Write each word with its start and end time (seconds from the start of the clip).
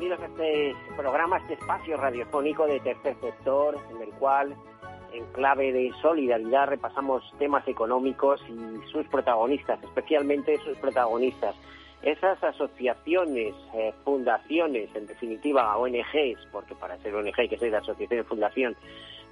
Bienvenidos, 0.00 0.30
a 0.30 0.32
este 0.32 0.74
programa, 0.96 1.36
este 1.36 1.52
espacio 1.52 1.98
radiofónico 1.98 2.66
de 2.66 2.80
tercer 2.80 3.14
sector, 3.20 3.76
en 3.90 4.00
el 4.00 4.08
cual, 4.14 4.56
en 5.12 5.26
clave 5.32 5.72
de 5.72 5.92
solidaridad, 6.00 6.68
repasamos 6.68 7.22
temas 7.38 7.68
económicos 7.68 8.40
y 8.48 8.90
sus 8.90 9.06
protagonistas, 9.08 9.78
especialmente 9.84 10.56
sus 10.64 10.78
protagonistas. 10.78 11.54
Esas 12.00 12.42
asociaciones, 12.42 13.54
eh, 13.74 13.92
fundaciones, 14.02 14.88
en 14.94 15.06
definitiva 15.06 15.76
ONGs, 15.76 16.48
porque 16.50 16.74
para 16.74 16.96
ser 17.00 17.14
ONG 17.14 17.38
hay 17.38 17.48
que 17.50 17.58
ser 17.58 17.70
de 17.70 17.76
asociación 17.76 18.20
y 18.20 18.22
fundación, 18.22 18.76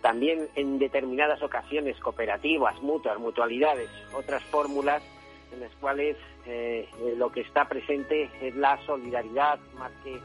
también 0.03 0.49
en 0.55 0.79
determinadas 0.79 1.43
ocasiones 1.43 1.99
cooperativas, 2.01 2.79
mutuas, 2.83 3.19
mutualidades, 3.19 3.89
otras 4.15 4.45
fórmulas 4.45 5.03
en 5.51 5.61
las 5.61 5.73
cuales 5.77 6.19
eh, 6.45 6.87
lo 7.17 7.33
que 7.33 7.41
está 7.41 7.65
presente 7.65 8.29
es 8.43 8.55
la 8.55 8.77
solidaridad 8.85 9.59
más 9.79 9.93
que 10.05 10.21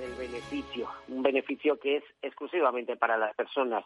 el 0.00 0.14
beneficio, 0.14 0.88
un 1.08 1.22
beneficio 1.22 1.78
que 1.78 1.96
es 1.96 2.04
exclusivamente 2.22 2.96
para 2.96 3.16
las 3.16 3.34
personas. 3.34 3.84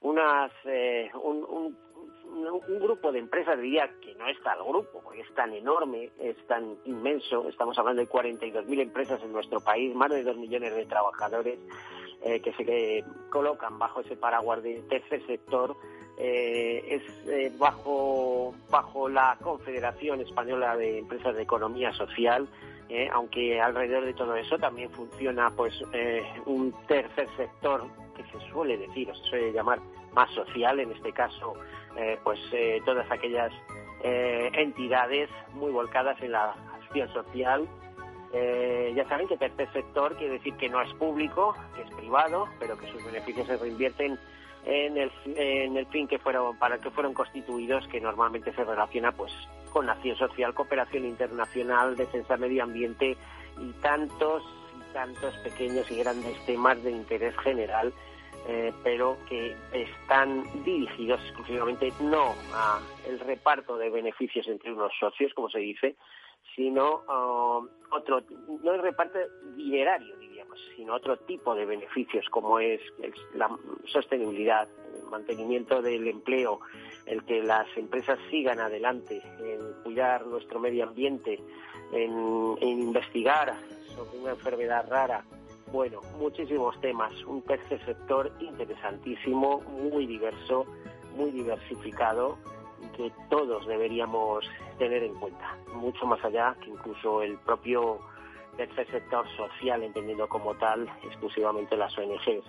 Unas, 0.00 0.50
eh, 0.64 1.10
un, 1.22 1.44
un, 1.44 2.80
grupo 2.80 3.12
de 3.12 3.20
empresas, 3.20 3.60
diría 3.60 3.88
que 4.00 4.14
no 4.14 4.26
es 4.26 4.40
tal 4.42 4.58
grupo, 4.64 5.00
porque 5.04 5.20
es 5.20 5.34
tan 5.34 5.52
enorme, 5.52 6.10
es 6.18 6.36
tan 6.46 6.76
inmenso, 6.84 7.48
estamos 7.48 7.78
hablando 7.78 8.02
de 8.02 8.08
42.000 8.08 8.80
empresas 8.80 9.22
en 9.22 9.32
nuestro 9.32 9.60
país, 9.60 9.94
más 9.94 10.10
de 10.10 10.24
2 10.24 10.36
millones 10.38 10.74
de 10.74 10.86
trabajadores 10.86 11.58
eh, 12.22 12.40
que 12.40 12.52
se 12.54 13.04
colocan 13.30 13.78
bajo 13.78 14.00
ese 14.00 14.16
paraguas 14.16 14.62
de 14.62 14.82
tercer 14.88 15.24
sector, 15.26 15.76
eh, 16.18 17.00
es 17.26 17.58
bajo, 17.58 18.54
bajo 18.70 19.08
la 19.08 19.38
Confederación 19.40 20.20
Española 20.20 20.76
de 20.76 20.98
Empresas 20.98 21.34
de 21.34 21.42
Economía 21.42 21.92
Social, 21.92 22.48
eh, 22.94 23.08
aunque 23.10 23.58
alrededor 23.58 24.04
de 24.04 24.12
todo 24.12 24.36
eso 24.36 24.58
también 24.58 24.90
funciona 24.90 25.48
pues 25.48 25.72
eh, 25.94 26.22
un 26.44 26.74
tercer 26.86 27.26
sector 27.38 27.86
que 28.14 28.22
se 28.24 28.38
suele 28.50 28.76
decir 28.76 29.10
o 29.10 29.14
se 29.14 29.24
suele 29.30 29.50
llamar 29.50 29.80
más 30.12 30.30
social, 30.32 30.78
en 30.78 30.92
este 30.92 31.10
caso 31.10 31.54
eh, 31.96 32.18
pues 32.22 32.38
todas 32.84 33.10
aquellas 33.10 33.50
entidades 34.04 35.30
muy 35.54 35.72
volcadas 35.72 36.20
en 36.20 36.32
la 36.32 36.54
acción 36.82 37.08
social. 37.14 37.66
Ya 38.94 39.08
saben 39.08 39.26
que 39.26 39.38
tercer 39.38 39.72
sector 39.72 40.14
quiere 40.16 40.34
decir 40.34 40.54
que 40.56 40.68
no 40.68 40.82
es 40.82 40.92
público, 40.94 41.54
que 41.74 41.82
es 41.82 41.90
privado, 41.94 42.46
pero 42.58 42.76
que 42.76 42.88
sus 42.88 43.02
beneficios 43.06 43.46
se 43.46 43.56
reinvierten 43.56 44.18
en 44.66 44.98
el, 44.98 45.10
en 45.36 45.76
el 45.78 45.86
fin 45.86 46.08
que 46.08 46.18
fueron 46.18 46.58
para 46.58 46.74
el 46.74 46.80
que 46.82 46.90
fueron 46.90 47.14
constituidos, 47.14 47.88
que 47.88 48.00
normalmente 48.00 48.52
se 48.52 48.64
relaciona 48.64 49.12
pues 49.12 49.32
con 49.72 49.88
acción 49.88 50.16
social, 50.16 50.54
cooperación 50.54 51.04
internacional, 51.04 51.96
defensa 51.96 52.36
medio 52.36 52.62
ambiente 52.62 53.16
y 53.60 53.72
tantos 53.80 54.42
y 54.78 54.92
tantos 54.92 55.34
pequeños 55.38 55.90
y 55.90 55.96
grandes 55.96 56.44
temas 56.46 56.82
de 56.82 56.90
interés 56.90 57.36
general 57.38 57.92
eh, 58.48 58.72
pero 58.82 59.18
que 59.28 59.54
están 59.72 60.42
dirigidos 60.64 61.20
exclusivamente 61.26 61.92
no 62.00 62.34
a 62.52 62.80
el 63.06 63.20
reparto 63.20 63.76
de 63.76 63.88
beneficios 63.88 64.48
entre 64.48 64.72
unos 64.72 64.92
socios, 64.98 65.32
como 65.32 65.48
se 65.48 65.60
dice, 65.60 65.94
sino 66.56 67.02
uh, 67.08 67.68
otro, 67.90 68.20
no 68.64 68.74
el 68.74 68.82
reparto 68.82 69.20
dinerario, 69.54 70.16
sino 70.76 70.94
otro 70.94 71.16
tipo 71.18 71.54
de 71.54 71.64
beneficios, 71.64 72.26
como 72.30 72.58
es 72.58 72.80
la 73.34 73.50
sostenibilidad, 73.86 74.68
el 74.94 75.10
mantenimiento 75.10 75.82
del 75.82 76.06
empleo, 76.08 76.60
el 77.06 77.24
que 77.24 77.42
las 77.42 77.66
empresas 77.76 78.18
sigan 78.30 78.60
adelante 78.60 79.22
en 79.40 79.82
cuidar 79.82 80.26
nuestro 80.26 80.60
medio 80.60 80.84
ambiente, 80.84 81.40
en, 81.92 82.56
en 82.60 82.80
investigar 82.80 83.54
sobre 83.94 84.18
una 84.18 84.30
enfermedad 84.30 84.88
rara, 84.88 85.24
bueno, 85.72 86.00
muchísimos 86.18 86.78
temas, 86.80 87.12
un 87.24 87.42
tercer 87.42 87.82
sector 87.84 88.30
interesantísimo, 88.40 89.60
muy 89.60 90.06
diverso, 90.06 90.66
muy 91.16 91.30
diversificado 91.30 92.38
que 92.96 93.10
todos 93.30 93.66
deberíamos 93.66 94.44
tener 94.78 95.02
en 95.02 95.14
cuenta, 95.14 95.56
mucho 95.74 96.04
más 96.06 96.22
allá 96.24 96.56
que 96.62 96.70
incluso 96.70 97.22
el 97.22 97.38
propio 97.38 98.00
tercer 98.56 98.90
sector 98.90 99.26
social, 99.36 99.82
entendiendo 99.82 100.28
como 100.28 100.54
tal 100.54 100.88
exclusivamente 101.04 101.76
las 101.76 101.96
ONGs. 101.96 102.44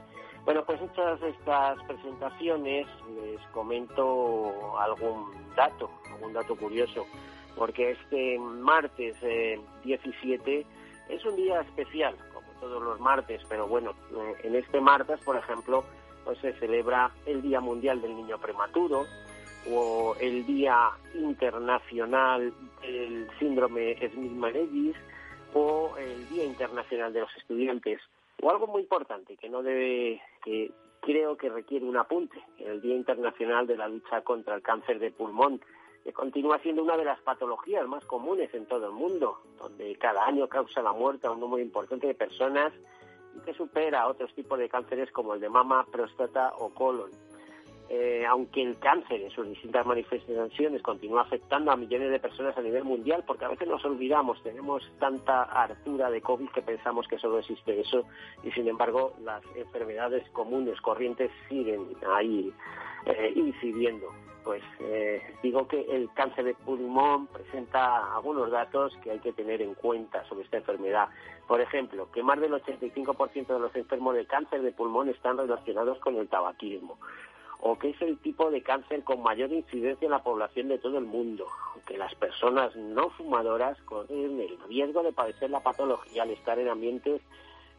Bueno, 0.46 0.66
pues 0.66 0.82
hechas 0.82 1.22
estas 1.22 1.82
presentaciones 1.84 2.88
les 3.16 3.40
comento 3.54 4.78
algún 4.80 5.32
dato, 5.56 5.90
algún 6.12 6.34
dato 6.34 6.56
curioso, 6.56 7.06
porque 7.56 7.92
este 7.92 8.38
martes 8.40 9.16
eh, 9.22 9.60
17 9.86 10.66
es 11.10 11.26
un 11.26 11.36
día 11.36 11.62
especial, 11.62 12.16
todos 12.64 12.82
los 12.82 13.00
martes, 13.00 13.42
pero 13.50 13.68
bueno, 13.68 13.92
eh, 14.16 14.36
en 14.44 14.56
este 14.56 14.80
martes, 14.80 15.20
por 15.22 15.36
ejemplo, 15.36 15.84
pues 16.24 16.38
se 16.40 16.54
celebra 16.54 17.12
el 17.26 17.42
Día 17.42 17.60
Mundial 17.60 18.02
del 18.02 18.16
Niño 18.16 18.38
Prematuro 18.38 19.06
o 19.70 20.16
el 20.20 20.46
Día 20.46 20.92
Internacional 21.14 22.54
del 22.82 23.28
Síndrome 23.40 23.98
Smith-Magenis 24.14 24.96
o 25.54 25.96
el 25.98 26.28
Día 26.30 26.44
Internacional 26.46 27.14
de 27.14 27.22
los 27.22 27.36
Estudiantes 27.38 28.00
o 28.42 28.50
algo 28.50 28.68
muy 28.68 28.82
importante 28.82 29.38
que 29.38 29.50
no 29.50 29.64
debe 29.64 30.22
que 30.44 30.72
creo 31.02 31.38
que 31.38 31.50
requiere 31.50 31.86
un 31.86 31.98
apunte, 31.98 32.42
el 32.58 32.82
Día 32.82 32.96
Internacional 32.96 33.68
de 33.68 33.78
la 33.78 33.88
lucha 33.88 34.22
contra 34.22 34.56
el 34.56 34.62
cáncer 34.62 35.00
de 35.00 35.12
pulmón 35.12 35.62
que 36.04 36.12
continúa 36.12 36.60
siendo 36.60 36.84
una 36.84 36.98
de 36.98 37.06
las 37.06 37.20
patologías 37.22 37.88
más 37.88 38.06
comunes 38.06 38.54
en 38.54 38.66
todo 38.66 38.88
el 38.88 38.94
mundo, 38.94 39.40
donde 39.58 39.96
cada 39.96 40.26
año 40.26 40.50
causa 40.50 40.82
la 40.82 40.92
muerte 40.92 41.28
a 41.28 41.32
un 41.32 41.40
número 41.40 41.64
importante 41.64 42.08
de 42.08 42.14
personas 42.14 42.74
y 43.36 43.40
que 43.40 43.54
supera 43.54 44.08
otros 44.08 44.34
tipos 44.34 44.60
de 44.60 44.68
cánceres 44.68 45.12
como 45.12 45.34
el 45.34 45.40
de 45.40 45.50
mama, 45.50 45.86
próstata 45.90 46.54
o 46.58 46.74
colon. 46.74 47.10
Eh, 47.96 48.26
aunque 48.28 48.64
el 48.64 48.80
cáncer 48.80 49.22
en 49.22 49.30
sus 49.30 49.48
distintas 49.48 49.86
manifestaciones 49.86 50.82
continúa 50.82 51.22
afectando 51.22 51.70
a 51.70 51.76
millones 51.76 52.10
de 52.10 52.20
personas 52.20 52.58
a 52.58 52.62
nivel 52.64 52.84
mundial, 52.84 53.24
porque 53.28 53.46
a 53.46 53.50
veces 53.50 53.68
nos 53.68 53.86
olvidamos, 53.86 54.42
tenemos 54.42 54.82
tanta 54.98 55.44
hartura 55.44 56.10
de 56.10 56.20
COVID 56.20 56.50
que 56.50 56.64
pensamos 56.64 57.08
que 57.08 57.20
solo 57.20 57.38
existe 57.38 57.80
eso 57.80 58.04
y 58.44 58.50
sin 58.50 58.68
embargo 58.68 59.14
las 59.22 59.44
enfermedades 59.56 60.28
comunes, 60.32 60.82
corrientes, 60.82 61.30
siguen 61.48 61.86
ahí 62.16 62.52
eh, 63.06 63.32
incidiendo 63.36 64.08
pues 64.44 64.64
eh, 64.80 65.22
digo 65.44 65.68
que 65.68 65.82
el 65.82 66.10
cáncer 66.14 66.46
de 66.46 66.56
pulmón 66.56 67.28
presenta 67.28 68.16
algunos 68.16 68.50
datos 68.50 68.98
que 69.04 69.12
hay 69.12 69.20
que 69.20 69.34
tener 69.34 69.62
en 69.62 69.74
cuenta 69.74 70.26
sobre 70.26 70.44
esta 70.44 70.58
enfermedad. 70.58 71.08
Por 71.48 71.62
ejemplo, 71.62 72.12
que 72.12 72.24
más 72.24 72.42
del 72.42 72.52
85% 72.52 73.48
de 73.48 73.60
los 73.60 73.74
enfermos 73.74 74.16
de 74.16 74.26
cáncer 74.26 74.62
de 74.62 74.74
pulmón 74.74 75.08
están 75.08 75.38
relacionados 75.38 75.98
con 76.00 76.18
el 76.18 76.28
tabaquismo 76.28 76.98
o 77.66 77.78
que 77.80 77.92
es 77.92 78.02
el 78.02 78.18
tipo 78.20 78.52
de 78.52 78.62
cáncer 78.62 79.04
con 79.04 79.24
mayor 79.24 79.52
incidencia 79.52 80.06
en 80.06 80.12
la 80.12 80.24
población 80.24 80.68
de 80.68 80.80
todo 80.80 80.98
el 80.98 81.06
mundo, 81.06 81.48
que 81.88 81.98
las 81.98 82.14
personas 82.16 82.76
no 82.76 83.10
fumadoras 83.12 83.82
corren 83.84 84.40
el 84.40 84.58
riesgo 84.68 85.02
de 85.02 85.14
padecer 85.14 85.50
la 85.50 85.62
patología 85.62 86.24
al 86.24 86.32
estar 86.32 86.60
en 86.60 86.68
ambientes 86.68 87.22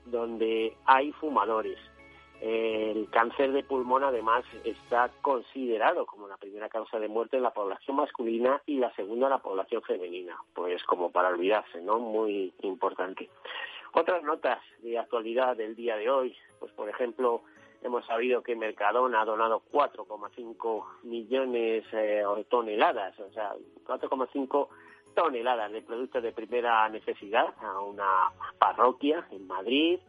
donde 0.06 0.74
hay 0.86 1.12
fumadores 1.12 1.78
el 2.44 3.08
cáncer 3.08 3.52
de 3.52 3.62
pulmón 3.62 4.04
además 4.04 4.44
está 4.64 5.10
considerado 5.22 6.04
como 6.04 6.28
la 6.28 6.36
primera 6.36 6.68
causa 6.68 6.98
de 6.98 7.08
muerte 7.08 7.38
en 7.38 7.42
la 7.42 7.54
población 7.54 7.96
masculina 7.96 8.60
y 8.66 8.76
la 8.76 8.94
segunda 8.94 9.28
en 9.28 9.30
la 9.30 9.38
población 9.38 9.80
femenina. 9.80 10.36
Pues 10.52 10.82
como 10.84 11.10
para 11.10 11.30
olvidarse, 11.30 11.80
¿no? 11.80 11.98
Muy 11.98 12.52
importante. 12.60 13.30
Otras 13.94 14.22
notas 14.24 14.58
de 14.82 14.98
actualidad 14.98 15.56
del 15.56 15.74
día 15.74 15.96
de 15.96 16.10
hoy, 16.10 16.36
pues 16.58 16.70
por 16.72 16.86
ejemplo, 16.90 17.42
hemos 17.84 18.04
sabido 18.06 18.42
que 18.42 18.56
Mercadona 18.56 19.20
ha 19.20 19.24
donado 19.24 19.62
4,5 19.70 20.84
millones 21.04 21.84
eh, 21.92 22.24
toneladas, 22.48 23.18
o 23.20 23.30
sea, 23.32 23.54
4,5 23.86 24.68
toneladas 25.14 25.70
de 25.70 25.82
productos 25.82 26.22
de 26.22 26.32
primera 26.32 26.88
necesidad 26.88 27.54
a 27.60 27.80
una 27.80 28.32
parroquia 28.58 29.26
en 29.30 29.46
Madrid, 29.46 30.00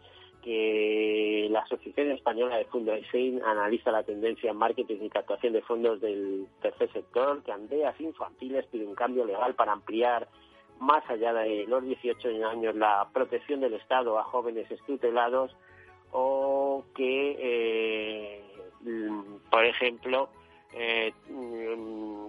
que 0.42 1.48
la 1.52 1.62
Asociación 1.62 2.12
Española 2.12 2.58
de 2.58 2.66
Fundraising 2.66 3.42
analiza 3.44 3.92
la 3.92 4.04
tendencia 4.04 4.52
en 4.52 4.58
marketing 4.58 5.02
y 5.02 5.10
captación 5.10 5.54
de 5.54 5.62
fondos 5.62 6.00
del 6.00 6.48
tercer 6.62 6.92
sector, 6.94 7.44
que 7.44 7.52
Andeas 7.52 8.00
Infantiles 8.00 8.66
pide 8.68 8.86
un 8.86 8.96
cambio 8.96 9.26
legal 9.26 9.54
para 9.56 9.74
ampliar 9.74 10.30
más 10.80 11.08
allá 11.10 11.34
de 11.34 11.66
los 11.68 11.84
18 11.84 12.48
años 12.48 12.76
la 12.76 13.10
protección 13.14 13.60
del 13.60 13.74
Estado 13.74 14.18
a 14.18 14.24
jóvenes 14.24 14.70
estutelados 14.72 15.56
o 16.18 16.86
que, 16.96 17.36
eh, 17.38 18.42
por 19.52 19.66
ejemplo, 19.66 20.30
eh, 20.74 21.12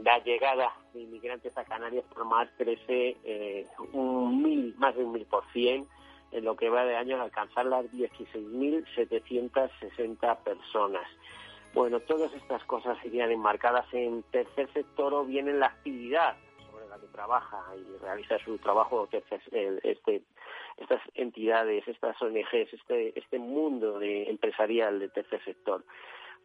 la 0.03 0.19
llegada 0.25 0.73
de 0.93 1.03
inmigrantes 1.03 1.57
a 1.57 1.63
Canarias 1.65 2.05
por 2.13 2.25
más 2.25 2.49
crece 2.57 3.17
eh, 3.23 3.65
un 3.93 4.43
mil, 4.43 4.75
más 4.79 4.97
de 4.97 5.05
un 5.05 5.13
mil 5.13 5.25
por 5.27 5.45
cien 5.53 5.87
en 6.33 6.45
lo 6.45 6.57
que 6.57 6.69
va 6.69 6.85
de 6.85 6.97
año 6.97 7.17
a 7.17 7.23
alcanzar 7.23 7.67
las 7.67 7.85
16.760 7.93 10.39
personas. 10.39 11.07
Bueno, 11.73 12.01
todas 12.01 12.35
estas 12.35 12.65
cosas 12.65 12.99
serían 13.03 13.31
enmarcadas 13.31 13.87
en 13.93 14.25
tercer 14.33 14.69
sector 14.73 15.15
o 15.15 15.25
bien 15.25 15.47
en 15.47 15.61
la 15.61 15.67
actividad 15.67 16.37
sobre 16.69 16.89
la 16.89 16.99
que 16.99 17.07
trabaja 17.07 17.63
y 17.77 17.85
realiza 18.03 18.37
su 18.39 18.59
trabajo 18.59 19.09
este, 19.13 20.23
estas 20.77 21.03
entidades, 21.15 21.87
estas 21.89 22.21
ONGs, 22.21 22.73
este, 22.73 23.19
este 23.19 23.39
mundo 23.39 23.99
de 23.99 24.29
empresarial 24.31 24.99
del 24.99 25.13
tercer 25.13 25.43
sector. 25.45 25.85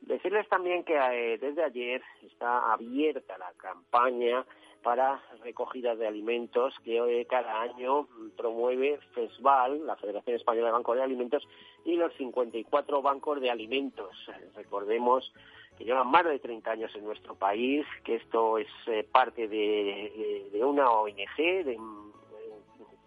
Decirles 0.01 0.47
también 0.49 0.83
que 0.83 0.95
eh, 0.95 1.37
desde 1.37 1.63
ayer 1.63 2.01
está 2.23 2.73
abierta 2.73 3.37
la 3.37 3.51
campaña 3.57 4.45
para 4.81 5.21
recogida 5.43 5.95
de 5.95 6.07
alimentos 6.07 6.73
que 6.83 7.25
cada 7.29 7.61
año 7.61 8.07
promueve 8.35 8.99
FESVAL, 9.13 9.85
la 9.85 9.95
Federación 9.95 10.35
Española 10.35 10.67
de 10.67 10.73
Bancos 10.73 10.97
de 10.97 11.03
Alimentos, 11.03 11.47
y 11.85 11.95
los 11.95 12.13
54 12.15 13.01
bancos 13.03 13.39
de 13.41 13.51
alimentos. 13.51 14.09
Recordemos 14.55 15.31
que 15.77 15.85
llevan 15.85 16.09
más 16.09 16.25
de 16.25 16.39
30 16.39 16.71
años 16.71 16.95
en 16.95 17.05
nuestro 17.05 17.35
país, 17.35 17.85
que 18.03 18.15
esto 18.15 18.57
es 18.57 18.67
eh, 18.87 19.07
parte 19.09 19.47
de, 19.47 20.49
de, 20.51 20.63
una 20.63 20.89
ONG, 20.89 21.37
de 21.37 21.77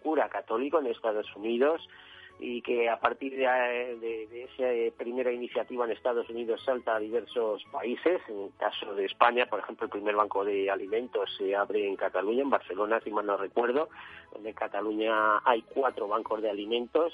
cura 0.05 0.29
católico 0.29 0.77
en 0.77 0.85
Estados 0.85 1.25
Unidos, 1.35 1.81
y 2.39 2.61
que 2.61 2.89
a 2.89 2.99
partir 2.99 3.35
de, 3.35 4.27
esa 4.43 4.95
primera 4.97 5.31
iniciativa 5.31 5.85
en 5.85 5.91
Estados 5.91 6.29
Unidos 6.29 6.61
salta 6.63 6.95
a 6.95 6.99
diversos 6.99 7.63
países. 7.71 8.21
En 8.27 8.43
el 8.43 8.51
caso 8.59 8.93
de 8.93 9.05
España, 9.05 9.47
por 9.47 9.61
ejemplo, 9.61 9.85
el 9.85 9.91
primer 9.91 10.15
banco 10.15 10.45
de 10.45 10.69
alimentos 10.69 11.33
se 11.37 11.55
abre 11.55 11.87
en 11.87 11.95
Cataluña, 11.95 12.43
en 12.43 12.49
Barcelona, 12.51 12.99
si 13.03 13.09
mal 13.09 13.25
no 13.25 13.37
recuerdo, 13.37 13.89
donde 14.31 14.49
en 14.49 14.55
Cataluña 14.55 15.39
hay 15.43 15.63
cuatro 15.63 16.07
bancos 16.07 16.41
de 16.43 16.51
alimentos. 16.51 17.13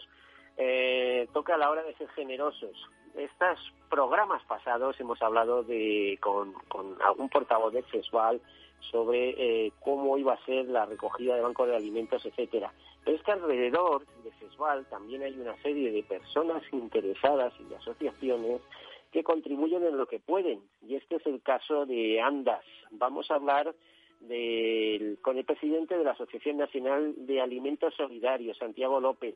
Eh, 0.57 1.29
toca 1.31 1.55
a 1.55 1.57
la 1.57 1.69
hora 1.69 1.83
de 1.83 1.95
ser 1.95 2.09
generosos. 2.09 2.75
Estos 3.15 3.73
programas 3.89 4.43
pasados 4.45 4.99
hemos 4.99 5.21
hablado 5.21 5.63
de, 5.63 6.17
con, 6.19 6.53
algún 7.01 7.29
portavoz 7.29 7.73
de 7.73 7.83
FESVAL 7.83 8.41
sobre 8.89 9.35
eh, 9.37 9.71
cómo 9.79 10.17
iba 10.17 10.33
a 10.33 10.45
ser 10.45 10.65
la 10.65 10.85
recogida 10.85 11.35
de 11.35 11.41
bancos 11.41 11.67
de 11.67 11.75
alimentos, 11.75 12.25
etcétera. 12.25 12.73
Pero 13.03 13.17
es 13.17 13.23
que 13.23 13.31
alrededor 13.31 14.05
de 14.23 14.31
CESVAL 14.39 14.85
también 14.87 15.23
hay 15.23 15.33
una 15.39 15.55
serie 15.61 15.91
de 15.91 16.03
personas 16.03 16.63
interesadas 16.71 17.53
y 17.59 17.63
de 17.65 17.75
asociaciones 17.75 18.61
que 19.11 19.23
contribuyen 19.23 19.83
en 19.83 19.97
lo 19.97 20.07
que 20.07 20.19
pueden. 20.19 20.61
Y 20.87 20.95
este 20.95 21.17
es 21.17 21.25
el 21.25 21.41
caso 21.41 21.85
de 21.85 22.21
Andas. 22.21 22.63
Vamos 22.91 23.29
a 23.29 23.35
hablar 23.35 23.73
con 25.21 25.37
el 25.37 25.45
presidente 25.45 25.97
de 25.97 26.03
la 26.03 26.11
Asociación 26.11 26.57
Nacional 26.57 27.13
de 27.17 27.41
Alimentos 27.41 27.93
Solidarios, 27.95 28.57
Santiago 28.57 28.99
López. 28.99 29.35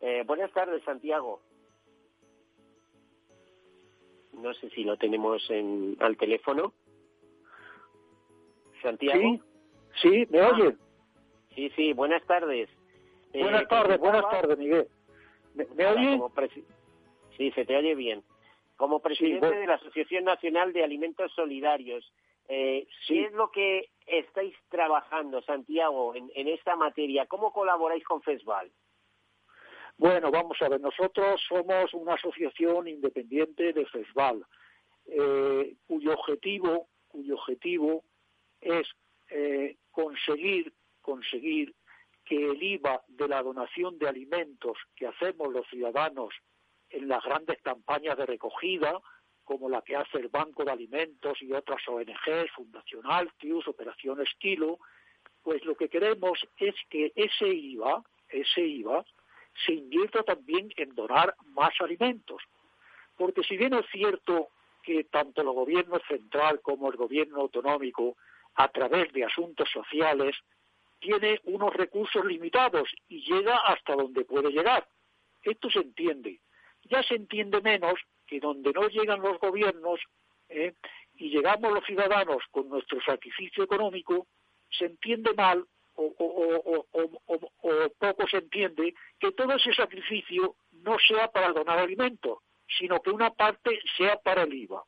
Eh, 0.00 0.22
buenas 0.26 0.52
tardes, 0.52 0.82
Santiago. 0.84 1.40
No 4.32 4.54
sé 4.54 4.70
si 4.70 4.84
lo 4.84 4.96
tenemos 4.96 5.50
en, 5.50 5.96
al 6.00 6.16
teléfono. 6.16 6.72
Santiago. 8.80 9.20
Sí, 9.20 9.40
sí, 10.02 10.26
¿me 10.30 10.40
ah. 10.40 10.50
oye? 10.52 10.76
Sí, 11.54 11.70
sí, 11.76 11.92
buenas 11.92 12.24
tardes. 12.26 12.68
Buenas 13.32 13.68
tardes, 13.68 13.98
buenas 13.98 14.28
tardes, 14.30 14.58
Miguel. 14.58 14.88
¿Me, 15.54 15.86
oye? 15.86 16.20
Sí, 17.36 17.50
se 17.52 17.64
te 17.64 17.76
oye 17.76 17.94
bien. 17.94 18.22
Como 18.76 19.00
presidente 19.00 19.54
de 19.54 19.66
la 19.66 19.74
Asociación 19.74 20.24
Nacional 20.24 20.72
de 20.72 20.82
Alimentos 20.82 21.32
Solidarios, 21.34 22.12
eh, 22.48 22.86
¿qué 23.06 23.26
es 23.26 23.32
lo 23.32 23.50
que 23.50 23.90
estáis 24.06 24.54
trabajando, 24.70 25.42
Santiago, 25.42 26.14
en, 26.14 26.48
esta 26.48 26.76
materia? 26.76 27.26
¿Cómo 27.26 27.52
colaboráis 27.52 28.02
con 28.04 28.22
FESVAL? 28.22 28.70
Bueno, 29.98 30.30
vamos 30.30 30.56
a 30.62 30.68
ver, 30.68 30.80
nosotros 30.80 31.40
somos 31.46 31.92
una 31.92 32.14
asociación 32.14 32.88
independiente 32.88 33.72
de 33.72 33.84
FESVAL, 33.86 34.44
eh, 35.06 35.74
cuyo 35.86 36.14
objetivo, 36.14 36.88
cuyo 37.08 37.34
objetivo 37.34 38.02
es 38.60 38.86
eh, 39.30 39.76
conseguir, 39.90 40.72
conseguir 41.00 41.74
que 42.24 42.50
el 42.50 42.62
IVA 42.62 43.02
de 43.08 43.28
la 43.28 43.42
donación 43.42 43.98
de 43.98 44.08
alimentos 44.08 44.78
que 44.94 45.06
hacemos 45.06 45.52
los 45.52 45.66
ciudadanos 45.68 46.34
en 46.90 47.08
las 47.08 47.24
grandes 47.24 47.60
campañas 47.62 48.16
de 48.16 48.26
recogida, 48.26 49.00
como 49.44 49.68
la 49.68 49.82
que 49.82 49.96
hace 49.96 50.18
el 50.18 50.28
Banco 50.28 50.64
de 50.64 50.72
Alimentos 50.72 51.40
y 51.42 51.52
otras 51.52 51.86
ONGs, 51.88 52.52
Fundación 52.54 53.02
Altius, 53.04 53.66
Operación 53.66 54.20
Estilo, 54.20 54.78
pues 55.42 55.64
lo 55.64 55.74
que 55.74 55.88
queremos 55.88 56.38
es 56.56 56.74
que 56.88 57.12
ese 57.16 57.48
IVA, 57.48 58.02
ese 58.28 58.60
IVA, 58.60 59.04
se 59.66 59.72
invierta 59.72 60.22
también 60.22 60.70
en 60.76 60.94
donar 60.94 61.34
más 61.46 61.72
alimentos. 61.80 62.42
Porque 63.16 63.42
si 63.42 63.56
bien 63.56 63.74
es 63.74 63.86
cierto 63.90 64.48
que 64.82 65.04
tanto 65.04 65.42
el 65.42 65.48
gobierno 65.48 65.98
central 66.08 66.60
como 66.60 66.90
el 66.90 66.96
gobierno 66.96 67.40
autonómico, 67.40 68.16
a 68.54 68.68
través 68.68 69.12
de 69.12 69.24
asuntos 69.24 69.68
sociales, 69.70 70.36
tiene 70.98 71.40
unos 71.44 71.72
recursos 71.74 72.24
limitados 72.24 72.88
y 73.08 73.22
llega 73.22 73.56
hasta 73.56 73.96
donde 73.96 74.24
puede 74.24 74.50
llegar. 74.50 74.86
Esto 75.42 75.70
se 75.70 75.80
entiende. 75.80 76.40
Ya 76.84 77.02
se 77.02 77.14
entiende 77.14 77.60
menos 77.60 77.94
que 78.26 78.40
donde 78.40 78.72
no 78.72 78.88
llegan 78.88 79.20
los 79.20 79.38
gobiernos 79.38 80.00
¿eh? 80.48 80.74
y 81.14 81.30
llegamos 81.30 81.72
los 81.72 81.84
ciudadanos 81.84 82.42
con 82.50 82.68
nuestro 82.68 83.00
sacrificio 83.00 83.64
económico, 83.64 84.26
se 84.70 84.86
entiende 84.86 85.32
mal 85.34 85.66
o, 85.94 86.14
poco 87.98 88.26
se 88.28 88.38
entiende 88.38 88.94
que 89.18 89.32
todo 89.32 89.52
ese 89.54 89.74
sacrificio 89.74 90.56
no 90.72 90.96
sea 90.98 91.30
para 91.30 91.52
donar 91.52 91.78
alimentos, 91.78 92.38
sino 92.78 93.02
que 93.02 93.10
una 93.10 93.30
parte 93.30 93.80
sea 93.96 94.16
para 94.16 94.44
el 94.44 94.54
IVA. 94.54 94.82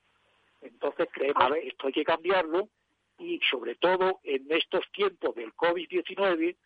Entonces 0.63 1.09
creemos 1.13 1.53
que 1.53 1.69
esto 1.69 1.87
hay 1.89 1.93
que 1.93 2.05
cambiarlo 2.05 2.69
y 3.23 3.41
sobre 3.51 3.77
todo 3.77 4.21
en 4.25 4.47
estos 4.51 4.85
tiempos 4.93 5.35
del 5.35 5.53
COVID-19, 5.55 6.57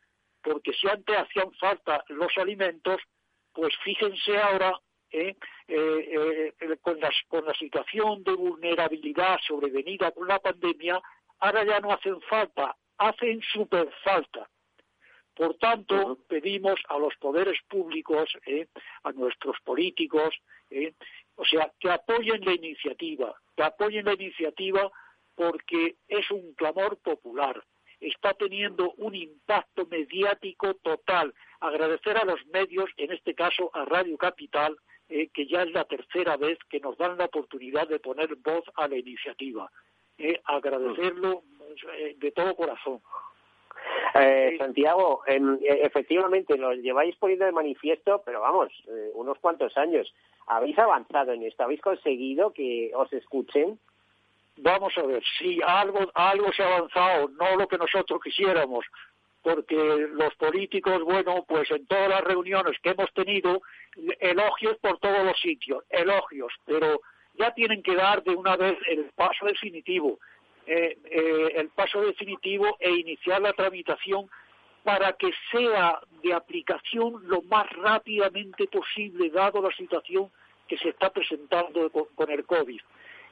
porque 0.43 0.73
si 0.73 0.89
antes 0.89 1.17
hacían 1.17 1.53
falta 1.55 2.05
los 2.09 2.37
alimentos, 2.39 3.01
pues 3.53 3.75
fíjense 3.85 4.39
ahora 4.39 4.81
¿eh? 5.11 5.37
Eh, 5.69 6.53
eh, 6.61 6.77
con, 6.81 6.99
con 7.29 7.45
la 7.45 7.55
situación 7.55 8.23
de 8.23 8.33
vulnerabilidad 8.33 9.39
sobrevenida 9.47 10.11
con 10.13 10.29
la 10.29 10.39
pandemia, 10.39 11.01
ahora 11.41 11.65
ya 11.65 11.81
no 11.81 11.93
hacen 11.93 12.21
falta, 12.23 12.77
hacen 12.99 13.41
super 13.53 13.91
falta. 14.05 14.49
Por 15.35 15.55
tanto, 15.59 16.19
pedimos 16.29 16.81
a 16.89 16.99
los 16.99 17.15
poderes 17.17 17.59
públicos, 17.69 18.31
a 19.03 19.13
nuestros 19.13 19.61
políticos, 19.61 20.35
o 21.35 21.45
sea, 21.45 21.71
que 21.79 21.91
apoyen 21.91 22.43
la 22.43 22.55
iniciativa, 22.55 23.35
que 23.55 23.63
apoyen 23.63 24.07
la 24.07 24.15
iniciativa 24.15 24.91
porque 25.37 25.97
es 26.09 26.31
un 26.31 26.55
clamor 26.55 26.97
popular, 26.99 27.63
está 28.01 28.35
teniendo 28.35 28.93
un 28.97 29.15
impacto 29.15 29.87
mediático 29.87 30.75
total. 30.75 31.33
Agradecer 31.61 32.17
a 32.19 32.25
los 32.25 32.45
medios, 32.47 32.91
en 32.97 33.13
este 33.13 33.35
caso 33.35 33.71
a 33.75 33.85
Radio 33.85 34.17
Capital, 34.17 34.77
eh, 35.09 35.29
que 35.33 35.47
ya 35.47 35.63
es 35.63 35.73
la 35.73 35.85
tercera 35.85 36.37
vez 36.37 36.59
que 36.69 36.81
nos 36.81 36.99
dan 36.99 37.17
la 37.17 37.27
oportunidad 37.27 37.89
de 37.89 38.01
poner 38.01 38.35
voz 38.37 38.65
a 38.75 38.89
la 38.89 38.97
iniciativa. 38.97 39.71
Eh, 40.19 40.41
agradecerlo 40.45 41.43
eh, 41.97 42.17
de 42.19 42.33
todo 42.33 42.55
corazón. 42.57 43.01
Santiago, 44.59 45.23
efectivamente 45.27 46.57
lo 46.57 46.73
lleváis 46.73 47.15
poniendo 47.17 47.45
de 47.45 47.53
manifiesto, 47.53 48.23
pero 48.25 48.41
vamos, 48.41 48.73
unos 49.13 49.39
cuantos 49.39 49.77
años. 49.77 50.11
¿Habéis 50.47 50.79
avanzado 50.79 51.33
en 51.33 51.43
esto? 51.43 51.65
¿Habéis 51.65 51.83
conseguido 51.83 52.53
que 52.53 52.91
os 52.95 53.13
escuchen? 53.13 53.79
Vamos 54.57 54.97
a 54.97 55.03
ver, 55.03 55.23
si 55.39 55.61
algo, 55.67 56.11
algo 56.15 56.53
se 56.53 56.63
ha 56.63 56.77
avanzado, 56.77 57.29
no 57.29 57.57
lo 57.57 57.69
que 57.69 57.79
nosotros 57.79 58.21
quisiéramos, 58.23 58.85
porque 59.43 59.77
los 60.13 60.35
políticos, 60.37 61.03
bueno, 61.05 61.45
pues 61.47 61.71
en 61.71 61.87
todas 61.87 62.09
las 62.09 62.23
reuniones 62.23 62.77
que 62.83 62.91
hemos 62.91 63.13
tenido, 63.13 63.63
elogios 64.21 64.77
por 64.79 64.99
todos 64.99 65.25
los 65.25 65.39
sitios, 65.41 65.85
elogios, 65.91 66.53
pero 66.65 67.01
ya 67.35 67.53
tienen 67.53 67.83
que 67.83 67.95
dar 67.95 68.23
de 68.23 68.35
una 68.35 68.57
vez 68.57 68.77
el 68.89 69.11
paso 69.15 69.47
definitivo, 69.47 70.19
eh, 70.67 70.99
eh, 71.05 71.53
el 71.55 71.69
paso 71.69 72.01
definitivo 72.01 72.77
e 72.81 72.91
iniciar 72.91 73.41
la 73.41 73.53
tramitación 73.53 74.29
para 74.83 75.13
que 75.15 75.31
sea 75.51 76.01
de 76.23 76.33
aplicación 76.33 77.29
lo 77.29 77.43
más 77.43 77.69
rápidamente 77.71 78.67
posible, 78.69 79.31
dado 79.31 79.61
la 79.61 79.75
situación 79.77 80.31
que 80.67 80.79
se 80.79 80.91
está 80.91 81.11
presentando 81.11 81.91
con, 81.91 82.31
el 82.31 82.45
COVID. 82.45 82.81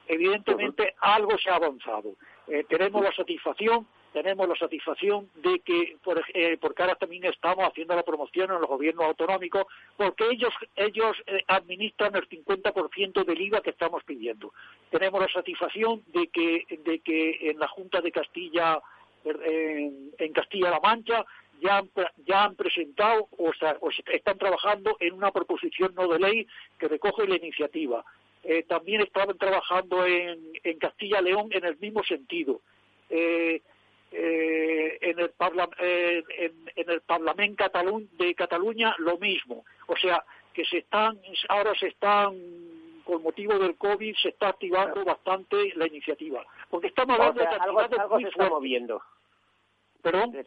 Evidentemente, 0.07 0.95
algo 0.99 1.37
se 1.37 1.49
ha 1.49 1.55
avanzado. 1.55 2.15
Eh, 2.47 2.65
tenemos 2.69 3.03
la 3.03 3.11
satisfacción 3.13 3.87
tenemos 4.15 4.47
la 4.47 4.55
satisfacción 4.55 5.29
de 5.35 5.59
que, 5.59 5.97
por, 6.01 6.23
eh, 6.33 6.57
porque 6.61 6.83
ahora 6.83 6.95
también 6.95 7.25
estamos 7.25 7.67
haciendo 7.67 7.97
la 7.97 8.03
promoción 8.03 8.49
en 8.49 8.61
los 8.61 8.69
gobiernos 8.69 9.07
autonómicos, 9.07 9.65
porque 9.97 10.23
ellos, 10.31 10.53
ellos 10.73 11.17
eh, 11.27 11.43
administran 11.47 12.15
el 12.15 12.25
50% 12.29 13.25
del 13.25 13.41
IVA 13.41 13.59
que 13.59 13.71
estamos 13.71 14.05
pidiendo. 14.05 14.53
Tenemos 14.89 15.19
la 15.19 15.27
satisfacción 15.27 16.01
de 16.13 16.29
que, 16.29 16.65
de 16.85 16.99
que 16.99 17.49
en 17.49 17.59
la 17.59 17.67
Junta 17.67 17.99
de 17.99 18.13
Castilla, 18.13 18.79
en, 19.25 20.31
Castilla-La 20.31 20.79
Mancha, 20.79 21.25
ya 21.59 21.79
han, 21.79 21.89
ya 22.25 22.45
han 22.45 22.55
presentado 22.55 23.27
o, 23.37 23.51
están 24.13 24.37
trabajando 24.37 24.95
en 25.01 25.13
una 25.13 25.31
proposición 25.31 25.93
no 25.93 26.07
de 26.07 26.19
ley 26.19 26.47
que 26.79 26.87
recoge 26.87 27.27
la 27.27 27.35
iniciativa. 27.35 28.05
Eh, 28.47 28.63
también 28.63 29.01
estaban 29.01 29.37
trabajando 29.37 30.05
en, 30.05 30.39
en 30.63 30.77
Castilla-León 30.77 31.47
en 31.51 31.65
el 31.65 31.77
mismo 31.77 32.03
sentido. 32.03 32.61
Eh, 33.09 33.61
eh, 34.11 34.97
en, 35.01 35.19
el 35.19 35.33
eh, 35.79 36.23
en, 36.75 36.89
el 36.89 37.01
Parlamento 37.01 37.65
de 38.13 38.35
Cataluña 38.35 38.95
lo 38.99 39.17
mismo. 39.17 39.65
O 39.87 39.97
sea, 39.97 40.23
que 40.53 40.63
se 40.63 40.77
están, 40.77 41.19
ahora 41.49 41.73
se 41.75 41.87
están, 41.87 42.33
con 43.03 43.23
motivo 43.23 43.59
del 43.59 43.75
COVID, 43.75 44.15
se 44.15 44.29
está 44.29 44.49
activando 44.49 45.03
bastante 45.03 45.73
la 45.75 45.87
iniciativa. 45.87 46.45
Porque 46.69 46.87
estamos 46.87 47.19
hablando 47.19 47.41
de 47.41 47.47
algo, 47.47 47.79
algo 47.79 48.19
se 48.19 48.27
está 48.27 48.49
moviendo. 48.49 49.01
¿Perdón? 50.01 50.37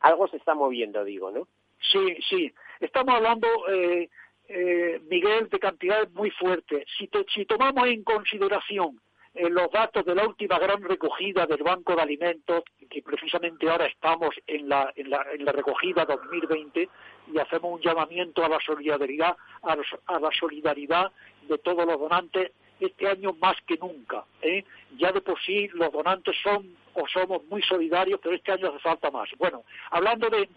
algo 0.00 0.26
se 0.28 0.38
está 0.38 0.54
moviendo, 0.54 1.04
digo, 1.04 1.30
¿no? 1.30 1.46
Sí, 1.92 2.16
sí. 2.28 2.52
Estamos 2.80 3.14
hablando, 3.14 3.46
eh, 3.68 4.08
eh, 4.52 5.00
Miguel, 5.08 5.48
de 5.48 5.58
cantidades 5.60 6.10
muy 6.12 6.30
fuertes. 6.30 6.84
Si, 6.98 7.08
si 7.32 7.46
tomamos 7.46 7.86
en 7.86 8.02
consideración 8.02 9.00
en 9.34 9.54
los 9.54 9.70
datos 9.70 10.04
de 10.04 10.14
la 10.14 10.26
última 10.26 10.58
gran 10.58 10.82
recogida 10.82 11.46
del 11.46 11.62
Banco 11.62 11.94
de 11.94 12.02
Alimentos, 12.02 12.64
que 12.90 13.00
precisamente 13.00 13.70
ahora 13.70 13.86
estamos 13.86 14.30
en 14.46 14.68
la, 14.68 14.92
en 14.96 15.08
la, 15.08 15.24
en 15.32 15.44
la 15.44 15.52
recogida 15.52 16.04
2020 16.04 16.88
y 17.32 17.38
hacemos 17.38 17.74
un 17.74 17.80
llamamiento 17.80 18.44
a 18.44 18.48
la 18.48 18.58
solidaridad, 18.60 19.36
a, 19.62 19.76
la 20.18 20.30
solidaridad 20.32 21.12
de 21.48 21.58
todos 21.58 21.86
los 21.86 22.00
donantes 22.00 22.50
este 22.80 23.06
año 23.06 23.34
más 23.34 23.56
que 23.66 23.76
nunca. 23.76 24.24
¿eh? 24.42 24.64
Ya 24.96 25.12
de 25.12 25.20
por 25.20 25.40
sí 25.40 25.68
los 25.74 25.92
donantes 25.92 26.36
son 26.42 26.74
o 26.94 27.06
somos 27.06 27.44
muy 27.44 27.62
solidarios, 27.62 28.18
pero 28.22 28.34
este 28.34 28.52
año 28.52 28.68
hace 28.68 28.80
falta 28.80 29.10
más. 29.10 29.28
Bueno, 29.38 29.62
hablando 29.90 30.28
de, 30.28 30.48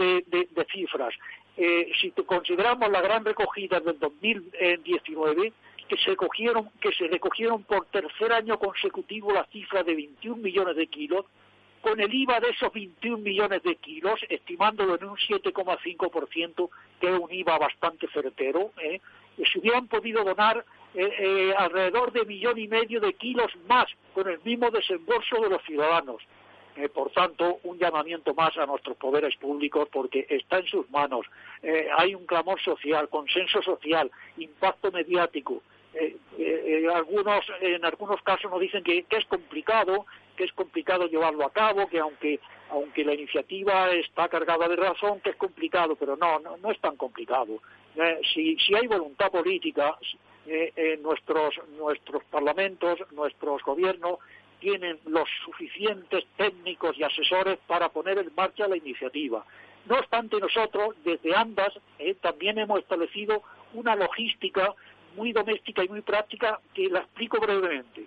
cifras, 0.72 1.14
eh, 1.58 1.92
si 2.00 2.12
consideramos 2.12 2.90
la 2.90 3.02
gran 3.02 3.24
recogida 3.24 3.80
del 3.80 4.00
2019, 4.00 5.54
que 5.88 5.98
se 5.98 6.16
cogieron, 6.16 6.70
que 6.80 6.92
se 6.94 7.08
recogieron 7.08 7.64
por 7.64 7.86
tercer 7.88 8.34
año 8.34 8.58
consecutivo 8.58 9.32
la 9.32 9.46
cifra 9.46 9.84
de 9.84 9.96
21 9.96 10.42
millones 10.42 10.76
de 10.76 10.88
kilos, 10.88 11.26
con 11.82 12.00
el 12.00 12.14
IVA 12.14 12.40
de 12.40 12.50
esos 12.50 12.72
21 12.72 13.18
millones 13.18 13.62
de 13.62 13.76
kilos, 13.76 14.20
estimándolo 14.30 14.96
en 14.96 15.04
un 15.04 15.18
7,5%, 15.18 16.70
que 17.02 17.14
es 17.14 17.20
un 17.20 17.32
IVA 17.32 17.58
bastante 17.58 18.08
certero, 18.08 18.72
¿eh? 18.82 19.02
se 19.52 19.60
hubieran 19.60 19.88
podido 19.88 20.24
donar 20.24 20.64
eh, 20.96 21.12
eh, 21.20 21.54
alrededor 21.58 22.12
de 22.14 22.24
millón 22.26 22.58
y 22.58 22.68
medio 22.68 23.02
de 23.02 23.14
kilos 23.14 23.52
más 23.68 23.88
con 24.14 24.30
el 24.30 24.40
mismo 24.44 24.70
desembolso 24.72 25.42
de 25.42 25.50
los 25.50 25.62
ciudadanos. 25.64 26.22
Eh, 26.75 26.89
por 26.89 27.12
tanto, 27.12 27.60
un 27.63 27.77
llamamiento 27.77 28.34
más 28.34 28.58
a 28.58 28.65
nuestros 28.65 28.98
poderes 28.98 29.36
públicos 29.38 29.88
porque 29.92 30.25
está 30.27 30.58
en 30.58 30.65
sus 30.65 30.89
manos. 30.89 31.25
hay 31.98 32.15
un 32.15 32.25
clamor 32.25 32.60
social, 32.62 33.10
consenso 33.10 33.62
social, 33.62 34.10
impacto 34.38 34.92
mediático. 34.92 35.62
Eh, 35.96 36.18
eh, 36.39 36.88
algunos, 36.92 37.46
en 37.62 37.86
algunos 37.86 38.22
casos 38.24 38.50
nos 38.50 38.60
dicen 38.60 38.84
que, 38.84 39.06
es 39.08 39.25
complicado, 39.25 40.06
que 40.36 40.46
es 40.46 40.53
complicado 40.53 41.06
llevarlo 41.08 41.46
a 41.46 41.51
cabo, 41.53 41.88
que 41.88 42.00
aunque, 42.00 42.39
aunque 42.72 43.06
la 43.06 43.13
iniciativa 43.13 43.92
está 43.92 44.27
cargada 44.27 44.68
de 44.68 44.75
razón, 44.75 45.20
que 45.22 45.30
es 45.32 45.36
complicado, 45.36 45.96
pero 45.96 46.15
no, 46.18 46.39
no, 46.39 46.72
es 46.72 46.80
tan 46.80 46.96
complicado. 46.98 47.60
Eh, 47.96 48.22
si, 48.34 48.58
si 48.58 48.74
hay 48.75 48.88
voluntad 48.88 49.32
política, 49.32 49.98
nuestros, 51.01 51.56
nuestros 51.77 52.24
parlamentos, 52.25 53.00
nuestros 53.12 53.63
gobiernos 53.63 54.20
tienen 54.63 54.98
los 55.05 55.27
suficientes 55.43 56.24
técnicos 56.38 56.98
y 56.98 57.03
asesores 57.03 57.60
para 57.67 57.89
poner 57.89 58.17
en 58.17 58.32
marcha 58.34 58.65
la 58.65 58.77
iniciativa. 58.77 59.43
No 59.86 59.98
obstante, 59.98 60.39
nosotros, 60.39 60.96
desde 61.03 61.36
ambas, 61.36 61.74
también 62.22 62.58
hemos 62.58 62.79
establecido 62.79 63.43
una 63.74 63.93
logística 63.93 64.74
muy 65.17 65.34
doméstica 65.34 65.84
y 65.84 65.89
muy 65.89 66.01
práctica 66.01 66.62
que 66.74 66.88
la 66.88 67.00
explico 67.00 67.41
brevemente. 67.41 68.05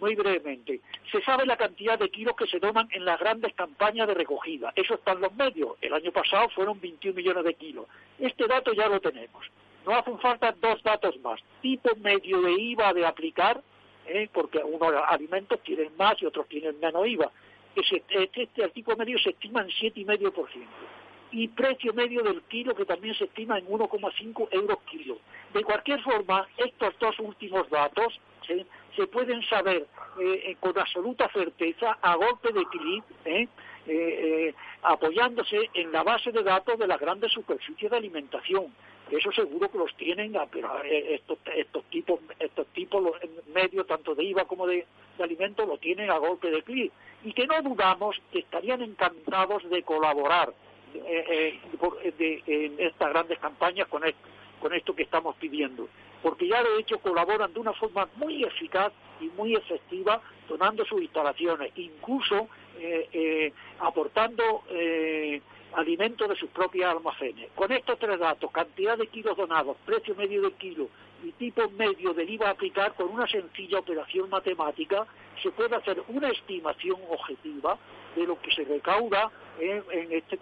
Muy 0.00 0.16
brevemente. 0.16 0.80
Se 1.12 1.22
sabe 1.22 1.46
la 1.46 1.56
cantidad 1.56 1.96
de 1.96 2.10
kilos 2.10 2.34
que 2.36 2.48
se 2.48 2.58
toman 2.58 2.88
en 2.90 3.04
las 3.04 3.20
grandes 3.20 3.54
campañas 3.54 4.08
de 4.08 4.14
recogida. 4.14 4.72
Eso 4.74 4.94
está 4.94 5.14
los 5.14 5.32
medios. 5.36 5.76
El 5.80 5.94
año 5.94 6.10
pasado 6.10 6.48
fueron 6.48 6.80
21 6.80 7.16
millones 7.16 7.44
de 7.44 7.54
kilos. 7.54 7.86
Este 8.18 8.48
dato 8.48 8.72
ya 8.72 8.88
lo 8.88 9.00
tenemos. 9.00 9.46
No 9.86 9.94
hacen 9.94 10.18
falta 10.18 10.52
dos 10.60 10.82
datos 10.82 11.16
más. 11.20 11.40
Tipo 11.62 11.94
medio 12.00 12.42
de 12.42 12.60
IVA 12.60 12.92
de 12.92 13.06
aplicar, 13.06 13.62
¿eh? 14.08 14.28
porque 14.32 14.58
unos 14.58 14.92
alimentos 15.08 15.60
tienen 15.62 15.96
más 15.96 16.20
y 16.20 16.26
otros 16.26 16.48
tienen 16.48 16.78
menos 16.80 17.06
IVA. 17.06 17.30
Este, 17.74 18.30
este 18.34 18.68
tipo 18.70 18.96
medio 18.96 19.18
se 19.18 19.30
estima 19.30 19.60
en 19.60 19.68
7,5% 19.68 20.46
y 21.32 21.48
precio 21.48 21.92
medio 21.92 22.22
del 22.22 22.40
kilo 22.42 22.74
que 22.74 22.84
también 22.84 23.14
se 23.14 23.24
estima 23.24 23.58
en 23.58 23.66
1,5 23.66 24.48
euros 24.52 24.78
kilo. 24.90 25.18
De 25.52 25.62
cualquier 25.62 26.00
forma, 26.02 26.46
estos 26.56 26.98
dos 26.98 27.18
últimos 27.18 27.68
datos 27.68 28.18
se 28.94 29.06
pueden 29.08 29.42
saber 29.48 29.86
eh, 30.20 30.42
eh, 30.46 30.56
con 30.60 30.78
absoluta 30.78 31.28
certeza 31.32 31.98
a 32.00 32.14
golpe 32.14 32.52
de 32.52 32.64
clic, 32.66 33.04
apoyándose 34.82 35.68
en 35.74 35.92
la 35.92 36.02
base 36.02 36.32
de 36.32 36.42
datos 36.42 36.78
de 36.78 36.86
las 36.86 37.00
grandes 37.00 37.32
superficies 37.32 37.90
de 37.90 37.96
alimentación. 37.96 38.72
Eso 39.10 39.30
seguro 39.30 39.70
que 39.70 39.78
los 39.78 39.94
tienen, 39.96 40.36
ah, 40.36 40.46
pero 40.50 40.82
estos, 40.82 41.38
estos 41.54 41.84
tipos, 41.84 42.20
estos 42.40 42.66
tipos 42.68 43.02
los 43.02 43.14
medios, 43.54 43.86
tanto 43.86 44.14
de 44.14 44.24
IVA 44.24 44.46
como 44.46 44.66
de, 44.66 44.84
alimentos, 45.20 45.66
lo 45.66 45.78
tienen 45.78 46.10
a 46.10 46.18
golpe 46.18 46.50
de 46.50 46.62
clic. 46.62 46.92
Y 47.24 47.32
que 47.32 47.46
no 47.46 47.60
dudamos 47.62 48.16
que 48.32 48.40
estarían 48.40 48.82
encantados 48.82 49.68
de 49.70 49.82
colaborar 49.82 50.52
eh, 50.94 51.60
eh, 52.18 52.42
en 52.46 52.80
estas 52.80 53.10
grandes 53.10 53.38
campañas 53.38 53.86
con 53.88 54.04
esto, 54.04 54.28
con 54.60 54.74
esto 54.74 54.94
que 54.94 55.02
estamos 55.02 55.36
pidiendo, 55.36 55.88
porque 56.22 56.48
ya 56.48 56.62
de 56.62 56.80
hecho 56.80 56.98
colaboran 56.98 57.52
de 57.52 57.60
una 57.60 57.72
forma 57.72 58.08
muy 58.16 58.42
eficaz 58.44 58.92
y 59.20 59.26
muy 59.36 59.54
efectiva 59.54 60.20
donando 60.48 60.84
sus 60.84 61.02
instalaciones, 61.02 61.72
incluso 61.76 62.36
eh, 62.36 62.48
aportando 63.80 64.62
alimentos 65.76 66.28
de 66.28 66.36
sus 66.36 66.50
propios 66.50 66.90
almacenes. 66.90 67.50
Con 67.54 67.70
estos 67.70 67.98
tres 67.98 68.18
datos, 68.18 68.50
cantidad 68.50 68.96
de 68.96 69.06
kilos 69.08 69.36
donados, 69.36 69.76
precio 69.84 70.14
medio 70.14 70.42
del 70.42 70.52
kilo 70.52 70.88
y 71.22 71.32
tipo 71.32 71.68
medio 71.70 72.12
del 72.14 72.28
IVA 72.30 72.48
a 72.48 72.50
aplicar, 72.50 72.94
con 72.94 73.08
una 73.08 73.26
sencilla 73.26 73.78
operación 73.78 74.28
matemática, 74.30 75.06
se 75.42 75.50
puede 75.50 75.76
hacer 75.76 76.02
una 76.08 76.28
estimación 76.28 76.96
objetiva 77.08 77.78
de 78.14 78.26
lo 78.26 78.40
que 78.40 78.50
se 78.52 78.64
recauda 78.64 79.30
en, 79.58 80.12
este 80.12 80.38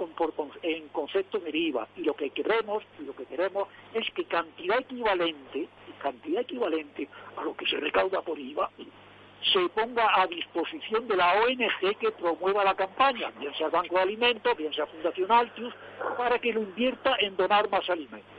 en 0.63 0.89
concepto 0.89 1.39
de 1.39 1.57
IVA. 1.57 1.89
Y 1.97 2.03
lo 2.03 2.15
que 2.15 2.31
queremos, 2.31 2.85
lo 3.05 3.15
que 3.15 3.25
queremos 3.25 3.69
es 3.93 4.09
que 4.11 4.25
cantidad 4.25 4.79
equivalente, 4.79 5.69
cantidad 6.01 6.43
equivalente 6.43 7.09
a 7.37 7.45
lo 7.45 7.57
que 7.57 7.67
se 7.67 7.77
recauda 7.77 8.23
por 8.23 8.39
IVA, 8.39 8.71
se 9.53 9.69
ponga 9.69 10.21
a 10.21 10.27
disposición 10.27 11.07
de 11.07 11.17
la 11.17 11.35
ONG 11.43 11.99
que 11.99 12.11
promueva 12.13 12.65
la 12.65 12.75
campaña, 12.75 13.31
bien 13.39 13.53
sea 13.55 13.69
Banco 13.69 13.97
de 13.97 14.03
Alimentos, 14.03 14.57
bien 14.57 14.73
sea 14.73 14.87
Fundación 14.87 15.31
Altius, 15.31 15.75
para 16.17 16.39
que 16.39 16.53
lo 16.53 16.63
invierta 16.63 17.17
en 17.21 17.37
donar 17.37 17.69
más 17.69 17.89
alimentos. 17.91 18.31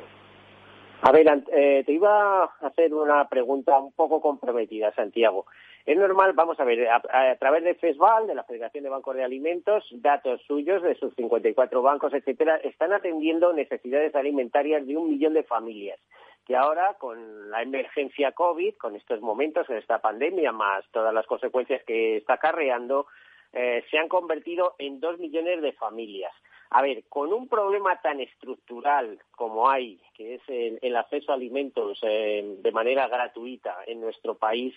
A 1.02 1.12
ver, 1.12 1.28
eh, 1.52 1.84
te 1.86 1.92
iba 1.92 2.44
a 2.44 2.50
hacer 2.62 2.94
una 2.94 3.28
pregunta 3.28 3.78
un 3.78 3.92
poco 3.92 4.22
comprometida, 4.22 4.92
Santiago. 4.94 5.46
Es 5.86 5.96
normal, 5.98 6.34
vamos 6.34 6.60
a 6.60 6.64
ver, 6.64 6.90
a, 6.90 7.36
través 7.36 7.64
de 7.64 7.76
FESVAL, 7.76 8.26
de 8.26 8.34
la 8.34 8.44
Federación 8.44 8.84
de 8.84 8.90
Bancos 8.90 9.16
de 9.16 9.24
Alimentos, 9.24 9.86
datos 9.92 10.42
suyos 10.48 10.82
de 10.82 10.96
sus 10.96 11.14
54 11.14 11.82
bancos, 11.84 12.12
etcétera, 12.14 12.58
están 12.64 12.92
atendiendo 12.92 13.54
necesidades 13.54 14.16
alimentarias 14.16 14.88
de 14.88 14.98
un 14.98 15.12
millón 15.12 15.36
de 15.36 15.44
familias 15.44 16.00
que 16.46 16.56
ahora 16.56 16.96
con 17.00 17.50
la 17.50 17.62
emergencia 17.62 18.32
COVID, 18.32 18.76
con 18.76 18.96
estos 18.96 19.22
momentos, 19.22 19.70
en 19.70 19.78
esta 19.78 20.00
pandemia, 20.00 20.52
más 20.52 20.86
todas 20.92 21.14
las 21.14 21.26
consecuencias 21.26 21.84
que 21.84 22.18
está 22.18 22.34
acarreando, 22.34 23.08
eh, 23.54 23.84
se 23.90 23.98
han 23.98 24.10
convertido 24.10 24.76
en 24.78 25.00
dos 25.00 25.18
millones 25.18 25.62
de 25.62 25.74
familias. 25.74 26.34
A 26.72 26.82
ver, 26.82 27.04
con 27.10 27.32
un 27.32 27.48
problema 27.48 28.02
tan 28.02 28.20
estructural 28.20 29.20
como 29.32 29.70
hay, 29.70 30.00
que 30.14 30.36
es 30.36 30.42
el, 30.48 30.96
acceso 30.96 31.32
a 31.32 31.36
alimentos 31.36 32.00
eh, 32.02 32.58
de 32.60 32.72
manera 32.72 33.08
gratuita 33.08 33.78
en 33.88 34.02
nuestro 34.02 34.36
país, 34.36 34.76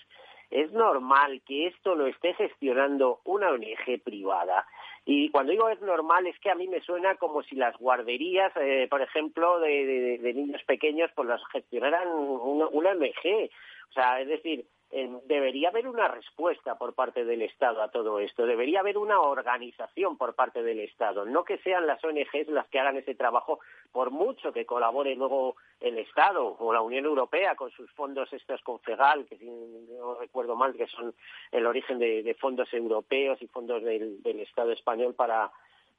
es 0.50 0.72
normal 0.72 1.42
que 1.46 1.66
esto 1.66 1.94
lo 1.94 2.06
esté 2.06 2.34
gestionando 2.34 3.20
una 3.24 3.50
ONG 3.50 4.02
privada 4.02 4.66
Y 5.10 5.30
cuando 5.30 5.52
digo 5.52 5.70
es 5.70 5.80
normal, 5.80 6.26
es 6.26 6.38
que 6.38 6.50
a 6.50 6.54
mí 6.54 6.68
me 6.68 6.82
suena 6.82 7.14
como 7.14 7.42
si 7.42 7.56
las 7.56 7.74
guarderías, 7.78 8.52
eh, 8.56 8.86
por 8.90 9.00
ejemplo, 9.00 9.58
de, 9.58 10.20
niños 10.34 10.62
pequeños, 10.64 11.10
pues 11.14 11.26
las 11.26 11.40
gestionaran 11.50 12.08
una, 12.08 12.68
una 12.68 12.94
MG. 12.94 13.48
O 13.88 13.92
sea, 13.94 14.20
es 14.20 14.28
decir, 14.28 14.66
debería 14.90 15.68
haber 15.68 15.86
una 15.86 16.08
respuesta 16.08 16.76
por 16.78 16.94
parte 16.94 17.24
del 17.24 17.42
Estado 17.42 17.82
a 17.82 17.90
todo 17.90 18.20
esto, 18.20 18.46
debería 18.46 18.80
haber 18.80 18.96
una 18.96 19.20
organización 19.20 20.16
por 20.16 20.34
parte 20.34 20.62
del 20.62 20.80
Estado, 20.80 21.26
no 21.26 21.44
que 21.44 21.58
sean 21.58 21.86
las 21.86 22.02
ONGs 22.02 22.48
las 22.48 22.66
que 22.68 22.80
hagan 22.80 22.96
ese 22.96 23.14
trabajo, 23.14 23.60
por 23.92 24.10
mucho 24.10 24.52
que 24.52 24.64
colabore 24.64 25.14
luego 25.14 25.56
el 25.80 25.98
Estado 25.98 26.56
o 26.58 26.72
la 26.72 26.80
Unión 26.80 27.04
Europea 27.04 27.54
con 27.54 27.70
sus 27.70 27.90
fondos 27.92 28.32
estos 28.32 28.62
con 28.62 28.80
FEGAL, 28.80 29.26
que 29.26 29.36
si 29.36 29.46
no 29.46 30.14
recuerdo 30.14 30.56
mal, 30.56 30.74
que 30.74 30.86
son 30.86 31.14
el 31.52 31.66
origen 31.66 31.98
de, 31.98 32.36
fondos 32.40 32.72
europeos 32.72 33.40
y 33.42 33.46
fondos 33.46 33.82
del 33.82 34.40
Estado 34.40 34.72
español 34.72 35.14
para 35.14 35.50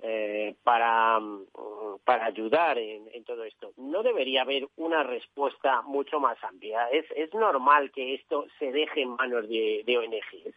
eh, 0.01 0.55
para, 0.63 1.19
mm, 1.19 1.47
para 2.05 2.25
ayudar 2.25 2.77
en, 2.77 3.23
todo 3.25 3.43
esto. 3.43 3.73
No 3.77 4.01
debería 4.01 4.43
haber 4.43 4.67
una 4.77 5.03
respuesta 5.03 5.81
mucho 5.81 6.19
más 6.19 6.41
amplia. 6.43 6.89
Es, 6.89 7.05
es 7.15 7.33
normal 7.33 7.91
que 7.91 8.15
esto 8.15 8.47
se 8.57 8.71
deje 8.71 9.01
en 9.01 9.09
manos 9.09 9.47
de, 9.47 9.83
de 9.85 9.97
ONGs. 9.97 10.55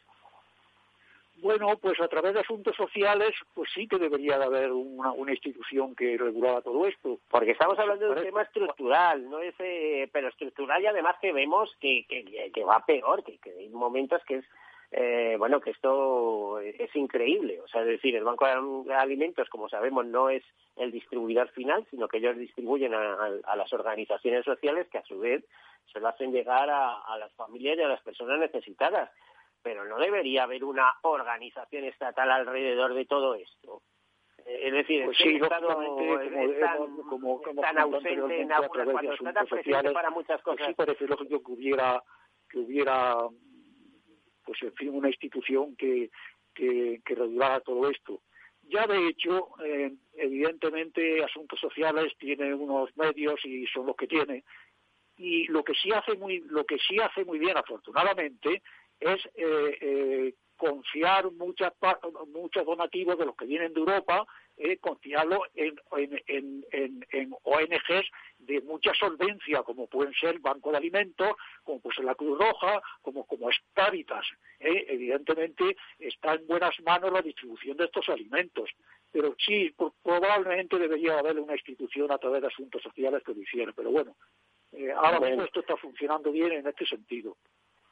Bueno, 1.43 1.77
pues 1.77 2.01
a 2.01 2.07
través 2.07 2.35
de 2.35 2.41
asuntos 2.41 2.77
sociales, 2.77 3.35
pues 3.53 3.69
sí 3.75 3.89
que 3.89 3.99
debería 3.99 4.39
de 4.39 4.45
haber 4.45 4.71
una, 4.71 5.11
una 5.11 5.33
institución 5.33 5.97
que 5.97 6.17
regulara 6.17 6.63
todo 6.63 6.87
esto. 6.87 7.19
Porque 7.29 7.51
estamos 7.51 7.77
hablando 7.81 8.07
de 8.07 8.13
un 8.13 8.23
tema 8.23 8.43
estructural, 8.43 9.29
no 9.29 9.41
es, 9.41 9.55
eh, 9.59 10.09
pero 10.13 10.29
estructural 10.29 10.81
y 10.81 10.87
además 10.87 11.17
que 11.21 11.33
vemos 11.33 11.75
que, 11.81 12.07
que, 12.09 12.53
que 12.55 12.65
va 12.65 12.87
peor, 12.87 13.25
que, 13.25 13.39
que 13.39 13.51
hay 13.51 13.69
momentos 13.71 14.23
que 14.25 14.37
es 14.37 14.45
eh, 14.95 15.37
bueno, 15.39 15.59
que 15.61 15.71
esto 15.71 16.61
es 16.61 16.95
increíble. 16.95 17.59
O 17.63 17.69
sea, 17.69 17.81
es 17.81 17.87
decir, 17.87 18.15
el 18.15 18.25
Banco 18.25 18.45
de 18.85 18.95
Alimentos, 18.95 19.49
como 19.49 19.71
sabemos, 19.71 20.05
no 20.05 20.29
es 20.29 20.45
el 20.77 20.93
distribuidor 20.93 21.49
final, 21.53 21.87
sino 21.91 22.09
que 22.09 22.19
ellos 22.19 22.37
distribuyen 22.37 22.93
a, 22.93 23.57
las 23.57 23.73
organizaciones 23.73 24.45
sociales 24.45 24.87
que 24.93 24.99
a 24.99 25.05
su 25.05 25.19
vez 25.19 25.43
se 25.91 25.99
lo 25.99 26.09
hacen 26.09 26.31
llegar 26.31 26.69
a, 26.69 27.17
las 27.19 27.33
familias 27.33 27.79
y 27.79 27.83
a 27.83 27.89
las 27.89 28.03
personas 28.03 28.39
necesitadas. 28.39 29.11
Pero 29.63 29.87
no 29.87 29.99
debería 29.99 30.43
haber 30.43 30.63
una 30.63 30.93
organización 31.03 31.85
estatal 31.85 32.31
alrededor 32.31 32.93
de 32.93 33.07
todo 33.07 33.35
esto. 33.35 33.81
Eh, 34.45 34.61
es 34.65 34.73
decir, 34.75 35.07
pues 35.07 35.17
sí, 35.17 35.37
Estado 35.37 35.81
es 35.81 36.61
tan, 36.61 36.97
como, 37.09 37.41
tan 37.41 37.79
ausente 37.79 38.43
en 38.43 38.53
algunas 38.53 38.89
cuando 38.91 39.15
está 39.15 39.45
presente 39.45 39.93
para 39.93 40.11
muchas 40.11 40.43
cosas. 40.43 40.59
Pues 40.59 40.69
sí 40.69 40.75
parece 40.75 41.07
lógico 41.07 41.43
que 41.43 41.53
hubiera 41.53 42.03
que 42.51 42.59
hubiera 42.59 43.17
pues 44.45 44.63
en 44.63 44.75
fin, 44.75 44.91
una 44.91 45.09
institución 45.09 45.77
que, 45.77 46.11
que, 46.55 47.01
regulara 47.07 47.61
todo 47.61 47.89
esto. 47.91 48.23
Ya 48.63 48.87
de 48.87 49.09
hecho, 49.09 49.51
eh, 49.65 49.93
evidentemente, 50.15 51.23
Asuntos 51.25 51.61
Sociales 51.61 52.13
tiene 52.19 52.55
unos 52.55 52.97
medios 52.97 53.45
y 53.45 53.67
son 53.67 53.87
los 53.87 53.97
que 53.97 54.07
tiene. 54.07 54.45
Y 55.17 55.45
lo 55.47 55.63
que 55.63 55.75
sí 55.75 55.91
hace 55.93 56.17
muy, 56.17 56.41
lo 56.41 56.65
que 56.65 56.79
sí 56.79 56.99
hace 56.99 57.25
muy 57.25 57.39
bien, 57.39 57.57
afortunadamente, 57.57 58.63
es 59.01 59.21
eh, 59.35 59.79
eh, 59.81 60.35
confiar 60.57 61.31
muchas, 61.33 61.73
muchos 62.33 62.65
donativos 62.65 63.19
de 63.19 63.27
los 63.27 63.37
que 63.37 63.47
vienen 63.47 63.73
de 63.73 63.81
Europa, 63.81 64.25
eh, 64.57 64.79
confiarlo 64.79 65.43
en, 65.55 65.75
en, 66.27 66.65
en, 66.71 67.07
en, 67.11 67.35
ONGs 67.43 68.11
de 68.39 68.61
mucha 68.63 68.93
solvencia, 68.95 69.63
como 69.63 69.87
pueden 69.87 70.13
ser 70.15 70.39
Banco 70.41 70.71
de 70.71 70.77
Alimentos, 70.77 71.33
como 71.65 71.81
puede 71.81 71.97
ser 71.97 72.05
la 72.05 72.15
Cruz 72.15 72.39
Roja, 72.39 72.83
como, 73.01 73.25
como 73.27 73.51
es. 73.51 73.57
Eh, 74.61 74.87
evidentemente 74.89 75.77
está 75.99 76.35
en 76.35 76.47
buenas 76.47 76.79
manos 76.83 77.13
la 77.13 77.23
distribución 77.23 77.77
de 77.77 77.87
estos 77.87 78.09
alimentos, 78.09 78.71
pero 79.11 79.35
sí, 79.45 79.75
probablemente 80.03 80.79
debería 80.79 81.19
haber 81.19 81.39
una 81.39 81.55
institución 81.55 82.13
a 82.13 82.19
través 82.19 82.43
de 82.43 82.49
asuntos 82.49 82.83
sociales 82.83 83.23
que 83.25 83.35
lo 83.35 83.43
hiciera, 83.43 83.73
pero 83.75 83.91
bueno, 83.91 84.17
eh, 84.73 84.91
ahora 84.93 85.21
mismo 85.21 85.45
esto 85.45 85.61
está 85.61 85.77
funcionando 85.77 86.33
bien 86.33 86.53
en 86.53 86.67
este 86.67 86.87
sentido. 86.87 87.37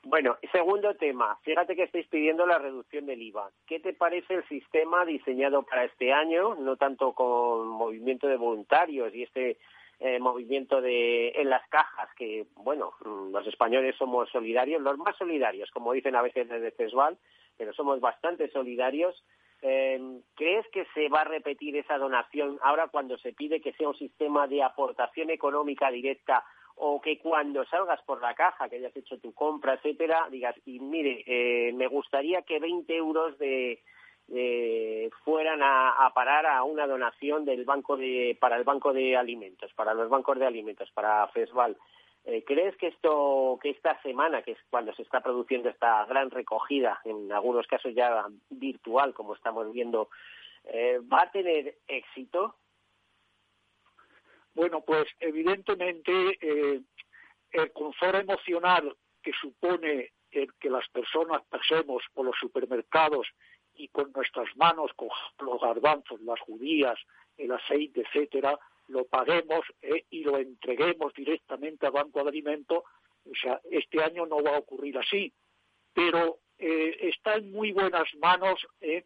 Bueno, 0.03 0.39
segundo 0.51 0.95
tema, 0.95 1.39
fíjate 1.43 1.77
que 1.77 1.83
estáis 1.83 2.07
pidiendo 2.09 2.47
la 2.47 2.59
reducción 2.59 3.05
del 3.05 3.21
IVA. 3.21 3.51
¿Qué 3.67 3.81
te 3.81 3.93
parece 3.93 4.35
el 4.35 4.49
sistema 4.49 5.05
diseñado 5.05 5.63
para 5.63 5.85
este 5.85 6.13
año, 6.13 6.55
no 6.55 6.77
tanto 6.77 7.13
con 7.13 7.69
movimiento 7.69 8.27
de 8.27 8.37
voluntarios 8.37 9.15
y 9.15 9.25
este 9.25 9.59
eh, 9.99 10.19
movimiento 10.19 10.81
de 10.81 11.29
en 11.37 11.51
las 11.51 11.69
cajas, 11.69 12.09
que, 12.17 12.47
bueno, 12.57 12.95
los 13.05 13.47
españoles 13.47 13.95
somos 13.97 14.31
solidarios, 14.31 14.81
los 14.81 14.97
más 14.97 15.15
solidarios, 15.19 15.71
como 15.71 15.93
dicen 15.93 16.17
a 16.17 16.23
veces 16.23 16.49
desde 16.49 16.71
CESVAL, 16.71 17.19
pero 17.59 17.75
somos 17.75 18.01
bastante 18.01 18.51
solidarios. 18.51 19.23
Eh, 19.61 20.01
¿Crees 20.35 20.67
que 20.69 20.87
se 20.95 21.11
va 21.11 21.21
a 21.21 21.25
repetir 21.25 21.77
esa 21.77 21.99
donación 21.99 22.59
ahora 22.63 22.89
cuando 22.89 23.19
se 23.19 23.35
pide 23.35 23.61
que 23.61 23.75
sea 23.75 23.89
un 23.89 23.99
sistema 23.99 24.47
de 24.47 24.63
aportación 24.63 25.29
económica 25.29 25.91
directa 25.91 26.43
o 26.83 26.99
que 26.99 27.19
cuando 27.19 27.65
salgas 27.67 28.01
por 28.03 28.23
la 28.23 28.35
caja, 28.35 28.69
que 28.69 28.77
hayas 28.77 28.97
hecho 28.97 29.19
tu 29.19 29.35
compra, 29.35 29.75
etcétera, 29.75 30.29
digas, 30.31 30.57
y 30.65 30.81
mire, 30.81 31.23
eh, 31.27 31.73
me 31.75 31.87
gustaría 31.87 32.41
que 32.41 32.59
20 32.59 32.97
euros 32.97 33.39
de, 33.39 33.83
fueran 35.25 35.61
a, 35.63 36.11
parar 36.15 36.47
a 36.47 36.63
una 36.65 36.87
donación 36.87 37.45
del 37.45 37.67
banco 37.67 37.99
de, 37.99 38.37
para 38.41 38.57
el 38.57 38.65
banco 38.65 38.95
de 38.95 39.15
alimentos, 39.15 39.71
para 39.75 39.93
los 39.93 40.09
bancos 40.09 40.39
de 40.39 40.47
alimentos, 40.47 40.91
para 40.93 41.29
FESVAL. 41.29 41.77
Eh, 42.25 42.45
¿Crees 42.47 42.75
que 42.77 42.87
esto, 42.87 43.59
que 43.63 43.71
esta 43.71 44.01
semana, 44.01 44.41
que 44.41 44.53
es 44.53 44.59
cuando 44.71 44.95
se 44.95 45.03
está 45.03 45.21
produciendo 45.21 45.69
esta 45.69 46.07
gran 46.07 46.31
recogida, 46.31 47.01
en 47.05 47.31
algunos 47.31 47.67
casos 47.67 47.95
ya 47.95 48.27
virtual, 48.49 49.13
como 49.13 49.35
estamos 49.35 49.71
viendo, 49.71 50.09
eh, 50.65 50.99
va 51.13 51.25
a 51.25 51.31
tener 51.31 51.75
éxito? 51.89 52.55
Bueno, 54.55 54.83
pues 54.83 55.07
evidentemente 55.21 56.39
eh, 56.41 56.81
el 57.53 57.73
confort 57.73 58.17
emocional 58.17 58.97
que 59.23 59.33
supone 59.41 60.13
el 60.31 60.53
que 60.55 60.71
las 60.71 60.89
personas 60.89 61.43
pasemos 61.49 62.03
por 62.15 62.25
los 62.27 62.37
supermercados 62.39 63.27
y 63.75 63.89
con 63.89 64.13
nuestras 64.13 64.49
manos 64.57 64.93
con 64.95 65.09
los 65.41 65.61
garbanzos, 65.61 66.21
las 66.23 66.41
judías, 66.41 66.99
el 67.37 67.53
aceite, 67.53 68.03
etcétera, 68.03 68.59
lo 68.89 69.05
paguemos 69.07 69.61
eh, 69.83 70.05
y 70.11 70.25
lo 70.25 70.39
entreguemos 70.39 71.15
directamente 71.15 71.87
al 71.87 71.93
Banco 71.93 72.23
de 72.23 72.29
Alimentos, 72.29 72.85
o 73.25 73.35
sea, 73.41 73.61
este 73.71 74.03
año 74.03 74.27
no 74.27 74.43
va 74.43 74.57
a 74.57 74.59
ocurrir 74.59 74.99
así, 74.99 75.33
pero 75.95 76.41
eh, 76.59 76.97
está 77.01 77.37
en 77.37 77.53
muy 77.53 77.73
buenas 77.73 78.13
manos 78.17 78.67
eh, 78.81 79.05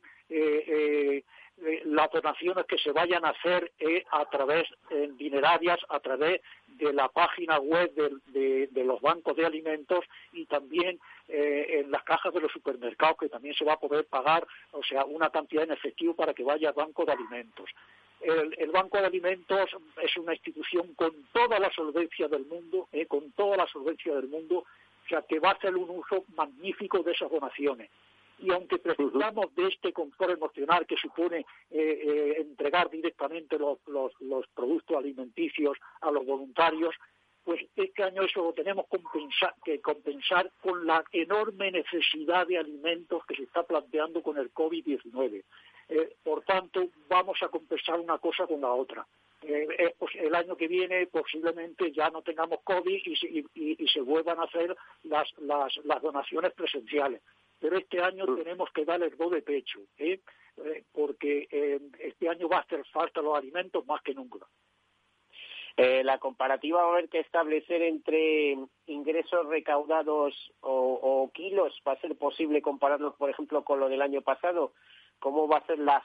eh, 1.63 1.83
las 1.85 2.11
donaciones 2.11 2.67
que 2.67 2.79
se 2.79 2.91
vayan 2.91 3.25
a 3.25 3.29
hacer 3.29 3.71
eh, 3.79 4.05
a 4.11 4.25
través 4.29 4.67
en 4.91 5.17
dinerarias, 5.17 5.79
a 5.89 6.01
través 6.01 6.41
de 6.67 6.93
la 6.93 7.09
página 7.09 7.59
web 7.61 7.93
de, 7.95 8.85
los 8.85 9.01
bancos 9.01 9.37
de 9.37 9.47
alimentos 9.47 10.05
y 10.33 10.47
también 10.47 10.99
eh, 11.29 11.81
en 11.81 11.93
las 11.93 12.03
cajas 12.03 12.35
de 12.35 12.41
los 12.41 12.51
supermercados, 12.51 13.19
que 13.19 13.29
también 13.29 13.55
se 13.55 13.65
va 13.65 13.75
a 13.75 13.81
poder 13.81 14.05
pagar, 14.07 14.45
o 14.73 14.83
sea, 14.83 15.05
una 15.05 15.31
cantidad 15.31 15.63
en 15.63 15.71
efectivo 15.71 16.15
para 16.15 16.35
que 16.35 16.43
vaya 16.43 16.71
al 16.71 16.75
banco 16.75 17.05
de 17.05 17.13
alimentos. 17.13 17.71
El, 18.21 18.55
el, 18.59 18.71
Banco 18.71 18.99
de 18.99 19.07
Alimentos 19.07 19.71
es 20.03 20.17
una 20.17 20.33
institución 20.33 20.95
con 20.95 21.13
toda 21.33 21.59
la 21.59 21.71
solvencia 21.71 22.27
del 22.27 22.47
mundo, 22.47 22.89
con 23.07 23.31
toda 23.33 23.57
la 23.57 23.67
solvencia 23.67 24.15
del 24.15 24.29
mundo, 24.29 24.59
o 25.05 25.09
sea, 25.09 25.23
que 25.23 25.39
va 25.39 25.51
a 25.51 25.55
hacer 25.55 25.77
un 25.77 25.91
uso 25.91 26.25
magnífico 26.35 27.03
de 27.03 27.13
esas 27.13 27.31
donaciones 27.31 27.91
y 28.45 28.53
aunque 28.53 28.79
precisamos 28.79 29.55
de 29.55 29.69
este 29.69 29.93
confort 29.93 30.33
emocional 30.33 30.87
que 30.87 30.97
supone 30.97 31.39
eh, 31.39 31.45
eh, 31.71 32.35
entregar 32.41 32.91
directamente 32.91 33.59
los, 33.59 33.79
productos 34.55 34.97
alimenticios 34.97 35.79
a 36.03 36.11
los 36.11 36.27
voluntarios, 36.27 36.95
pues 37.43 37.63
este 37.75 38.03
año 38.03 38.23
eso 38.23 38.43
lo 38.43 38.53
tenemos 38.53 38.85
que 39.65 39.81
compensar 39.81 40.51
con 40.61 40.87
la 40.87 41.03
enorme 41.13 41.71
necesidad 41.71 42.47
de 42.47 42.59
alimentos 42.59 43.25
que 43.27 43.37
se 43.37 43.45
está 43.45 43.63
planteando 43.63 44.23
con 44.23 44.37
el 44.37 44.53
COVID-19. 44.53 45.43
Eh, 45.89 46.17
por 46.23 46.43
tanto, 46.45 46.89
vamos 47.09 47.39
a 47.43 47.49
compensar 47.49 47.99
una 47.99 48.19
cosa 48.19 48.47
con 48.47 48.61
la 48.61 48.73
otra. 48.73 49.07
Pues 49.99 50.15
el 50.15 50.35
año 50.35 50.57
que 50.57 50.69
viene 50.69 51.07
posiblemente 51.07 51.93
ya 51.93 52.09
no 52.09 52.23
tengamos 52.23 52.61
COVID 52.65 53.03
y, 53.05 53.89
se 53.89 54.01
vuelvan 54.01 54.39
a 54.39 54.45
hacer 54.45 54.75
las 55.03 56.03
donaciones 56.03 56.53
presenciales 56.55 57.21
pero 57.59 57.79
este 57.79 58.01
año 58.03 58.27
mm. 58.27 58.37
tenemos 58.37 58.71
que 58.73 58.85
dar 58.85 59.03
el 59.03 59.17
do 59.17 59.31
de 59.31 59.43
pecho, 59.43 59.81
¿eh? 59.99 60.21
Eh, 60.57 60.85
porque 60.93 61.49
eh, 61.51 61.81
este 61.99 62.29
año 62.29 62.49
va 62.49 62.59
a 62.59 62.61
hacer 62.61 62.85
falta 62.93 63.21
los 63.21 63.37
alimentos 63.37 63.85
más 63.87 64.01
que 64.03 64.15
nunca. 64.15 64.47
la 65.77 66.19
comparativa 66.19 66.83
va 66.83 66.91
a 66.91 66.93
haber 66.93 67.09
que 67.09 67.19
establecer 67.19 67.83
entre 67.83 68.57
ingresos 68.87 69.47
recaudados 69.47 70.53
o, 70.61 71.31
kilos. 71.35 71.81
¿Va 71.87 71.93
a 71.93 72.01
ser 72.01 72.17
posible 72.17 72.63
compararlos, 72.63 73.17
por 73.17 73.31
ejemplo, 73.31 73.65
con 73.65 73.81
lo 73.81 73.89
del 73.89 74.03
año 74.03 74.23
pasado? 74.23 74.75
¿Cómo 75.19 75.49
va 75.49 75.59
a 75.59 75.67
ser 75.67 75.79
la 75.81 76.03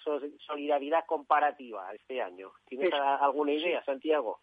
solidaridad 0.47 1.05
comparativa 1.05 1.93
este 1.93 2.21
año? 2.21 2.51
¿Tienes 2.67 2.93
alguna 2.93 3.51
idea, 3.51 3.83
Santiago? 3.83 4.39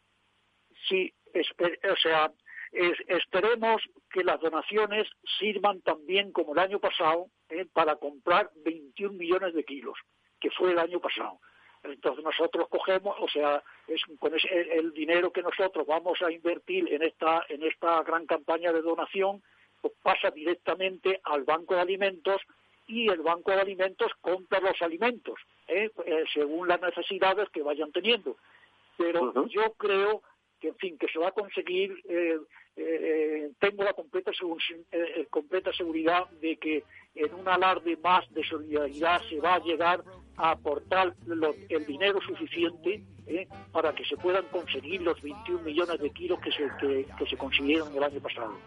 Sí, 0.88 1.12
o 1.34 1.96
sea, 1.96 2.30
esperemos 2.72 3.82
que 4.10 4.24
las 4.24 4.40
donaciones 4.40 5.08
sirvan 5.38 5.80
también 5.82 6.32
como 6.32 6.52
el 6.52 6.58
año 6.58 6.78
pasado 6.78 7.26
eh, 7.48 7.66
para 7.72 7.96
comprar 7.96 8.50
21 8.64 9.14
millones 9.16 9.54
de 9.54 9.64
kilos, 9.64 9.98
que 10.40 10.50
fue 10.50 10.72
el 10.72 10.78
año 10.78 11.00
pasado. 11.00 11.38
Entonces 11.82 12.24
nosotros 12.24 12.68
cogemos, 12.68 13.16
o 13.20 13.28
sea, 13.28 13.62
es 13.86 14.02
con 14.18 14.32
el, 14.34 14.92
dinero 14.92 15.30
que 15.32 15.42
nosotros 15.42 15.86
vamos 15.86 16.20
a 16.22 16.32
invertir 16.32 16.92
en 16.92 17.02
esta 17.02 17.44
en 17.48 17.62
esta 17.62 18.02
gran 18.02 18.26
campaña 18.26 18.72
de 18.72 18.82
donación, 18.82 19.42
pues 19.80 19.94
pasa 20.02 20.30
directamente 20.30 21.20
al 21.24 21.44
banco 21.44 21.74
de 21.74 21.80
alimentos 21.80 22.42
y 22.88 23.08
el 23.08 23.20
banco 23.20 23.52
de 23.52 23.60
alimentos 23.60 24.12
compra 24.20 24.60
los 24.60 24.80
alimentos 24.82 25.38
¿eh? 25.68 25.90
Eh, 26.04 26.24
según 26.32 26.68
las 26.68 26.80
necesidades 26.80 27.48
que 27.50 27.62
vayan 27.62 27.92
teniendo. 27.92 28.36
Pero 28.96 29.46
yo 29.46 29.72
creo 29.74 30.22
en 30.68 30.76
fin, 30.76 30.98
que 30.98 31.08
se 31.08 31.18
va 31.18 31.28
a 31.28 31.32
conseguir. 31.32 31.94
Eh, 32.08 32.38
tengo 33.58 33.84
la 33.84 33.94
completa, 33.94 34.30
completa 35.30 35.72
seguridad 35.72 36.28
de 36.42 36.58
que 36.58 36.84
en 37.14 37.32
un 37.32 37.48
alarde 37.48 37.96
más 37.96 38.30
de 38.34 38.44
solidaridad 38.44 39.22
se 39.30 39.40
va 39.40 39.54
a 39.54 39.60
llegar 39.60 40.04
a 40.36 40.50
aportar 40.50 41.14
el 41.70 41.86
dinero 41.86 42.20
suficiente 42.20 43.02
para 43.72 43.94
que 43.94 44.04
se 44.04 44.18
puedan 44.18 44.44
conseguir 44.48 45.00
los 45.00 45.20
21 45.22 45.62
millones 45.62 45.98
de 45.98 46.10
kilos 46.10 46.38
que 46.40 47.26
se 47.26 47.36
consiguieron 47.38 47.96
el 47.96 48.02
año 48.02 48.20
pasado. 48.20 48.58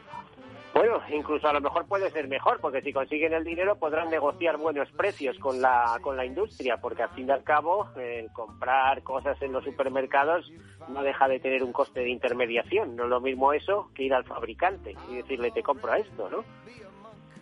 Bueno, 0.80 1.02
incluso 1.10 1.46
a 1.46 1.52
lo 1.52 1.60
mejor 1.60 1.88
puede 1.88 2.10
ser 2.10 2.30
mejor, 2.30 2.62
porque 2.62 2.82
si 2.82 2.94
consiguen 2.94 3.34
el 3.34 3.44
dinero 3.44 3.76
podrán 3.76 4.10
negociar 4.10 4.56
buenos 4.56 4.90
precios 4.92 5.38
con 5.40 5.62
la, 5.62 6.00
con 6.02 6.16
la 6.16 6.26
industria, 6.26 6.78
porque 6.78 7.04
al 7.04 7.10
fin 7.10 7.28
y 7.28 7.32
al 7.32 7.44
cabo 7.44 7.90
comprar 8.32 9.04
cosas 9.04 9.42
en 9.42 9.52
los 9.52 9.66
supermercados 9.66 10.50
no 10.88 11.04
deja 11.04 11.28
de 11.28 11.42
tener 11.42 11.64
un 11.64 11.74
coste 11.74 12.00
de 12.00 12.10
intermediación. 12.12 12.96
No 12.96 13.04
es 13.04 13.10
lo 13.10 13.20
mismo 13.20 13.52
eso 13.52 13.92
que 13.94 14.04
ir 14.04 14.14
al 14.14 14.24
fabricante 14.24 14.96
y 15.10 15.16
decirle 15.16 15.52
te 15.52 15.64
compro 15.64 15.94
esto, 15.96 16.30
¿no? 16.30 16.46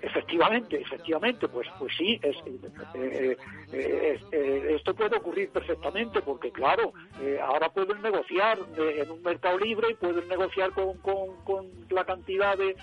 Efectivamente, 0.02 0.80
efectivamente, 0.80 1.48
pues, 1.48 1.68
pues 1.80 1.92
sí, 1.98 2.20
es, 2.22 2.36
eh, 2.94 3.38
eh, 3.74 4.20
eh, 4.32 4.76
esto 4.76 4.94
puede 4.94 5.18
ocurrir 5.18 5.50
perfectamente 5.50 6.22
porque, 6.22 6.52
claro, 6.52 6.94
ahora 7.42 7.70
pueden 7.70 8.02
negociar 8.02 8.60
en 8.78 9.10
un 9.10 9.22
mercado 9.24 9.58
libre 9.58 9.88
y 9.92 9.94
pueden 9.96 10.28
negociar 10.28 10.72
con, 10.72 10.98
con, 11.00 11.68
la 11.90 12.06
cantidad 12.06 12.56
de, 12.58 12.76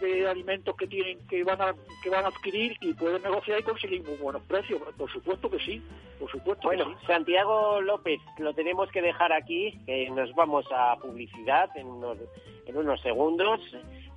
de, 0.00 0.28
alimentos 0.28 0.74
que 0.76 0.86
tienen 0.86 1.18
que 1.26 1.44
van 1.44 1.60
a 1.60 1.74
que 2.02 2.08
van 2.08 2.24
a 2.24 2.28
adquirir 2.28 2.76
y 2.80 2.94
pueden 2.94 3.22
negociar 3.22 3.60
y 3.60 3.62
conseguir 3.62 4.02
muy 4.02 4.16
buenos 4.16 4.42
precios. 4.42 4.80
Por 4.96 5.12
supuesto 5.12 5.50
que 5.50 5.58
sí, 5.58 5.82
por 6.18 6.30
supuesto. 6.30 6.68
Bueno, 6.68 6.96
Santiago 7.06 7.80
López, 7.82 8.20
lo 8.38 8.54
tenemos 8.54 8.90
que 8.90 9.02
dejar 9.02 9.32
aquí, 9.32 9.78
que 9.84 10.08
nos 10.10 10.34
vamos 10.34 10.64
a 10.74 10.96
publicidad 10.96 11.68
en 11.76 11.88
unos, 11.88 12.16
en 12.66 12.76
unos 12.76 13.02
segundos. 13.02 13.60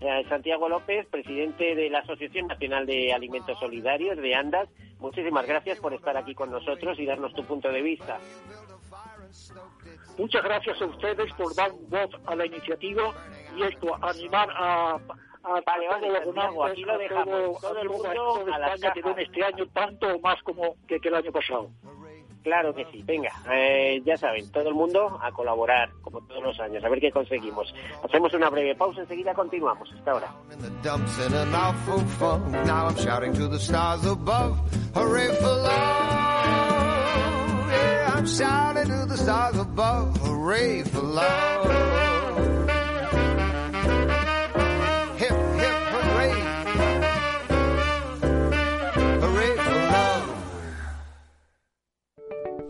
Eh, 0.01 0.25
Santiago 0.27 0.67
López, 0.67 1.07
presidente 1.07 1.73
de 1.75 1.89
la 1.89 1.99
Asociación 1.99 2.47
Nacional 2.47 2.85
de 2.85 3.13
Alimentos 3.13 3.57
Solidarios 3.59 4.17
de 4.17 4.35
Andas. 4.35 4.69
Muchísimas 4.99 5.47
gracias 5.47 5.79
por 5.79 5.93
estar 5.93 6.17
aquí 6.17 6.35
con 6.35 6.51
nosotros 6.51 6.99
y 6.99 7.05
darnos 7.05 7.33
tu 7.33 7.43
punto 7.45 7.69
de 7.69 7.81
vista. 7.81 8.19
Muchas 10.17 10.43
gracias 10.43 10.81
a 10.81 10.85
ustedes 10.85 11.33
por 11.33 11.55
dar 11.55 11.71
voz 11.89 12.09
a 12.25 12.35
la 12.35 12.45
iniciativa 12.45 13.13
y 13.57 13.63
esto, 13.63 13.95
animar 14.01 14.49
a, 14.51 14.99
a 15.43 15.61
vale, 15.65 15.87
vale, 15.87 16.71
aquí 16.71 16.83
lo 16.83 16.97
dejamos. 16.97 17.61
Todo, 17.61 17.79
el 17.79 17.89
mundo 17.89 18.45
a, 18.53 18.73
España 18.73 18.93
que 18.93 19.21
este 19.23 19.43
año 19.43 19.67
tanto 19.67 20.07
o 20.07 20.19
más 20.19 20.41
como 20.43 20.75
que 20.87 20.99
el 21.03 21.15
año 21.15 21.31
pasado. 21.31 21.69
Claro 22.45 22.75
que 22.75 22.85
sí, 22.91 23.01
venga, 23.03 23.31
eh, 23.51 24.03
ya 24.05 24.15
saben, 24.17 24.51
todo 24.51 24.69
el 24.69 24.75
mundo 24.75 25.17
a 25.19 25.31
colaborar, 25.31 25.89
como 26.03 26.21
todos 26.21 26.43
los 26.43 26.59
años, 26.59 26.83
a 26.83 26.89
ver 26.89 26.99
qué 26.99 27.11
conseguimos. 27.11 27.73
Hacemos 28.03 28.31
una 28.35 28.51
breve 28.51 28.75
pausa, 28.75 29.01
enseguida 29.01 29.33
continuamos. 29.33 29.91
Hasta 29.91 30.11
ahora. 30.11 30.31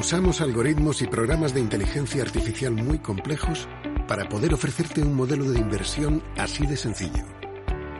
Usamos 0.00 0.40
algoritmos 0.40 1.02
y 1.02 1.06
programas 1.06 1.52
de 1.52 1.60
inteligencia 1.60 2.22
artificial 2.22 2.72
muy 2.72 3.00
complejos 3.00 3.68
para 4.08 4.26
poder 4.30 4.54
ofrecerte 4.54 5.02
un 5.02 5.14
modelo 5.14 5.50
de 5.50 5.58
inversión 5.58 6.22
así 6.38 6.66
de 6.66 6.78
sencillo. 6.78 7.26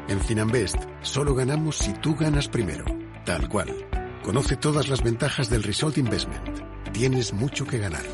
En 0.08 0.18
Finanbest 0.22 0.78
solo 1.02 1.34
ganamos 1.34 1.76
si 1.76 1.92
tú 1.92 2.16
ganas 2.16 2.48
primero, 2.48 2.86
tal 3.26 3.50
cual. 3.50 3.86
Conoce 4.22 4.56
todas 4.56 4.88
las 4.88 5.02
ventajas 5.02 5.50
del 5.50 5.62
Result 5.62 5.98
Investment. 5.98 6.62
Tienes 6.94 7.34
mucho 7.34 7.66
que 7.66 7.76
ganar. 7.76 8.06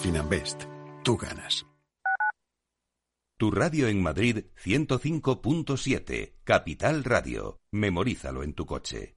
Finanbest, 0.00 0.62
tú 1.02 1.16
ganas. 1.16 1.66
Tu 3.36 3.50
radio 3.50 3.88
en 3.88 4.00
Madrid 4.00 4.44
105.7, 4.64 6.34
Capital 6.44 7.02
Radio. 7.02 7.58
Memorízalo 7.72 8.44
en 8.44 8.54
tu 8.54 8.64
coche. 8.64 9.16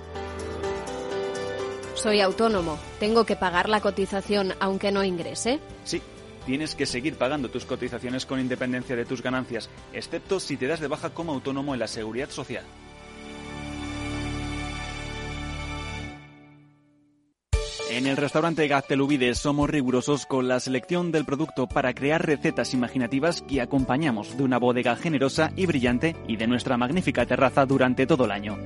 Soy 2.01 2.19
autónomo. 2.19 2.79
¿Tengo 2.99 3.25
que 3.25 3.35
pagar 3.35 3.69
la 3.69 3.79
cotización 3.79 4.53
aunque 4.59 4.91
no 4.91 5.03
ingrese? 5.03 5.59
Sí. 5.83 6.01
Tienes 6.47 6.73
que 6.73 6.87
seguir 6.87 7.15
pagando 7.15 7.49
tus 7.49 7.65
cotizaciones 7.65 8.25
con 8.25 8.39
independencia 8.39 8.95
de 8.95 9.05
tus 9.05 9.21
ganancias, 9.21 9.69
excepto 9.93 10.39
si 10.39 10.57
te 10.57 10.65
das 10.65 10.79
de 10.79 10.87
baja 10.87 11.11
como 11.11 11.31
autónomo 11.31 11.75
en 11.75 11.79
la 11.79 11.87
seguridad 11.87 12.31
social. 12.31 12.63
En 17.91 18.07
el 18.07 18.17
restaurante 18.17 18.67
Gaztelubides 18.67 19.37
somos 19.37 19.69
rigurosos 19.69 20.25
con 20.25 20.47
la 20.47 20.59
selección 20.59 21.11
del 21.11 21.25
producto 21.25 21.67
para 21.67 21.93
crear 21.93 22.25
recetas 22.25 22.73
imaginativas 22.73 23.43
que 23.43 23.61
acompañamos 23.61 24.35
de 24.37 24.43
una 24.43 24.57
bodega 24.57 24.95
generosa 24.95 25.51
y 25.55 25.67
brillante 25.67 26.15
y 26.27 26.37
de 26.37 26.47
nuestra 26.47 26.77
magnífica 26.77 27.27
terraza 27.27 27.67
durante 27.67 28.07
todo 28.07 28.25
el 28.25 28.31
año. 28.31 28.57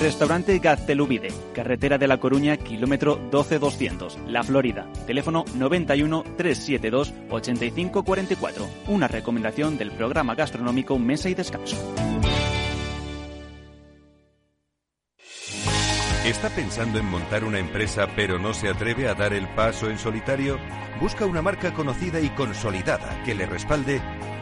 Restaurante 0.00 0.58
Gaztelubide, 0.58 1.32
carretera 1.54 1.96
de 1.96 2.06
La 2.06 2.18
Coruña, 2.18 2.58
kilómetro 2.58 3.16
12200, 3.30 4.18
La 4.28 4.42
Florida. 4.42 4.86
Teléfono 5.06 5.44
91 5.54 6.22
372 6.36 7.14
8544. 7.30 8.68
Una 8.88 9.08
recomendación 9.08 9.78
del 9.78 9.90
programa 9.92 10.34
gastronómico 10.34 10.98
Mesa 10.98 11.30
y 11.30 11.34
Descanso. 11.34 11.76
¿Está 16.26 16.50
pensando 16.50 16.98
en 16.98 17.06
montar 17.06 17.44
una 17.44 17.58
empresa 17.58 18.08
pero 18.14 18.38
no 18.38 18.52
se 18.52 18.68
atreve 18.68 19.08
a 19.08 19.14
dar 19.14 19.32
el 19.32 19.48
paso 19.48 19.88
en 19.88 19.96
solitario? 19.96 20.58
Busca 21.00 21.24
una 21.24 21.40
marca 21.40 21.72
conocida 21.72 22.20
y 22.20 22.28
consolidada 22.30 23.22
que 23.24 23.34
le 23.34 23.46
respalde 23.46 24.02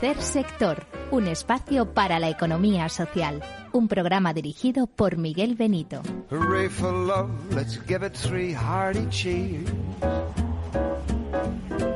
Tercer 0.00 0.20
sector, 0.20 0.82
un 1.10 1.26
espacio 1.26 1.94
para 1.94 2.18
la 2.18 2.28
economía 2.28 2.90
social. 2.90 3.42
Un 3.72 3.88
programa 3.88 4.34
dirigido 4.34 4.86
por 4.86 5.16
Miguel 5.16 5.54
Benito. 5.54 6.02
Hooray 6.30 6.68
for 6.68 6.92
love, 6.92 7.30
let's 7.54 7.80
give 7.88 8.04
it 8.04 8.12
three 8.12 8.52
hearty 8.52 9.06
cheers. 9.08 9.66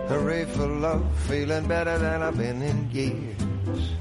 Hooray 0.09 0.47
for 0.47 0.67
love, 0.67 1.03
feeling 1.29 1.69
better 1.69 1.99
than 1.99 2.23
I've 2.23 2.39
been 2.39 2.63
in 2.63 2.91
years. 2.91 3.93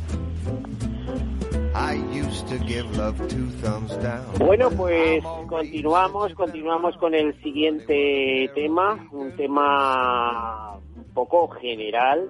I 1.75 1.95
used 2.13 2.47
to 2.47 2.57
give 2.59 2.85
love 2.95 3.17
two 3.27 3.49
thumbs 3.61 3.91
down. 4.01 4.23
Bueno, 4.39 4.69
pues 4.71 5.21
continuamos, 5.49 6.33
continuamos 6.35 6.95
con 6.97 7.13
el 7.13 7.33
siguiente 7.43 8.49
tema, 8.55 9.09
un 9.11 9.35
tema 9.35 10.79
un 10.95 11.13
poco 11.13 11.49
general 11.49 12.29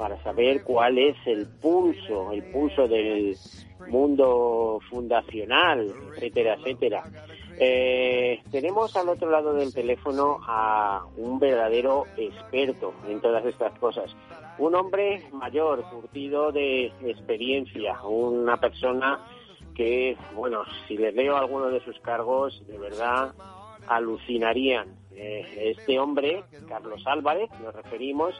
para 0.00 0.16
saber 0.22 0.62
cuál 0.64 0.96
es 0.96 1.14
el 1.26 1.46
pulso, 1.46 2.32
el 2.32 2.42
pulso 2.44 2.88
del 2.88 3.36
mundo 3.90 4.80
fundacional, 4.88 5.92
etcétera, 6.16 6.54
etcétera. 6.54 7.04
Eh, 7.58 8.40
tenemos 8.50 8.96
al 8.96 9.10
otro 9.10 9.30
lado 9.30 9.52
del 9.52 9.74
teléfono 9.74 10.38
a 10.48 11.04
un 11.18 11.38
verdadero 11.38 12.06
experto 12.16 12.94
en 13.06 13.20
todas 13.20 13.44
estas 13.44 13.78
cosas. 13.78 14.10
Un 14.56 14.74
hombre 14.74 15.22
mayor, 15.32 15.82
curtido 15.90 16.50
de 16.50 16.86
experiencia, 17.04 18.02
una 18.02 18.56
persona 18.56 19.20
que, 19.74 20.16
bueno, 20.34 20.62
si 20.88 20.96
les 20.96 21.14
leo 21.14 21.36
alguno 21.36 21.66
de 21.66 21.84
sus 21.84 22.00
cargos, 22.00 22.66
de 22.66 22.78
verdad 22.78 23.34
alucinarían. 23.86 24.96
Eh, 25.12 25.74
este 25.76 25.98
hombre, 25.98 26.44
Carlos 26.66 27.02
Álvarez, 27.06 27.50
nos 27.62 27.74
referimos, 27.74 28.34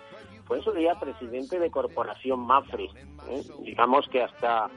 fue 0.50 0.58
en 0.58 0.64
su 0.64 0.72
presidente 0.98 1.60
de 1.60 1.70
Corporación 1.70 2.40
Mafre. 2.40 2.86
¿eh? 3.28 3.40
Digamos 3.60 4.08
que 4.08 4.20
hasta 4.20 4.68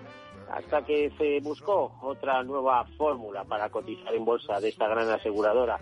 hasta 0.51 0.86
que 0.86 1.09
se 1.17 1.39
buscó 1.39 1.91
otra 2.03 2.43
nueva 2.43 2.86
fórmula 2.95 3.43
para 3.43 3.71
cotizar 3.71 4.13
en 4.13 4.23
bolsa 4.23 4.59
de 4.59 4.69
esta 4.69 4.88
gran 4.88 5.09
aseguradora. 5.09 5.79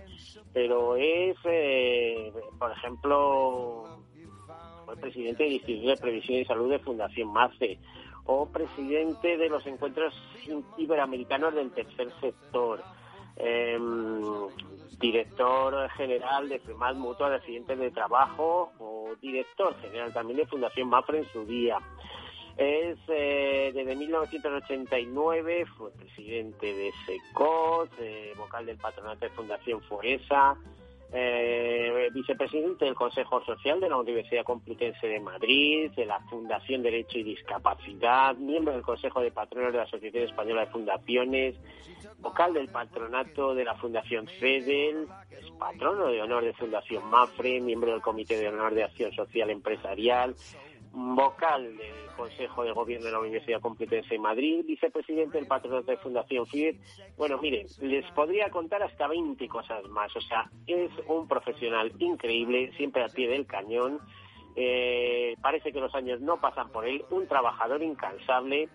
Pero 0.54 0.96
es, 0.96 1.36
eh, 1.44 2.32
por 2.58 2.72
ejemplo, 2.72 4.00
fue 4.86 4.96
presidente 4.96 5.44
del 5.44 5.54
Instituto 5.54 5.90
de 5.90 5.98
Previsión 5.98 6.40
y 6.40 6.46
Salud 6.46 6.70
de 6.70 6.80
Fundación 6.80 7.28
MACE 7.28 7.78
o 8.28 8.46
presidente 8.46 9.36
de 9.36 9.50
los 9.50 9.68
encuentros 9.68 10.14
iberoamericanos 10.78 11.54
del 11.54 11.70
tercer 11.72 12.14
sector. 12.22 12.82
Em, 13.44 14.22
director 15.00 15.90
general 15.98 16.48
de 16.48 16.60
FEMAD 16.60 16.96
Mutua 16.96 17.32
de 17.32 17.38
Accidentes 17.38 17.80
de 17.80 17.90
Trabajo 17.90 18.72
o 18.78 19.16
director 19.20 19.76
general 19.82 20.14
también 20.14 20.38
de 20.38 20.46
Fundación 20.46 20.90
MAFRE 20.90 21.20
en 21.20 21.26
su 21.34 21.44
día. 21.46 21.80
Es 22.56 23.00
eh, 23.08 23.72
desde 23.74 23.96
1989, 23.96 25.66
fue 25.76 25.92
presidente 25.94 26.72
de 26.72 26.92
SECOT, 27.08 27.90
eh, 28.00 28.34
vocal 28.38 28.68
del 28.68 28.78
patronato 28.78 29.26
de 29.26 29.32
Fundación 29.32 29.82
Foresa, 29.82 30.56
eh, 31.14 32.10
vicepresidente 32.14 32.86
del 32.86 32.96
Consejo 32.96 33.44
Social 33.44 33.80
de 33.80 33.90
la 33.90 33.98
Universidad 33.98 34.44
Complutense 34.44 35.08
de 35.08 35.20
Madrid, 35.20 35.92
de 35.92 36.06
la 36.06 36.20
Fundación 36.22 36.82
Derecho 36.82 37.20
y 37.20 37.24
Discapacidad, 37.24 38.36
miembro 38.36 38.74
del 38.74 38.82
Consejo 38.82 39.22
de 39.22 39.32
Patronos 39.32 39.72
de 39.72 39.78
la 39.80 39.84
Asociación 39.84 40.24
Española 40.24 40.66
de 40.66 40.72
Fundaciones, 40.72 41.56
vocal 42.20 42.54
del 42.54 42.70
patronato 42.70 43.54
de 43.54 43.66
la 43.66 43.76
Fundación 43.76 44.28
FEDEL, 44.28 45.08
es 45.32 45.52
patrono 45.52 46.08
de 46.08 46.22
honor 46.22 46.44
de 46.46 46.54
Fundación 46.54 47.10
MAFRE, 47.10 47.60
miembro 47.60 47.92
del 47.92 48.02
Comité 48.02 48.38
de 48.38 48.50
Honor 48.50 48.74
de 48.74 48.84
Acción 48.84 49.12
Social 49.12 49.50
Empresarial, 49.50 50.36
vocal 50.94 51.78
del 51.78 52.01
Consejo 52.12 52.64
de 52.64 52.72
Gobierno 52.72 53.08
de 53.08 53.12
la 53.12 53.20
Universidad 53.20 53.62
Complutense 53.62 54.16
de 54.16 54.20
Madrid, 54.20 54.64
vicepresidente 54.66 55.38
del 55.38 55.48
patronato 55.48 55.92
de 55.92 55.98
Fundación 55.98 56.46
FID. 56.48 56.76
Bueno, 57.18 57.38
miren, 57.42 57.68
les 57.82 58.06
podría 58.12 58.50
contar 58.50 58.84
hasta 58.84 59.08
20 59.08 59.48
cosas 59.48 59.84
más. 59.90 60.16
O 60.16 60.22
sea, 60.22 60.50
es 60.68 60.92
un 61.08 61.28
profesional 61.28 61.92
increíble, 62.00 62.72
siempre 62.78 63.04
a 63.04 63.08
pie 63.08 63.30
del 63.30 63.46
cañón. 63.46 64.00
Eh, 64.56 65.36
parece 65.42 65.72
que 65.72 65.80
los 65.80 65.94
años 65.96 66.22
no 66.22 66.40
pasan 66.40 66.70
por 66.72 66.88
él. 66.88 67.04
Un 67.10 67.28
trabajador 67.28 67.82
incansable 67.82 68.70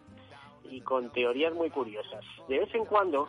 y 0.70 0.81
con 0.81 1.11
teorías 1.12 1.55
muy 1.55 1.70
curiosas. 1.70 2.25
De 2.49 2.59
vez 2.59 2.75
en 2.75 2.85
cuando, 2.85 3.29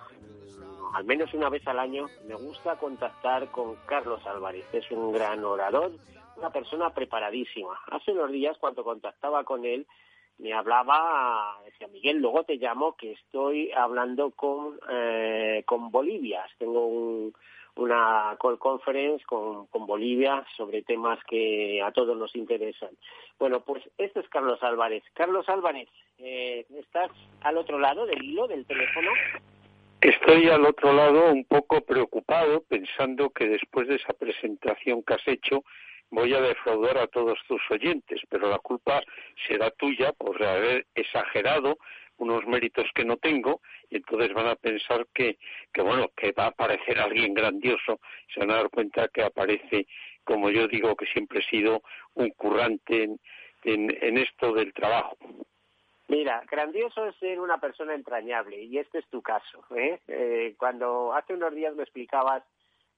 al 0.93 1.06
menos 1.06 1.34
una 1.34 1.50
vez 1.50 1.67
al 1.67 1.80
año, 1.80 2.08
me 2.28 2.36
gusta 2.36 2.78
contactar 2.78 3.50
con 3.52 3.76
Carlos 3.86 4.26
Álvarez. 4.26 4.65
Es 4.73 4.89
un 4.91 5.12
gran 5.12 5.43
orador 5.43 5.91
una 6.38 6.50
persona 6.52 6.91
preparadísima. 6.91 7.80
Hace 7.91 8.12
unos 8.12 8.32
días, 8.32 8.58
cuando 8.60 8.84
contactaba 8.84 9.43
con 9.43 9.65
él, 9.65 9.86
me 10.38 10.54
hablaba, 10.54 11.60
decía 11.65 11.88
Miguel, 11.88 12.17
luego 12.17 12.43
te 12.43 12.58
llamo 12.58 12.95
que 12.95 13.13
estoy 13.13 13.71
hablando 13.71 14.32
con, 14.32 14.80
eh, 14.89 15.63
con 15.65 15.89
Bolivia. 15.89 16.45
Tengo 16.60 17.32
una 17.76 18.38
call 18.39 18.60
conference 18.60 19.26
con, 19.26 19.67
con 19.67 19.86
Bolivia 19.88 20.45
sobre 20.56 20.84
temas 20.84 21.19
que 21.28 21.82
a 21.82 21.91
todos 21.91 22.15
nos 22.15 22.36
interesan. 22.36 22.89
Bueno, 23.39 23.62
pues 23.62 23.84
esto 23.97 24.19
es 24.19 24.30
Carlos 24.30 24.62
Álvarez. 24.62 25.04
Carlos 25.13 25.47
Álvarez, 25.50 25.89
eh, 26.19 26.65
¿estás 26.76 27.12
al 27.41 27.58
otro 27.58 27.80
lado 27.80 28.06
del 28.06 28.23
hilo 28.23 28.47
del 28.47 28.65
teléfono? 28.65 29.10
Estoy 30.02 30.48
al 30.50 30.64
otro 30.66 30.94
lado 30.94 31.32
un 31.32 31.44
poco 31.46 31.82
preocupado 31.82 32.64
pensando 32.70 33.32
que 33.32 33.48
después 33.48 33.88
de 33.88 33.96
esa 33.96 34.14
presentación 34.14 35.02
que 35.04 35.16
has 35.16 35.28
hecho 35.28 35.64
voy 36.12 36.34
a 36.34 36.42
defraudar 36.42 37.00
a 37.00 37.08
todos 37.08 37.40
tus 37.48 37.62
oyentes, 37.72 38.22
pero 38.30 38.50
la 38.50 38.60
culpa 38.60 39.02
será 39.48 39.72
tuya 39.72 40.14
por 40.14 40.42
haber 40.44 40.86
exagerado 40.94 41.78
unos 42.18 42.46
méritos 42.46 42.86
que 42.94 43.06
no 43.06 43.18
tengo 43.18 43.62
y 43.90 43.98
entonces 43.98 44.34
van 44.34 44.48
a 44.48 44.56
pensar 44.56 45.08
que, 45.14 45.38
que 45.74 45.82
bueno, 45.82 46.10
que 46.16 46.32
va 46.32 46.46
a 46.46 46.50
aparecer 46.50 47.00
alguien 47.00 47.34
grandioso, 47.34 48.00
se 48.34 48.40
van 48.40 48.52
a 48.52 48.58
dar 48.58 48.70
cuenta 48.70 49.08
que 49.08 49.24
aparece, 49.24 49.88
como 50.24 50.50
yo 50.50 50.68
digo, 50.68 50.96
que 50.96 51.06
siempre 51.08 51.40
he 51.40 51.50
sido 51.50 51.82
un 52.16 52.30
currante 52.32 53.04
en, 53.04 53.20
en, 53.64 54.18
esto 54.18 54.54
del 54.54 54.74
trabajo. 54.74 55.18
Mira, 56.10 56.41
grandioso 56.50 57.06
es 57.06 57.15
ser 57.17 57.39
una 57.39 57.60
persona 57.60 57.93
entrañable 57.93 58.62
y 58.63 58.78
este 58.78 59.00
es 59.00 59.08
tu 59.10 59.22
caso. 59.22 59.63
¿eh? 59.76 60.00
Eh, 60.08 60.56
cuando 60.58 61.13
hace 61.13 61.34
unos 61.34 61.54
días 61.54 61.76
me 61.76 61.84
explicabas 61.84 62.43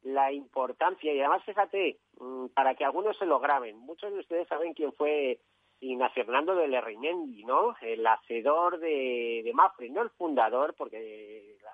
la 0.03 0.31
importancia, 0.31 1.13
y 1.13 1.19
además 1.19 1.43
fíjate, 1.43 1.97
mm, 2.19 2.47
para 2.49 2.75
que 2.75 2.85
algunos 2.85 3.17
se 3.17 3.25
lo 3.25 3.39
graben, 3.39 3.77
muchos 3.77 4.13
de 4.13 4.19
ustedes 4.19 4.47
saben 4.47 4.73
quién 4.73 4.93
fue 4.93 5.39
Ignacio 5.81 6.23
Fernando 6.23 6.55
de 6.55 6.67
Lerrimendi, 6.67 7.43
¿no? 7.45 7.75
El 7.81 8.05
hacedor 8.05 8.79
de, 8.79 9.41
de 9.43 9.53
Mafre, 9.53 9.89
no 9.89 10.01
el 10.01 10.09
fundador, 10.11 10.75
porque 10.77 11.57
la, 11.63 11.71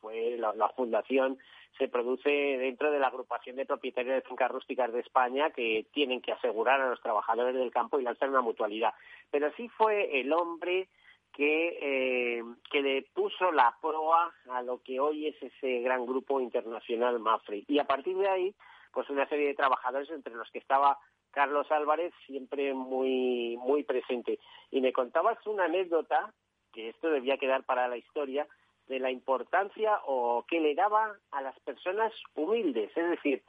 fue 0.00 0.36
la, 0.38 0.68
fundación 0.70 1.38
se 1.78 1.88
produce 1.88 2.28
dentro 2.28 2.90
de 2.90 2.98
la 2.98 3.08
agrupación 3.08 3.56
de 3.56 3.66
propietarios 3.66 4.16
de 4.16 4.28
fincas 4.28 4.50
rústicas 4.50 4.92
de 4.92 5.00
España 5.00 5.50
que 5.50 5.86
tienen 5.92 6.20
que 6.20 6.32
asegurar 6.32 6.80
a 6.80 6.90
los 6.90 7.00
trabajadores 7.00 7.54
del 7.54 7.70
campo 7.70 7.98
y 7.98 8.02
lanzar 8.02 8.28
una 8.28 8.42
mutualidad. 8.42 8.92
Pero 9.30 9.50
sí 9.56 9.68
fue 9.68 10.20
el 10.20 10.32
hombre 10.32 10.88
que, 11.32 11.78
eh, 11.80 12.44
que 12.70 12.82
le 12.82 13.02
puso 13.14 13.52
la 13.52 13.74
proa 13.80 14.34
a 14.50 14.62
lo 14.62 14.82
que 14.82 15.00
hoy 15.00 15.28
es 15.28 15.42
ese 15.42 15.80
gran 15.80 16.04
grupo 16.04 16.40
internacional 16.40 17.18
MAFRE. 17.18 17.64
Y 17.68 17.78
a 17.78 17.84
partir 17.84 18.16
de 18.16 18.28
ahí, 18.28 18.54
pues 18.92 19.08
una 19.10 19.28
serie 19.28 19.48
de 19.48 19.54
trabajadores 19.54 20.10
entre 20.10 20.34
los 20.34 20.50
que 20.50 20.58
estaba 20.58 20.98
Carlos 21.30 21.70
Álvarez 21.70 22.12
siempre 22.26 22.74
muy, 22.74 23.56
muy 23.58 23.84
presente. 23.84 24.38
Y 24.70 24.80
me 24.80 24.92
contabas 24.92 25.38
una 25.46 25.64
anécdota, 25.64 26.32
que 26.72 26.88
esto 26.88 27.10
debía 27.10 27.38
quedar 27.38 27.64
para 27.64 27.88
la 27.88 27.96
historia, 27.96 28.46
de 28.90 28.98
la 28.98 29.10
importancia 29.10 30.00
o 30.04 30.44
que 30.46 30.60
le 30.60 30.74
daba 30.74 31.16
a 31.30 31.40
las 31.40 31.58
personas 31.60 32.12
humildes. 32.34 32.90
Es 32.94 33.10
decir, 33.10 33.42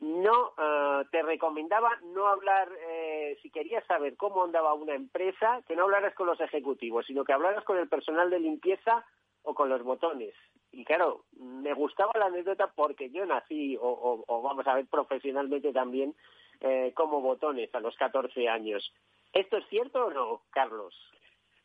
no 0.00 0.52
eh, 0.58 1.04
te 1.10 1.22
recomendaba 1.22 1.90
no 2.14 2.26
hablar, 2.26 2.68
eh, 2.88 3.38
si 3.40 3.50
querías 3.50 3.86
saber 3.86 4.16
cómo 4.16 4.44
andaba 4.44 4.74
una 4.74 4.94
empresa, 4.94 5.62
que 5.66 5.76
no 5.76 5.84
hablaras 5.84 6.14
con 6.14 6.26
los 6.26 6.40
ejecutivos, 6.40 7.06
sino 7.06 7.24
que 7.24 7.32
hablaras 7.32 7.64
con 7.64 7.78
el 7.78 7.88
personal 7.88 8.28
de 8.28 8.40
limpieza 8.40 9.06
o 9.44 9.54
con 9.54 9.68
los 9.68 9.82
botones. 9.84 10.34
Y 10.72 10.84
claro, 10.84 11.24
me 11.32 11.72
gustaba 11.74 12.12
la 12.18 12.26
anécdota 12.26 12.70
porque 12.74 13.08
yo 13.10 13.24
nací, 13.24 13.78
o, 13.80 14.42
vamos 14.42 14.66
a 14.66 14.74
ver, 14.74 14.86
profesionalmente 14.86 15.72
también, 15.72 16.14
eh, 16.60 16.92
como 16.94 17.20
botones 17.20 17.72
a 17.72 17.80
los 17.80 17.96
14 17.96 18.48
años. 18.48 18.92
¿Esto 19.32 19.58
es 19.58 19.66
cierto 19.68 20.06
o 20.06 20.10
no, 20.10 20.42
Carlos? 20.50 20.94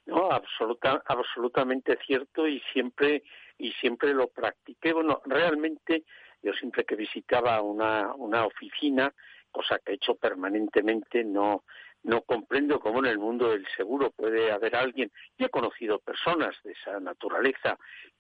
No, 0.06 0.32
absoluta, 0.32 1.02
absolutamente 1.06 1.98
cierto 2.06 2.48
y 2.48 2.60
siempre 2.74 3.24
y 3.58 3.72
siempre 3.74 4.14
lo 4.14 4.28
practiqué. 4.28 4.94
Bueno, 4.94 5.22
realmente 5.26 6.04
yo 6.42 6.52
siempre 6.54 6.84
que 6.84 6.96
visitaba 6.96 7.62
una, 7.62 8.14
una 8.16 8.46
oficina 8.46 9.14
cosa 9.54 9.80
que 9.80 9.94
he 9.94 9.96
hecho 9.96 10.16
permanentemente, 10.16 11.24
no, 11.24 11.64
no 12.02 12.22
comprendo 12.24 12.80
cómo 12.80 13.00
en 13.00 13.06
el 13.06 13.20
mundo 13.20 13.52
del 13.52 13.66
seguro 13.78 14.12
puede 14.12 14.52
haber 14.52 14.76
alguien, 14.76 15.12
y 15.38 15.46
he 15.46 15.50
conocido 15.50 16.00
personas 16.00 16.56
de 16.64 16.74
esa 16.74 17.00
naturaleza 17.00 17.78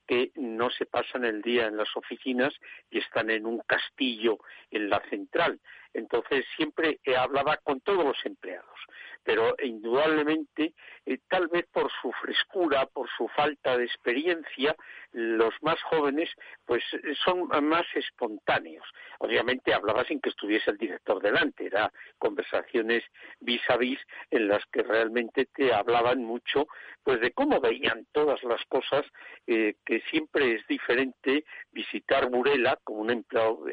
que 0.07 0.31
no 0.35 0.69
se 0.69 0.85
pasan 0.85 1.25
el 1.25 1.41
día 1.41 1.65
en 1.65 1.75
las 1.75 1.89
oficinas 1.95 2.53
y 2.89 2.99
están 2.99 3.29
en 3.29 3.45
un 3.45 3.59
castillo 3.59 4.37
en 4.69 4.89
la 4.89 5.01
central. 5.09 5.59
Entonces 5.93 6.45
siempre 6.55 6.99
hablaba 7.17 7.57
con 7.57 7.81
todos 7.81 8.05
los 8.05 8.25
empleados 8.25 8.79
pero 9.23 9.55
indudablemente, 9.63 10.73
eh, 11.05 11.17
tal 11.29 11.47
vez 11.47 11.65
por 11.71 11.91
su 12.01 12.11
frescura, 12.21 12.85
por 12.87 13.09
su 13.17 13.27
falta 13.29 13.77
de 13.77 13.85
experiencia, 13.85 14.75
los 15.11 15.53
más 15.61 15.81
jóvenes 15.83 16.29
pues 16.65 16.83
son 17.23 17.47
más 17.67 17.85
espontáneos. 17.93 18.85
Obviamente 19.19 19.73
hablaba 19.73 20.03
sin 20.05 20.19
que 20.19 20.29
estuviese 20.29 20.71
el 20.71 20.77
director 20.77 21.21
delante, 21.21 21.67
era 21.67 21.91
conversaciones 22.17 23.03
vis 23.39 23.61
a 23.69 23.77
vis 23.77 23.99
en 24.31 24.47
las 24.47 24.65
que 24.71 24.83
realmente 24.83 25.45
te 25.45 25.73
hablaban 25.73 26.23
mucho 26.23 26.67
pues 27.03 27.19
de 27.21 27.31
cómo 27.31 27.59
veían 27.59 28.07
todas 28.11 28.41
las 28.43 28.63
cosas, 28.65 29.05
eh, 29.45 29.75
que 29.85 30.01
siempre 30.09 30.55
es 30.55 30.67
diferente 30.67 31.45
visitar 31.71 32.29
Burela 32.29 32.79
como 32.83 33.01
un 33.01 33.11
empleado 33.11 33.63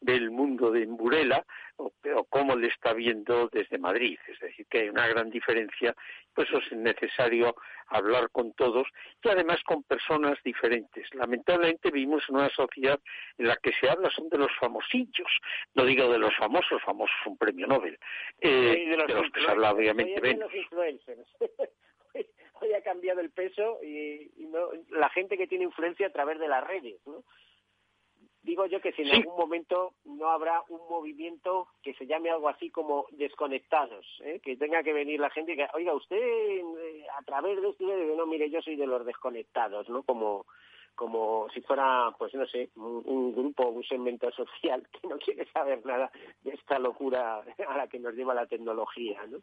del 0.00 0.30
mundo 0.30 0.70
de 0.70 0.86
Burela 0.86 1.44
o, 1.76 1.92
o 2.16 2.24
cómo 2.24 2.56
le 2.56 2.68
está 2.68 2.92
viendo 2.92 3.48
desde 3.48 3.78
Madrid. 3.78 4.18
Es 4.28 4.38
decir, 4.40 4.66
que 4.66 4.80
hay 4.80 4.88
una 4.88 5.06
gran 5.08 5.30
diferencia, 5.30 5.94
pues 6.34 6.48
es 6.50 6.72
necesario 6.72 7.54
hablar 7.88 8.30
con 8.30 8.52
todos 8.54 8.86
y 9.22 9.28
además 9.28 9.62
con 9.64 9.82
personas 9.82 10.38
diferentes. 10.44 11.12
Lamentablemente 11.14 11.90
vivimos 11.90 12.24
en 12.28 12.36
una 12.36 12.48
sociedad 12.50 13.00
en 13.38 13.48
la 13.48 13.56
que 13.56 13.72
se 13.72 13.88
habla 13.88 14.10
son 14.10 14.28
de 14.28 14.38
los 14.38 14.50
famosillos, 14.58 15.28
no 15.74 15.84
digo 15.84 16.10
de 16.10 16.18
los 16.18 16.34
famosos, 16.36 16.82
famosos 16.82 17.16
un 17.26 17.36
premio 17.36 17.66
Nobel, 17.66 17.98
eh, 18.40 18.86
de, 18.88 18.96
los 18.96 19.30
que 19.30 19.42
se 19.42 19.50
habla 19.50 19.72
obviamente 19.72 20.20
menos. 20.20 20.50
Hoy 22.60 22.72
ha 22.74 22.82
cambiado 22.82 23.20
el 23.20 23.30
peso 23.30 23.80
y, 23.82 24.30
la 24.90 25.08
gente 25.10 25.36
que 25.36 25.46
tiene 25.46 25.64
influencia 25.64 26.06
a 26.06 26.12
través 26.12 26.38
de 26.38 26.48
las 26.48 26.64
redes, 26.64 27.00
¿no? 27.06 27.24
Digo 28.42 28.66
yo 28.66 28.80
que 28.80 28.92
si 28.92 29.02
en 29.02 29.14
algún 29.14 29.36
momento 29.36 29.94
no 30.04 30.30
habrá 30.30 30.62
un 30.68 30.80
movimiento 30.88 31.68
que 31.82 31.94
se 31.94 32.06
llame 32.06 32.30
algo 32.30 32.48
así 32.48 32.70
como 32.70 33.06
desconectados, 33.12 34.06
¿eh? 34.24 34.40
que 34.42 34.56
tenga 34.56 34.82
que 34.82 34.92
venir 34.92 35.20
la 35.20 35.30
gente 35.30 35.52
y 35.52 35.56
que, 35.56 35.66
oiga, 35.74 35.94
usted 35.94 36.16
eh, 36.16 37.06
a 37.18 37.22
través 37.24 37.60
de 37.60 37.68
esto, 37.68 37.84
no, 38.16 38.26
mire, 38.26 38.50
yo 38.50 38.60
soy 38.62 38.76
de 38.76 38.86
los 38.86 39.04
desconectados, 39.06 39.88
¿no? 39.88 40.02
Como, 40.02 40.46
como 40.94 41.48
si 41.50 41.60
fuera, 41.60 42.14
pues 42.18 42.34
no 42.34 42.46
sé, 42.46 42.70
un, 42.76 43.02
un, 43.04 43.34
grupo, 43.34 43.68
un 43.68 43.84
segmento 43.84 44.30
social 44.32 44.86
que 45.00 45.08
no 45.08 45.18
quiere 45.18 45.46
saber 45.52 45.84
nada 45.86 46.10
de 46.42 46.50
esta 46.50 46.78
locura 46.78 47.44
a 47.68 47.76
la 47.76 47.86
que 47.86 47.98
nos 47.98 48.14
lleva 48.14 48.34
la 48.34 48.46
tecnología, 48.46 49.24
¿no? 49.28 49.38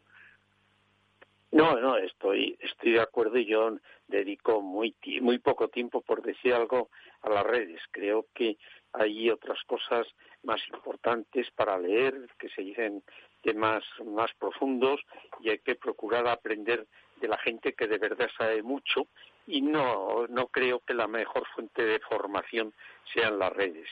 No, 1.52 1.80
no, 1.80 1.96
estoy, 1.96 2.56
estoy 2.60 2.92
de 2.92 3.00
acuerdo 3.00 3.36
y 3.36 3.46
yo 3.46 3.76
dedico 4.06 4.62
muy, 4.62 4.94
muy 5.20 5.38
poco 5.38 5.68
tiempo, 5.68 6.00
por 6.00 6.22
decir 6.22 6.54
algo, 6.54 6.90
a 7.22 7.28
las 7.28 7.44
redes. 7.44 7.80
Creo 7.90 8.26
que 8.34 8.56
hay 8.92 9.30
otras 9.30 9.58
cosas 9.64 10.06
más 10.44 10.60
importantes 10.72 11.50
para 11.52 11.76
leer, 11.76 12.28
que 12.38 12.48
se 12.50 12.62
dicen 12.62 13.02
temas 13.42 13.82
más 14.04 14.32
profundos 14.34 15.00
y 15.40 15.50
hay 15.50 15.58
que 15.58 15.74
procurar 15.74 16.28
aprender 16.28 16.86
de 17.20 17.28
la 17.28 17.38
gente 17.38 17.74
que 17.74 17.86
de 17.86 17.98
verdad 17.98 18.30
sabe 18.38 18.62
mucho 18.62 19.06
y 19.46 19.60
no, 19.60 20.26
no 20.28 20.46
creo 20.48 20.80
que 20.80 20.94
la 20.94 21.08
mejor 21.08 21.46
fuente 21.54 21.84
de 21.84 22.00
formación 22.00 22.72
sean 23.12 23.38
las 23.38 23.52
redes. 23.52 23.88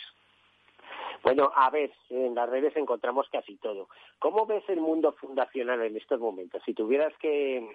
Bueno, 1.23 1.51
a 1.55 1.71
ver, 1.71 1.91
en 2.11 2.35
las 2.35 2.49
redes 2.49 2.77
encontramos 2.77 3.29
casi 3.31 3.57
todo. 3.57 3.89
¿Cómo 4.19 4.47
ves 4.47 4.65
el 4.69 4.81
mundo 4.81 5.13
fundacional 5.13 5.83
en 5.83 5.97
estos 5.97 6.21
momentos? 6.21 6.63
Si 6.65 6.75
tuvieras 6.75 7.13
que, 7.19 7.67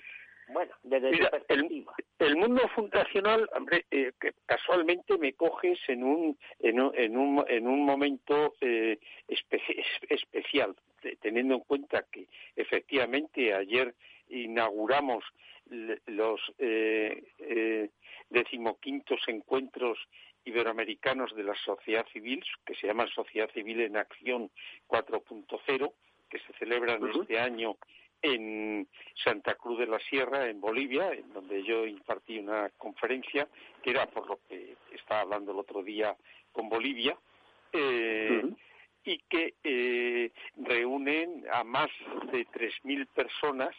bueno, 0.49 0.73
desde 0.83 1.11
Mira, 1.11 1.29
perspectiva. 1.29 1.93
El, 2.19 2.37
mundo 2.37 2.61
fundacional, 2.75 3.49
hombre, 3.55 3.85
eh, 3.91 4.11
que 4.19 4.33
casualmente 4.45 5.17
me 5.17 5.33
coges 5.33 5.79
en 5.87 6.03
un, 6.03 6.37
en 6.59 6.79
un, 6.79 6.91
en 6.95 7.17
un, 7.17 7.45
en 7.47 7.67
un 7.67 7.85
momento 7.85 8.55
eh, 8.61 8.97
especial, 9.27 10.75
teniendo 11.21 11.55
en 11.55 11.61
cuenta 11.61 12.05
que 12.11 12.27
efectivamente 12.55 13.53
ayer 13.53 13.93
inauguramos 14.29 15.23
los 16.07 16.41
eh, 16.59 17.23
eh, 17.39 17.89
decimoquintos 18.29 19.19
encuentros 19.27 19.97
iberoamericanos 20.45 21.35
de 21.35 21.43
la 21.43 21.55
sociedad 21.55 22.05
civil, 22.11 22.43
que 22.65 22.75
se 22.75 22.87
llaman 22.87 23.07
Sociedad 23.09 23.49
Civil 23.51 23.81
en 23.81 23.97
Acción 23.97 24.49
4.0, 24.87 25.93
que 26.29 26.39
se 26.39 26.53
celebran 26.53 27.01
este 27.09 27.39
año 27.39 27.77
en 28.21 28.87
Santa 29.23 29.55
Cruz 29.55 29.79
de 29.79 29.87
la 29.87 29.99
Sierra, 29.99 30.49
en 30.49 30.61
Bolivia, 30.61 31.11
en 31.11 31.31
donde 31.33 31.61
yo 31.63 31.85
impartí 31.85 32.39
una 32.39 32.69
conferencia, 32.77 33.47
que 33.83 33.91
era 33.91 34.05
por 34.07 34.27
lo 34.27 34.39
que 34.47 34.77
estaba 34.91 35.21
hablando 35.21 35.51
el 35.51 35.59
otro 35.59 35.83
día 35.83 36.15
con 36.51 36.69
Bolivia, 36.69 37.17
eh, 37.73 38.43
y 39.03 39.17
que 39.29 39.55
eh, 39.63 40.31
reúnen 40.55 41.45
a 41.51 41.63
más 41.65 41.89
de 42.31 42.47
3.000 42.47 43.07
personas 43.07 43.75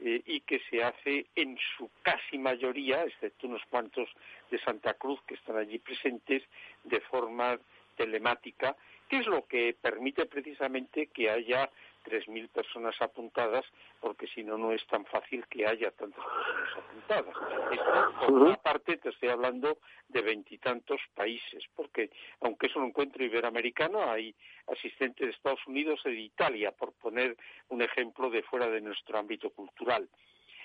eh, 0.00 0.22
y 0.26 0.40
que 0.40 0.60
se 0.70 0.82
hace 0.82 1.26
en 1.34 1.58
su 1.76 1.90
casi 2.02 2.38
mayoría, 2.38 3.04
excepto 3.04 3.46
unos 3.46 3.62
cuantos 3.70 4.08
de 4.50 4.58
Santa 4.58 4.94
Cruz 4.94 5.20
que 5.26 5.34
están 5.34 5.56
allí 5.56 5.78
presentes, 5.78 6.42
de 6.84 7.00
forma 7.00 7.58
telemática, 7.96 8.76
que 9.08 9.18
es 9.18 9.26
lo 9.26 9.46
que 9.46 9.74
permite 9.80 10.26
precisamente 10.26 11.06
que 11.06 11.30
haya 11.30 11.70
3.000 12.06 12.48
personas 12.48 12.94
apuntadas, 13.02 13.64
porque 14.00 14.26
si 14.28 14.44
no, 14.44 14.56
no 14.56 14.72
es 14.72 14.86
tan 14.86 15.04
fácil 15.06 15.44
que 15.48 15.66
haya 15.66 15.90
tantas 15.90 16.24
personas 16.24 16.78
apuntadas. 16.78 17.34
Esto, 17.72 18.14
por 18.20 18.32
una 18.32 18.56
parte, 18.56 18.96
te 18.98 19.10
estoy 19.10 19.28
hablando 19.28 19.78
de 20.08 20.22
veintitantos 20.22 21.00
países, 21.14 21.64
porque 21.74 22.10
aunque 22.40 22.68
es 22.68 22.76
un 22.76 22.84
encuentro 22.84 23.24
iberoamericano, 23.24 24.10
hay 24.10 24.34
asistentes 24.68 25.26
de 25.26 25.32
Estados 25.32 25.66
Unidos 25.66 26.00
y 26.04 26.10
de 26.10 26.20
Italia, 26.20 26.72
por 26.72 26.92
poner 26.92 27.36
un 27.68 27.82
ejemplo 27.82 28.30
de 28.30 28.42
fuera 28.42 28.68
de 28.68 28.80
nuestro 28.80 29.18
ámbito 29.18 29.50
cultural. 29.50 30.08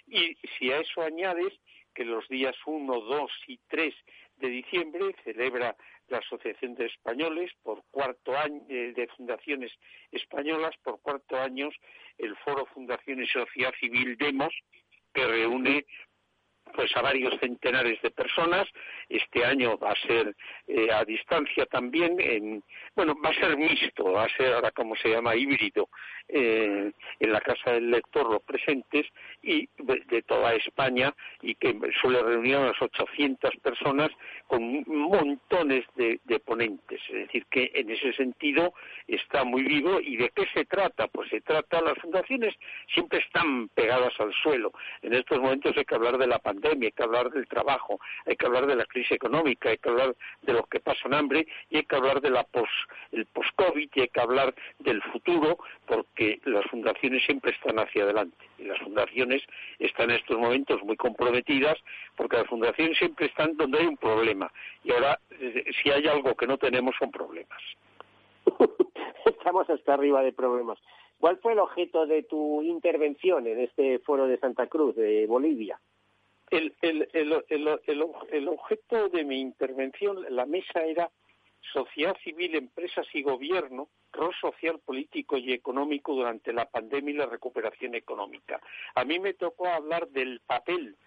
Y 0.07 0.35
si 0.57 0.71
a 0.71 0.77
eso 0.77 1.01
añades 1.01 1.53
que 1.93 2.05
los 2.05 2.27
días 2.27 2.55
1, 2.65 3.01
2 3.01 3.31
y 3.47 3.57
3 3.67 3.93
de 4.37 4.47
diciembre 4.47 5.15
celebra 5.23 5.75
la 6.11 6.19
Asociación 6.19 6.75
de 6.75 6.85
Españoles 6.85 7.51
por 7.63 7.83
cuarto 7.89 8.37
año 8.37 8.61
eh, 8.69 8.93
de 8.95 9.07
fundaciones 9.07 9.71
españolas 10.11 10.75
por 10.83 11.01
cuarto 11.01 11.39
año 11.39 11.69
el 12.17 12.35
Foro 12.37 12.65
Fundación 12.67 13.23
y 13.23 13.27
Sociedad 13.27 13.73
Civil 13.79 14.17
Demos 14.17 14.53
que 15.13 15.25
reúne 15.25 15.85
pues 16.73 16.95
a 16.95 17.01
varios 17.01 17.37
centenares 17.39 18.01
de 18.01 18.11
personas. 18.11 18.67
Este 19.09 19.45
año 19.45 19.77
va 19.77 19.91
a 19.91 20.07
ser 20.07 20.35
eh, 20.67 20.89
a 20.91 21.03
distancia 21.03 21.65
también, 21.65 22.19
en, 22.19 22.63
bueno, 22.95 23.15
va 23.23 23.29
a 23.29 23.33
ser 23.33 23.57
mixto, 23.57 24.13
va 24.13 24.23
a 24.23 24.37
ser 24.37 24.53
ahora 24.53 24.71
como 24.71 24.95
se 24.95 25.09
llama 25.09 25.35
híbrido, 25.35 25.89
eh, 26.33 26.91
en 27.19 27.31
la 27.31 27.41
Casa 27.41 27.73
del 27.73 27.91
Lector 27.91 28.31
los 28.31 28.41
presentes 28.43 29.05
y 29.43 29.67
de, 29.77 30.21
toda 30.21 30.53
España 30.53 31.13
y 31.41 31.55
que 31.55 31.77
suele 31.99 32.23
reunir 32.23 32.55
a 32.55 32.59
unas 32.61 32.81
800 32.81 33.51
personas 33.57 34.09
con 34.47 34.83
montones 34.87 35.85
de, 35.95 36.19
ponentes. 36.45 37.01
Es 37.09 37.27
decir, 37.27 37.45
que 37.47 37.71
en 37.73 37.89
ese 37.89 38.13
sentido 38.13 38.73
está 39.07 39.43
muy 39.43 39.63
vivo. 39.63 39.99
¿Y 39.99 40.15
de 40.17 40.29
qué 40.29 40.45
se 40.53 40.65
trata? 40.65 41.07
Pues 41.07 41.29
se 41.29 41.41
trata, 41.41 41.81
las 41.81 41.97
fundaciones 41.97 42.55
siempre 42.93 43.19
están 43.19 43.67
pegadas 43.69 44.13
al 44.19 44.33
suelo. 44.41 44.71
En 45.01 45.13
estos 45.13 45.39
momentos 45.39 45.75
hay 45.75 45.85
que 45.85 45.95
hablar 45.95 46.17
de 46.17 46.27
la 46.27 46.39
hay 46.63 46.91
que 46.91 47.03
hablar 47.03 47.29
del 47.31 47.47
trabajo, 47.47 47.99
hay 48.25 48.35
que 48.35 48.45
hablar 48.45 48.65
de 48.67 48.75
la 48.75 48.85
crisis 48.85 49.11
económica, 49.13 49.69
hay 49.69 49.77
que 49.77 49.89
hablar 49.89 50.15
de 50.41 50.53
los 50.53 50.67
que 50.67 50.79
pasan 50.79 51.13
hambre 51.13 51.47
y 51.69 51.77
hay 51.77 51.83
que 51.83 51.95
hablar 51.95 52.21
de 52.21 52.29
la 52.29 52.43
post, 52.43 52.71
el 53.11 53.25
post-COVID 53.27 53.89
y 53.93 54.01
hay 54.01 54.07
que 54.07 54.21
hablar 54.21 54.53
del 54.79 55.01
futuro 55.03 55.57
porque 55.85 56.39
las 56.45 56.65
fundaciones 56.65 57.23
siempre 57.25 57.51
están 57.51 57.79
hacia 57.79 58.03
adelante 58.03 58.45
y 58.57 58.63
las 58.63 58.79
fundaciones 58.79 59.41
están 59.79 60.09
en 60.09 60.17
estos 60.17 60.37
momentos 60.37 60.81
muy 60.83 60.97
comprometidas 60.97 61.77
porque 62.15 62.37
las 62.37 62.47
fundaciones 62.47 62.97
siempre 62.97 63.27
están 63.27 63.55
donde 63.57 63.79
hay 63.79 63.87
un 63.87 63.97
problema 63.97 64.51
y 64.83 64.91
ahora 64.91 65.19
eh, 65.39 65.65
si 65.81 65.89
hay 65.89 66.07
algo 66.07 66.35
que 66.35 66.47
no 66.47 66.57
tenemos 66.57 66.95
son 66.97 67.11
problemas. 67.11 67.61
Estamos 69.25 69.69
hasta 69.69 69.93
arriba 69.93 70.21
de 70.23 70.33
problemas. 70.33 70.79
¿Cuál 71.19 71.37
fue 71.37 71.53
el 71.53 71.59
objeto 71.59 72.07
de 72.07 72.23
tu 72.23 72.63
intervención 72.63 73.45
en 73.45 73.59
este 73.59 73.99
foro 73.99 74.25
de 74.25 74.39
Santa 74.39 74.65
Cruz, 74.65 74.95
de 74.95 75.27
Bolivia? 75.27 75.79
El, 76.51 76.75
el, 76.81 77.07
el, 77.13 77.79
el, 78.29 78.47
objeto 78.49 79.07
de 79.09 79.23
mi 79.23 79.39
intervención, 79.39 80.25
la 80.29 80.45
mesa 80.45 80.83
era 80.83 81.09
sociedad 81.73 82.15
civil, 82.23 82.55
empresas 82.55 83.07
y 83.13 83.23
gobierno, 83.23 83.87
rol 84.11 84.33
social, 84.39 84.79
político 84.79 85.37
y 85.37 85.53
económico 85.53 86.13
durante 86.13 86.51
la 86.51 86.65
pandemia 86.65 87.13
y 87.13 87.17
la 87.17 87.25
recuperación 87.25 87.95
económica. 87.95 88.59
A 88.95 89.05
mí 89.05 89.19
me 89.19 89.33
tocó 89.33 89.67
hablar 89.67 90.09
del 90.09 90.41
papel 90.45 90.97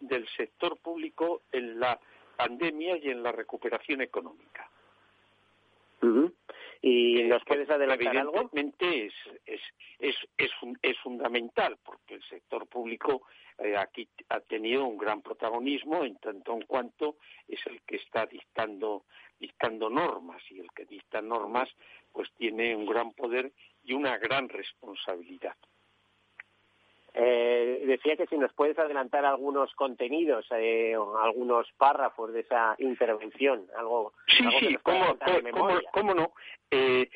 del 0.00 0.26
sector 0.36 0.78
público 0.78 1.42
en 1.52 1.78
la 1.78 2.00
pandemia 2.36 2.96
y 2.96 3.10
en 3.10 3.22
la 3.22 3.32
recuperación 3.32 4.00
económica. 4.00 4.68
¿Y 6.80 7.22
nos 7.24 7.44
puedes 7.44 7.68
adelantar 7.68 8.16
algo? 8.16 8.34
Evidentemente 8.34 9.06
es, 9.06 9.14
es, 9.46 9.60
es, 9.98 10.14
es, 10.82 10.98
fundamental, 10.98 11.76
porque 11.82 12.14
el 12.14 12.22
sector 12.22 12.66
público 12.68 13.22
eh, 13.58 13.76
aquí 13.76 14.08
ha 14.28 14.40
tenido 14.40 14.84
un 14.84 14.96
gran 14.96 15.20
protagonismo 15.22 16.04
en 16.04 16.16
tanto 16.16 16.54
en 16.54 16.62
cuanto 16.62 17.16
es 17.48 17.60
el 17.66 17.82
que 17.82 17.96
está 17.96 18.26
dictando 18.26 19.04
dictando 19.40 19.88
normas 19.88 20.42
y 20.50 20.58
el 20.58 20.68
que 20.72 20.84
dicta 20.84 21.22
normas 21.22 21.68
pues 22.12 22.28
tiene 22.36 22.74
un 22.74 22.86
gran 22.86 23.12
poder 23.12 23.52
y 23.84 23.92
una 23.92 24.18
gran 24.18 24.48
responsabilidad. 24.48 25.56
Eh, 27.20 27.82
decía 27.84 28.16
que 28.16 28.28
si 28.28 28.38
nos 28.38 28.52
puedes 28.52 28.78
adelantar 28.78 29.24
algunos 29.24 29.74
contenidos, 29.74 30.46
eh, 30.52 30.94
algunos 31.20 31.66
párrafos 31.76 32.32
de 32.32 32.40
esa 32.40 32.76
intervención, 32.78 33.66
algo. 33.76 34.12
Sí, 34.28 34.44
sí, 34.60 34.76
cómo, 34.84 35.18
cómo, 35.90 36.14
no. 36.14 36.32
Eh, 36.70 37.10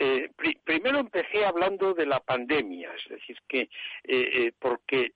eh 0.00 0.30
primero 0.64 0.98
empecé 0.98 1.44
hablando 1.44 1.94
de 1.94 2.06
la 2.06 2.18
pandemia, 2.18 2.90
es 2.96 3.08
decir, 3.08 3.38
que 3.46 3.68
eh, 4.02 4.50
porque 4.58 5.12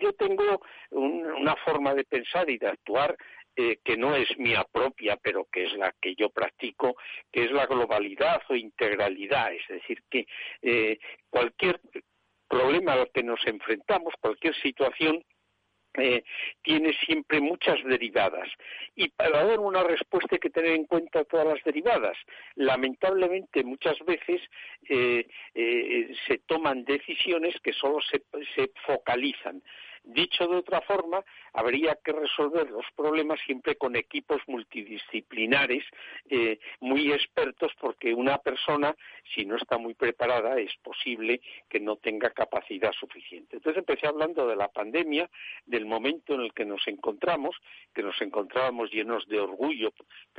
yo 0.00 0.12
tengo 0.12 0.62
una 0.92 1.56
forma 1.56 1.92
de 1.92 2.04
pensar 2.04 2.48
y 2.48 2.58
de 2.58 2.68
actuar 2.68 3.16
que 3.56 3.96
no 3.96 4.14
es 4.14 4.36
mía 4.38 4.64
propia, 4.70 5.16
pero 5.16 5.46
que 5.50 5.64
es 5.64 5.72
la 5.74 5.92
que 6.00 6.14
yo 6.14 6.30
practico, 6.30 6.96
que 7.32 7.44
es 7.44 7.50
la 7.50 7.66
globalidad 7.66 8.42
o 8.48 8.54
integralidad, 8.54 9.52
es 9.52 9.66
decir, 9.68 10.02
que 10.08 10.26
cualquier 11.30 11.80
problema 12.48 12.92
al 12.92 13.10
que 13.12 13.22
nos 13.22 13.44
enfrentamos, 13.46 14.14
cualquier 14.20 14.54
situación, 14.56 15.24
eh, 15.96 16.24
tiene 16.62 16.92
siempre 17.06 17.40
muchas 17.40 17.82
derivadas. 17.84 18.48
Y 18.96 19.10
para 19.10 19.44
dar 19.44 19.60
una 19.60 19.84
respuesta 19.84 20.34
hay 20.34 20.40
que 20.40 20.50
tener 20.50 20.72
en 20.72 20.86
cuenta 20.86 21.24
todas 21.24 21.46
las 21.46 21.62
derivadas. 21.62 22.16
Lamentablemente, 22.56 23.62
muchas 23.62 23.96
veces 24.04 24.42
eh, 24.88 25.26
eh, 25.54 26.14
se 26.26 26.38
toman 26.46 26.84
decisiones 26.84 27.54
que 27.62 27.72
solo 27.72 28.00
se, 28.00 28.24
se 28.56 28.72
focalizan 28.84 29.62
Dicho 30.04 30.46
de 30.46 30.56
otra 30.56 30.82
forma, 30.82 31.24
habría 31.54 31.96
que 32.04 32.12
resolver 32.12 32.70
los 32.70 32.84
problemas 32.94 33.40
siempre 33.46 33.76
con 33.76 33.96
equipos 33.96 34.42
multidisciplinares 34.46 35.82
eh, 36.28 36.58
muy 36.80 37.10
expertos 37.10 37.72
porque 37.80 38.12
una 38.12 38.36
persona, 38.36 38.94
si 39.34 39.46
no 39.46 39.56
está 39.56 39.78
muy 39.78 39.94
preparada, 39.94 40.58
es 40.58 40.76
posible 40.82 41.40
que 41.70 41.80
no 41.80 41.96
tenga 41.96 42.28
capacidad 42.30 42.92
suficiente. 42.92 43.56
Entonces 43.56 43.78
empecé 43.78 44.06
hablando 44.06 44.46
de 44.46 44.56
la 44.56 44.68
pandemia, 44.68 45.30
del 45.64 45.86
momento 45.86 46.34
en 46.34 46.42
el 46.42 46.52
que 46.52 46.66
nos 46.66 46.86
encontramos, 46.86 47.56
que 47.94 48.02
nos 48.02 48.20
encontrábamos 48.20 48.90
llenos 48.90 49.26
de 49.26 49.40
orgullo 49.40 49.94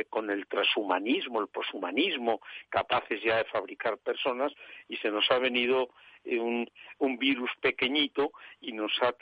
con 0.09 0.30
el 0.30 0.45
transhumanismo, 0.45 1.41
el 1.41 1.47
poshumanismo, 1.47 2.39
capaces 2.70 3.20
ya 3.24 3.38
de 3.38 3.45
fabricar 3.45 3.97
personas, 3.97 4.53
y 4.88 4.97
se 4.97 5.09
nos 5.09 5.30
ha 5.32 5.39
venido 5.39 5.89
un, 6.26 6.69
un 6.99 7.17
virus 7.17 7.51
pequeñito 7.61 8.32
y 8.61 8.71
nos 8.71 8.91
ha 9.01 9.13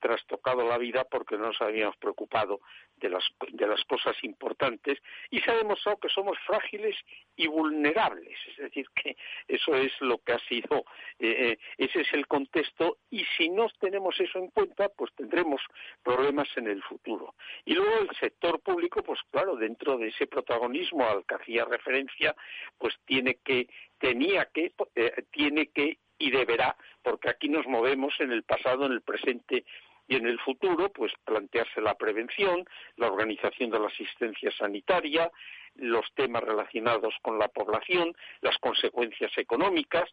trastocado 0.00 0.68
la 0.68 0.78
vida 0.78 1.04
porque 1.04 1.36
no 1.36 1.46
nos 1.46 1.60
habíamos 1.60 1.96
preocupado 1.96 2.60
de 2.96 3.08
las, 3.08 3.24
de 3.52 3.66
las 3.66 3.82
cosas 3.84 4.16
importantes 4.22 4.98
y 5.30 5.40
se 5.40 5.50
ha 5.50 5.56
demostrado 5.56 5.98
que 5.98 6.08
somos 6.08 6.38
frágiles 6.46 6.96
y 7.36 7.46
vulnerables. 7.46 8.38
Es 8.50 8.56
decir, 8.56 8.86
que 8.94 9.16
eso 9.48 9.74
es 9.74 9.92
lo 10.00 10.18
que 10.18 10.32
ha 10.32 10.38
sido, 10.40 10.84
eh, 11.18 11.50
eh, 11.50 11.58
ese 11.78 12.02
es 12.02 12.12
el 12.12 12.26
contexto 12.26 12.98
y 13.10 13.24
si 13.36 13.48
no 13.48 13.68
tenemos 13.78 14.18
eso 14.20 14.38
en 14.38 14.48
cuenta, 14.48 14.88
pues 14.88 15.12
tendremos 15.14 15.60
problemas 16.02 16.48
en 16.56 16.68
el 16.68 16.82
futuro. 16.82 17.34
Y 17.64 17.74
luego 17.74 18.00
el 18.00 18.16
sector 18.16 18.60
público, 18.60 19.02
pues 19.02 19.20
claro, 19.30 19.56
dentro 19.56 19.98
de 19.98 20.08
ese 20.08 20.26
protagonismo 20.26 21.06
al 21.06 21.24
que 21.26 21.34
hacía 21.34 21.64
referencia, 21.64 22.34
pues 22.78 22.94
tiene 23.04 23.36
que 23.44 23.68
tenía 23.98 24.46
que, 24.46 24.72
eh, 24.94 25.24
tiene 25.30 25.68
que 25.68 25.98
y 26.18 26.30
deberá, 26.30 26.76
porque 27.02 27.28
aquí 27.28 27.48
nos 27.48 27.66
movemos 27.66 28.14
en 28.20 28.32
el 28.32 28.44
pasado, 28.44 28.86
en 28.86 28.92
el 28.92 29.02
presente 29.02 29.64
y 30.06 30.16
en 30.16 30.26
el 30.26 30.38
futuro, 30.40 30.90
pues 30.90 31.12
plantearse 31.24 31.80
la 31.80 31.94
prevención, 31.94 32.64
la 32.96 33.08
organización 33.08 33.70
de 33.70 33.80
la 33.80 33.88
asistencia 33.88 34.50
sanitaria, 34.52 35.30
los 35.76 36.06
temas 36.14 36.44
relacionados 36.44 37.14
con 37.22 37.38
la 37.38 37.48
población, 37.48 38.14
las 38.40 38.56
consecuencias 38.58 39.32
económicas 39.36 40.08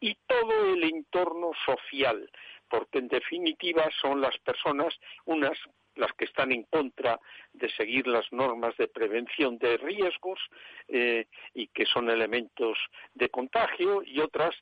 y 0.00 0.16
todo 0.26 0.74
el 0.74 0.84
entorno 0.84 1.52
social, 1.64 2.30
porque 2.74 2.98
en 2.98 3.08
definitiva 3.08 3.88
son 4.00 4.20
las 4.20 4.36
personas 4.38 4.92
unas 5.26 5.56
las 5.94 6.12
que 6.14 6.24
están 6.24 6.50
en 6.50 6.64
contra 6.64 7.20
de 7.52 7.70
seguir 7.70 8.08
las 8.08 8.26
normas 8.32 8.76
de 8.78 8.88
prevención 8.88 9.58
de 9.58 9.76
riesgos 9.76 10.40
eh, 10.88 11.26
y 11.54 11.68
que 11.68 11.86
son 11.86 12.10
elementos 12.10 12.76
de 13.14 13.28
contagio 13.28 14.02
y 14.04 14.18
otras 14.18 14.56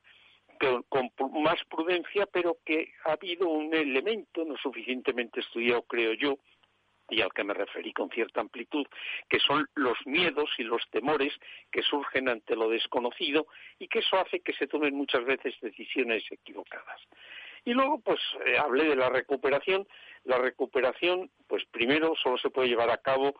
con 0.91 1.11
más 1.43 1.59
prudencia, 1.69 2.27
pero 2.27 2.59
que 2.65 2.93
ha 3.05 3.13
habido 3.13 3.49
un 3.49 3.75
elemento 3.75 4.45
no 4.45 4.57
suficientemente 4.59 5.41
estudiado, 5.41 5.83
creo 5.83 6.13
yo, 6.13 6.39
y 7.09 7.21
al 7.21 7.33
que 7.33 7.43
me 7.43 7.55
referí 7.55 7.93
con 7.93 8.11
cierta 8.11 8.41
amplitud, 8.41 8.87
que 9.29 9.39
son 9.41 9.67
los 9.75 9.99
miedos 10.07 10.51
y 10.59 10.63
los 10.63 10.83
temores 10.91 11.33
que 11.71 11.83
surgen 11.83 12.29
ante 12.29 12.55
lo 12.55 12.69
desconocido 12.69 13.47
y 13.79 13.89
que 13.89 14.01
eso 14.01 14.17
hace 14.19 14.41
que 14.41 14.53
se 14.53 14.67
tomen 14.67 14.95
muchas 14.95 15.25
veces 15.25 15.55
decisiones 15.61 16.23
equivocadas. 16.31 17.01
Y 17.65 17.75
luego, 17.75 18.01
pues, 18.01 18.21
eh, 18.47 18.59
hablé 18.59 18.85
de 18.85 18.97
la 18.97 19.09
recuperación. 19.09 19.87
La 20.25 20.39
recuperación, 20.39 21.31
pues, 21.47 21.65
primero 21.71 22.15
solo 22.17 22.39
se 22.39 22.51
puede 22.51 22.69
llevar 22.69 22.91
a 22.91 22.99
cabo 22.99 23.35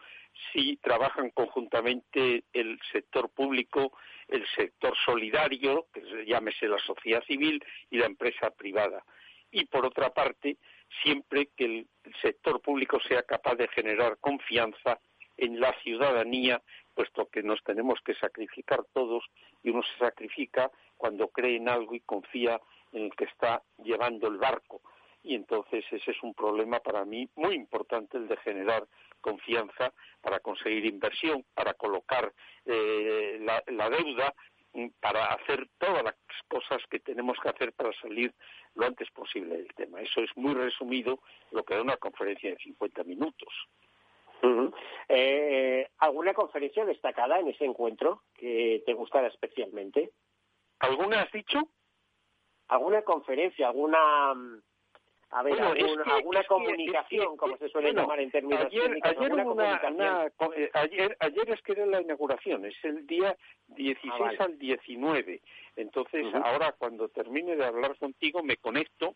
si 0.53 0.77
trabajan 0.77 1.31
conjuntamente 1.31 2.45
el 2.53 2.79
sector 2.93 3.29
público, 3.31 3.93
el 4.29 4.47
sector 4.57 4.95
solidario, 5.05 5.87
que 5.93 6.25
llámese 6.25 6.69
la 6.69 6.79
sociedad 6.79 7.23
civil, 7.25 7.63
y 7.91 7.99
la 7.99 8.07
empresa 8.07 8.51
privada. 8.51 9.05
Y 9.51 9.67
por 9.67 9.85
otra 9.85 10.11
parte, 10.11 10.57
siempre 11.03 11.51
que 11.57 11.65
el 11.65 11.87
sector 12.23 12.61
público 12.61 12.99
sea 13.01 13.23
capaz 13.23 13.57
de 13.57 13.69
generar 13.69 14.17
confianza 14.19 14.99
en 15.37 15.61
la 15.61 15.75
ciudadanía, 15.83 16.63
puesto 16.95 17.29
que 17.29 17.43
nos 17.43 17.63
tenemos 17.65 18.01
que 18.05 18.15
sacrificar 18.15 18.85
todos 18.93 19.25
y 19.63 19.71
uno 19.71 19.83
se 19.83 19.99
sacrifica 19.99 20.71
cuando 20.97 21.29
cree 21.29 21.57
en 21.57 21.69
algo 21.69 21.95
y 21.95 22.01
confía 22.01 22.61
en 22.93 23.05
el 23.05 23.15
que 23.15 23.25
está 23.25 23.63
llevando 23.83 24.29
el 24.29 24.39
barco. 24.39 24.81
Y 25.25 25.35
entonces 25.35 25.85
ese 25.91 26.11
es 26.11 26.23
un 26.23 26.35
problema 26.35 26.81
para 26.81 27.05
mí 27.05 27.29
muy 27.37 27.55
importante, 27.55 28.17
el 28.17 28.27
de 28.27 28.37
generar 28.39 28.87
confianza 29.21 29.93
para 30.21 30.41
conseguir 30.41 30.85
inversión, 30.85 31.45
para 31.55 31.75
colocar 31.75 32.33
eh, 32.67 33.39
la, 33.41 33.91
deuda, 33.91 34.35
mm, 34.73 34.89
para 35.01 35.27
hacer 35.27 35.69
todas 35.79 36.03
las 36.03 36.17
cosas 36.49 36.83
que 36.91 36.99
tenemos 36.99 37.39
que 37.41 37.51
hacer 37.51 37.73
para 37.73 37.93
salir 38.01 38.35
lo 38.75 38.87
antes 38.87 39.09
posible 39.11 39.59
del 39.59 39.73
tema. 39.75 40.01
Eso 40.01 40.21
es 40.21 40.31
muy 40.37 40.55
resumido 40.55 41.21
lo 41.53 41.63
que 41.63 41.75
da 41.75 41.83
una 41.83 41.97
conferencia 41.99 42.51
de 42.51 42.57
50 42.57 43.05
minutos. 43.05 43.69
Eh, 45.09 45.89
¿Alguna 45.99 46.35
conferencia 46.35 46.85
destacada 46.85 47.39
en 47.39 47.49
ese 47.49 47.65
encuentro 47.65 48.23
que 48.35 48.83
te 48.85 48.93
gustara 48.93 49.29
especialmente? 49.29 50.11
¿Alguna 50.81 51.23
has 51.23 51.31
dicho? 51.31 51.69
¿Alguna 52.73 53.03
conferencia, 53.03 53.67
alguna 53.67 54.35
mm, 54.35 54.63
a 55.33 55.43
ver, 55.43 55.61
alguna 55.61 56.45
comunicación, 56.45 57.37
como 57.37 57.57
se 57.59 57.69
suele 57.69 57.93
llamar 57.93 58.21
en 58.21 58.31
términos 58.31 58.67
ayer, 58.67 58.99
ayer, 59.03 59.33
una, 59.33 60.27
eh, 60.57 60.71
ayer, 60.73 61.17
ayer 61.21 61.51
es 61.51 61.63
que 61.63 61.73
era 61.73 61.85
la 61.85 62.01
inauguración, 62.01 62.65
es 62.65 62.75
el 62.83 63.07
día 63.07 63.37
16 63.69 64.13
ah, 64.39 64.45
al 64.45 64.59
19. 64.59 65.41
Entonces, 65.77 66.27
ahora 66.35 66.73
cuando 66.79 67.09
termine 67.09 67.57
de 67.57 67.65
hablar 67.65 67.97
contigo, 67.99 68.43
me 68.43 68.57
conecto. 68.57 69.15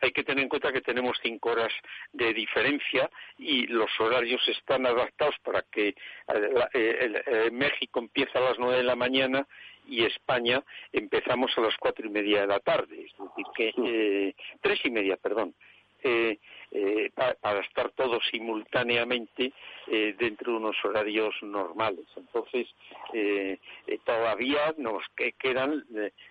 Hay 0.00 0.12
que 0.12 0.22
tener 0.22 0.44
en 0.44 0.48
cuenta 0.48 0.72
que 0.72 0.80
tenemos 0.80 1.18
cinco 1.22 1.50
horas 1.50 1.72
de 2.12 2.32
diferencia 2.32 3.10
y 3.36 3.66
los 3.66 3.90
horarios 3.98 4.40
están 4.48 4.86
adaptados 4.86 5.34
para 5.42 5.62
que 5.62 5.88
eh, 5.88 7.22
eh, 7.26 7.50
México 7.50 7.98
empieza 7.98 8.38
a 8.38 8.42
las 8.42 8.58
nueve 8.60 8.76
de 8.76 8.84
la 8.84 8.94
mañana 8.94 9.46
y 9.86 10.04
España 10.04 10.62
empezamos 10.92 11.50
a 11.56 11.60
las 11.62 11.76
cuatro 11.78 12.06
y 12.06 12.10
media 12.10 12.42
de 12.42 12.46
la 12.46 12.60
tarde, 12.60 13.06
es 13.06 13.12
decir, 13.18 13.46
que 13.54 13.72
eh, 13.84 14.34
tres 14.60 14.80
y 14.84 14.90
media, 14.90 15.16
perdón. 15.16 15.54
Eh, 16.02 16.38
eh, 16.72 17.10
para 17.16 17.60
estar 17.62 17.90
todos 17.90 18.22
simultáneamente 18.30 19.52
eh, 19.88 20.14
dentro 20.16 20.52
de 20.52 20.58
unos 20.58 20.76
horarios 20.84 21.34
normales. 21.42 22.06
Entonces, 22.16 22.68
eh, 23.12 23.58
todavía 24.04 24.72
nos 24.78 25.02
quedan 25.36 25.84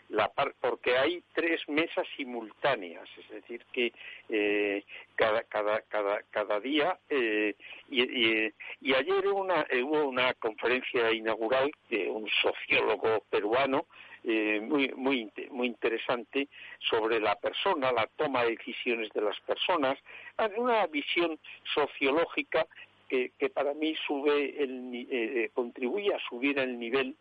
la 0.08 0.32
porque 0.62 0.98
hay 0.98 1.22
tres 1.34 1.68
mesas 1.68 2.08
simultáneas, 2.16 3.06
es 3.18 3.30
decir, 3.30 3.66
que 3.74 3.92
cada, 5.18 5.44
cada, 5.44 5.82
cada, 5.82 6.22
cada 6.32 6.60
día, 6.62 6.98
y, 7.10 7.52
y, 7.90 8.54
y, 8.80 8.94
ayer 8.94 9.28
una, 9.28 9.68
hubo 9.84 10.08
una 10.08 10.34
conferencia 10.36 11.12
inaugural 11.12 11.70
de 11.90 12.10
un 12.10 12.30
sociólogo 12.42 13.26
peruano, 13.30 13.88
eh, 14.24 14.60
muy, 14.62 14.92
muy, 14.96 15.32
muy 15.52 15.68
interesante 15.68 16.50
sobre 16.90 17.20
la 17.20 17.36
persona, 17.36 17.92
la 17.92 18.08
toma 18.18 18.44
de 18.44 18.58
decisiones 18.58 19.10
de 19.14 19.22
las 19.22 19.40
personas, 19.42 19.98
una 20.58 20.86
visión 20.88 21.40
sociológica 21.74 22.68
que, 23.08 23.32
para 23.54 23.74
mí 23.74 23.96
sube 24.06 24.62
el, 24.62 25.08
eh, 25.10 25.50
contribuye 25.54 26.14
a 26.14 26.20
subir 26.30 26.60
el 26.60 26.78
nivel 26.78 27.16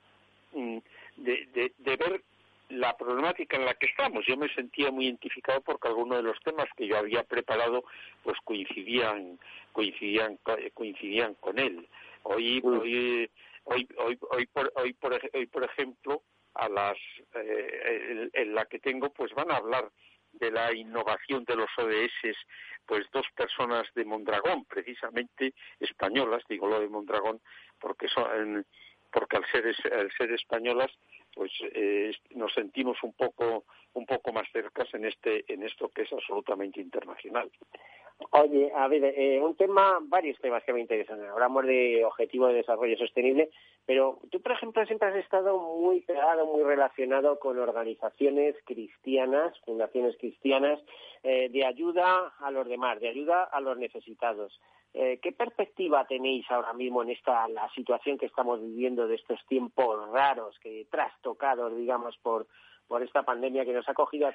mm, 0.52 0.78
de, 1.16 1.72
de, 1.78 1.96
ver 1.96 2.22
la 2.68 2.96
problemática 2.96 3.56
en 3.56 3.64
la 3.64 3.74
que 3.74 3.86
estamos. 3.86 4.26
Yo 4.26 4.36
me 4.36 4.52
sentía 4.54 4.90
muy 4.90 5.06
identificado 5.06 5.60
porque 5.62 5.88
algunos 5.88 6.18
de 6.18 6.24
los 6.24 6.40
temas 6.40 6.66
que 6.76 6.86
yo 6.86 6.98
había 6.98 7.22
preparado 7.22 7.84
pues 8.22 8.36
coincidían 8.44 9.38
coincidían 9.72 10.38
coincidían 10.74 11.34
con 11.34 11.58
él. 11.58 11.88
Hoy 12.24 12.60
hoy 12.62 13.30
hoy 13.64 13.88
hoy 13.96 14.18
hoy 14.30 14.46
por 14.46 14.72
hoy 14.76 14.92
por, 14.92 15.20
hoy, 15.32 15.46
por 15.46 15.64
ejemplo 15.64 16.22
a 16.58 16.68
las 16.68 16.98
eh, 17.34 18.30
en, 18.32 18.54
la 18.54 18.66
que 18.66 18.78
tengo 18.78 19.10
pues 19.10 19.32
van 19.34 19.50
a 19.50 19.56
hablar 19.56 19.90
de 20.32 20.50
la 20.50 20.72
innovación 20.72 21.44
de 21.44 21.56
los 21.56 21.70
ODS 21.78 22.36
pues 22.84 23.06
dos 23.12 23.26
personas 23.34 23.86
de 23.94 24.04
Mondragón 24.04 24.64
precisamente 24.64 25.54
españolas 25.80 26.42
digo 26.48 26.68
lo 26.68 26.80
de 26.80 26.88
Mondragón 26.88 27.40
porque 27.80 28.08
son 28.08 28.66
porque 29.10 29.36
al 29.36 29.46
ser 29.50 29.64
al 29.92 30.10
ser 30.12 30.32
españolas 30.32 30.90
pues 31.34 31.52
eh, 31.72 32.12
nos 32.30 32.52
sentimos 32.52 32.98
un 33.02 33.12
poco 33.14 33.64
un 33.94 34.06
poco 34.06 34.32
más 34.32 34.48
cercas 34.52 34.92
en 34.94 35.04
este 35.04 35.44
en 35.52 35.62
esto 35.62 35.88
que 35.88 36.02
es 36.02 36.12
absolutamente 36.12 36.80
internacional. 36.80 37.50
Oye, 38.30 38.72
a 38.74 38.88
ver, 38.88 39.04
eh, 39.04 39.40
un 39.40 39.54
tema, 39.54 39.98
varios 40.02 40.38
temas 40.40 40.64
que 40.64 40.72
me 40.72 40.80
interesan. 40.80 41.24
Hablamos 41.24 41.64
de 41.64 42.04
objetivo 42.04 42.48
de 42.48 42.54
desarrollo 42.54 42.96
sostenible, 42.96 43.50
pero 43.86 44.18
tú, 44.30 44.42
por 44.42 44.52
ejemplo, 44.52 44.84
siempre 44.86 45.08
has 45.08 45.16
estado 45.16 45.56
muy 45.58 46.00
pegado, 46.00 46.44
muy 46.46 46.64
relacionado 46.64 47.38
con 47.38 47.58
organizaciones 47.58 48.56
cristianas, 48.64 49.58
fundaciones 49.64 50.16
cristianas, 50.18 50.80
eh, 51.22 51.48
de 51.48 51.64
ayuda 51.64 52.34
a 52.40 52.50
los 52.50 52.66
demás, 52.66 53.00
de 53.00 53.08
ayuda 53.08 53.44
a 53.44 53.60
los 53.60 53.78
necesitados. 53.78 54.60
Eh, 54.94 55.20
¿Qué 55.22 55.32
perspectiva 55.32 56.06
tenéis 56.06 56.44
ahora 56.50 56.72
mismo 56.72 57.02
en 57.02 57.10
esta 57.10 57.46
la 57.48 57.68
situación 57.70 58.18
que 58.18 58.26
estamos 58.26 58.60
viviendo 58.60 59.06
de 59.06 59.16
estos 59.16 59.38
tiempos 59.46 60.10
raros, 60.10 60.58
que 60.60 60.86
trastocados, 60.90 61.76
digamos, 61.76 62.16
por, 62.18 62.46
por 62.86 63.02
esta 63.02 63.22
pandemia 63.22 63.64
que 63.64 63.72
nos 63.72 63.88
ha 63.88 63.94
cogido 63.94 64.26
a 64.26 64.34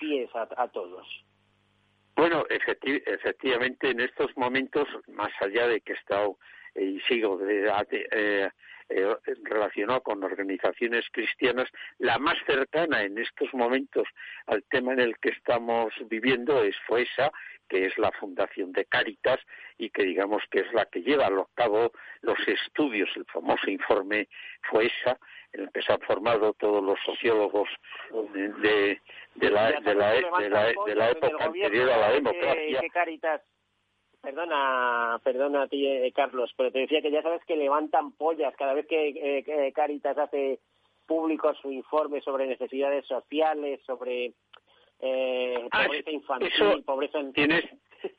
pies 0.00 0.28
a, 0.34 0.68
todos? 0.68 1.06
Bueno, 2.14 2.44
efectivamente, 2.48 3.90
en 3.90 4.00
estos 4.00 4.36
momentos, 4.36 4.86
más 5.08 5.32
allá 5.40 5.66
de 5.66 5.80
que 5.80 5.92
he 5.92 5.96
estado 5.96 6.38
eh, 6.74 6.84
y 6.84 7.00
sigo 7.00 7.38
de, 7.38 7.66
eh, 7.90 8.50
eh, 8.88 9.14
relacionado 9.44 10.02
con 10.02 10.22
organizaciones 10.22 11.06
cristianas, 11.10 11.68
la 11.98 12.18
más 12.18 12.36
cercana 12.46 13.02
en 13.02 13.16
estos 13.16 13.52
momentos 13.54 14.06
al 14.46 14.62
tema 14.64 14.92
en 14.92 15.00
el 15.00 15.18
que 15.18 15.30
estamos 15.30 15.92
viviendo 16.08 16.62
es 16.62 16.76
FOESA, 16.86 17.32
que 17.72 17.86
es 17.86 17.96
la 17.96 18.12
fundación 18.12 18.70
de 18.72 18.84
Cáritas 18.84 19.40
y 19.78 19.88
que 19.88 20.04
digamos 20.04 20.42
que 20.50 20.60
es 20.60 20.70
la 20.74 20.84
que 20.84 21.00
lleva 21.00 21.26
a 21.26 21.46
cabo 21.54 21.90
los 22.20 22.38
estudios, 22.46 23.08
el 23.16 23.24
famoso 23.24 23.70
informe 23.70 24.28
FOESA, 24.70 25.18
en 25.54 25.62
el 25.62 25.72
que 25.72 25.80
se 25.80 25.90
han 25.90 26.00
formado 26.00 26.52
todos 26.52 26.84
los 26.84 26.98
sociólogos 27.00 27.70
de, 28.10 29.00
la, 29.36 29.72
de, 29.80 29.94
la, 29.94 30.12
de, 30.12 30.94
la, 30.94 31.10
época 31.12 31.44
anterior 31.44 31.90
a 31.92 31.96
la 31.96 32.12
democracia. 32.12 32.82
Perdona, 34.20 35.18
perdona 35.24 35.62
a 35.62 35.68
ti, 35.68 35.86
eh, 35.88 36.12
Carlos, 36.14 36.52
pero 36.54 36.70
te 36.70 36.80
decía 36.80 37.00
que 37.00 37.10
ya 37.10 37.22
sabes 37.22 37.42
que 37.46 37.56
levantan 37.56 38.12
pollas 38.12 38.54
cada 38.56 38.74
vez 38.74 38.86
que 38.86 39.08
eh, 39.16 39.72
Caritas 39.72 40.16
hace 40.18 40.60
público 41.06 41.54
su 41.54 41.72
informe 41.72 42.20
sobre 42.20 42.46
necesidades 42.46 43.06
sociales, 43.06 43.80
sobre 43.86 44.34
eh, 45.02 45.68
ah, 45.70 45.84
pobreza 45.84 46.10
infantil, 46.10 46.84
pobreza 46.84 47.18
en... 47.18 47.32
Tienes, 47.32 47.64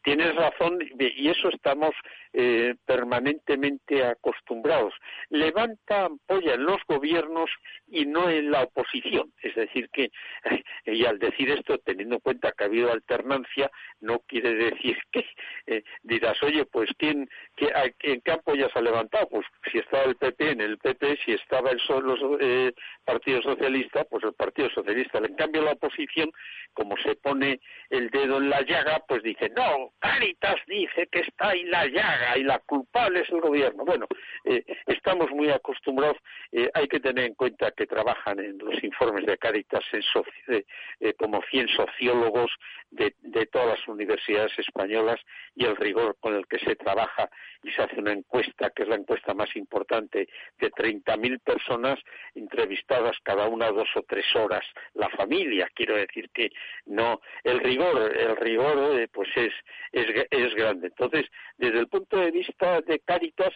tienes 0.04 0.36
razón 0.36 0.80
y 1.00 1.30
eso 1.30 1.50
estamos 1.50 1.92
eh, 2.34 2.76
permanentemente 2.86 4.04
acostumbrados. 4.06 4.94
Levanta 5.30 6.06
ampolla 6.06 6.56
en 6.56 6.66
los 6.66 6.82
gobiernos 6.88 7.50
y 7.88 8.06
no 8.06 8.30
en 8.30 8.52
la 8.52 8.64
oposición. 8.64 9.32
Es 9.42 9.56
decir, 9.56 9.90
que, 9.92 10.12
y 10.86 11.06
al 11.06 11.20
decir 11.20 11.52
esto, 11.52 11.78
teniendo 11.80 12.16
en 12.16 12.22
cuenta 12.22 12.52
que 12.52 12.64
ha 12.64 12.68
habido 12.68 12.92
alternancia, 12.92 13.70
no 14.02 14.20
quiere 14.28 14.56
decir 14.56 14.98
que 15.12 15.26
eh, 15.68 15.84
dirás, 16.02 16.42
oye, 16.44 16.66
pues 16.66 16.90
¿quién, 16.98 17.30
qué, 17.56 17.72
¿en 18.02 18.22
qué 18.22 18.32
ampolla 18.32 18.70
se 18.70 18.80
ha 18.80 18.82
levantado? 18.82 19.28
Pues 19.30 19.46
si 19.72 19.78
estaba 19.78 20.04
el 20.04 20.16
PP, 20.16 20.52
en 20.52 20.62
el 20.62 20.78
PP, 20.78 21.20
si 21.26 21.34
estaba 21.34 21.70
el 21.70 21.82
los 22.04 22.20
eh, 22.40 22.74
Partido 23.06 23.42
Socialista, 23.42 24.06
pues 24.06 24.24
el 24.24 24.34
Partido 24.34 24.70
Socialista. 24.70 25.20
En 25.20 25.36
cambio, 25.36 25.62
la 25.62 25.74
oposición, 25.74 26.32
como 26.74 26.96
se 26.98 27.16
pone 27.16 27.60
el 27.90 28.10
dedo 28.10 28.38
en 28.38 28.50
la 28.50 28.62
llaga, 28.62 29.04
pues 29.08 29.22
dice, 29.24 29.50
no, 29.56 29.73
Caritas 30.00 30.56
dice 30.68 31.08
que 31.12 31.20
está 31.20 31.54
en 31.54 31.70
la 31.72 31.86
llaga 31.86 32.38
y 32.38 32.44
la 32.44 32.60
culpable 32.60 33.22
es 33.22 33.30
el 33.30 33.42
gobierno. 33.42 33.86
Bueno, 33.86 34.08
eh, 34.46 34.64
estamos 34.88 35.30
muy 35.32 35.50
acostumbrados, 35.50 36.18
eh, 36.52 36.70
hay 36.74 36.88
que 36.88 37.00
tener 37.00 37.26
en 37.26 37.36
cuenta 37.36 37.72
que 37.72 37.86
trabajan 37.86 38.40
en 38.40 38.58
los 38.58 38.84
informes 38.84 39.26
de 39.26 39.38
Caritas 39.38 39.84
eh, 40.48 41.14
como 41.18 41.42
100 41.50 41.68
sociólogos 41.70 42.52
de, 42.92 43.16
de, 43.22 43.46
todas 43.48 43.80
las 43.80 43.88
universidades 43.88 44.52
españolas 44.58 45.20
y 45.56 45.66
el 45.66 45.76
rigor 45.76 46.18
con 46.20 46.36
el 46.36 46.46
que 46.48 46.60
se 46.60 46.76
trabaja 46.76 47.30
y 47.64 47.72
se 47.72 47.82
hace 47.82 48.00
una 48.00 48.12
encuesta, 48.12 48.70
que 48.72 48.84
es 48.84 48.90
la 48.90 48.96
encuesta 48.96 49.34
más 49.34 49.56
importante, 49.56 50.28
de 50.60 50.72
30.000 50.72 51.40
personas 51.40 52.00
entrevistadas 52.36 53.18
cada 53.24 53.48
una 53.48 53.72
dos 53.72 53.90
o 53.96 54.04
tres 54.04 54.26
horas. 54.36 54.64
La 54.94 55.10
familia, 55.10 55.70
quiero 55.74 55.96
decir 55.96 56.30
que 56.32 56.52
no, 56.86 57.22
el 57.44 57.60
rigor, 57.60 58.16
el 58.16 58.36
rigor 58.38 59.10
pues 59.12 59.30
es, 59.36 59.54
es, 59.92 60.26
es 60.30 60.56
grande. 60.56 60.88
Entonces, 60.88 61.26
desde 61.58 61.80
el 61.80 61.88
punto 61.88 62.18
de 62.18 62.32
vista 62.32 62.82
de 62.82 63.00
Cáritas, 63.00 63.54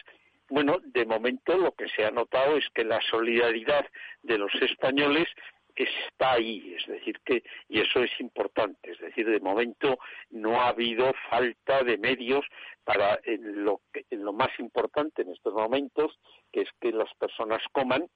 bueno, 0.50 0.78
de 0.82 1.04
momento 1.04 1.56
lo 1.56 1.72
que 1.72 1.88
se 1.88 2.04
ha 2.04 2.10
notado 2.10 2.56
es 2.56 2.64
que 2.74 2.84
la 2.84 3.00
solidaridad 3.02 3.86
de 4.22 4.38
los 4.38 4.54
españoles 4.62 5.28
está 5.76 6.32
ahí, 6.32 6.74
es 6.76 6.86
decir, 6.86 7.20
que, 7.24 7.42
y 7.68 7.80
eso 7.80 8.02
es 8.02 8.10
importante, 8.18 8.90
es 8.90 8.98
decir, 8.98 9.28
de 9.28 9.40
momento 9.40 9.98
no 10.30 10.60
ha 10.60 10.68
habido 10.68 11.12
falta 11.30 11.84
de 11.84 11.98
medios 11.98 12.44
para 12.84 13.20
lo, 13.24 13.80
en 14.10 14.24
lo 14.24 14.32
más 14.32 14.50
importante 14.58 15.22
en 15.22 15.30
estos 15.30 15.54
momentos, 15.54 16.18
que 16.52 16.62
es 16.62 16.68
que 16.80 16.90
las 16.90 17.12
personas 17.14 17.62
coman 17.72 18.08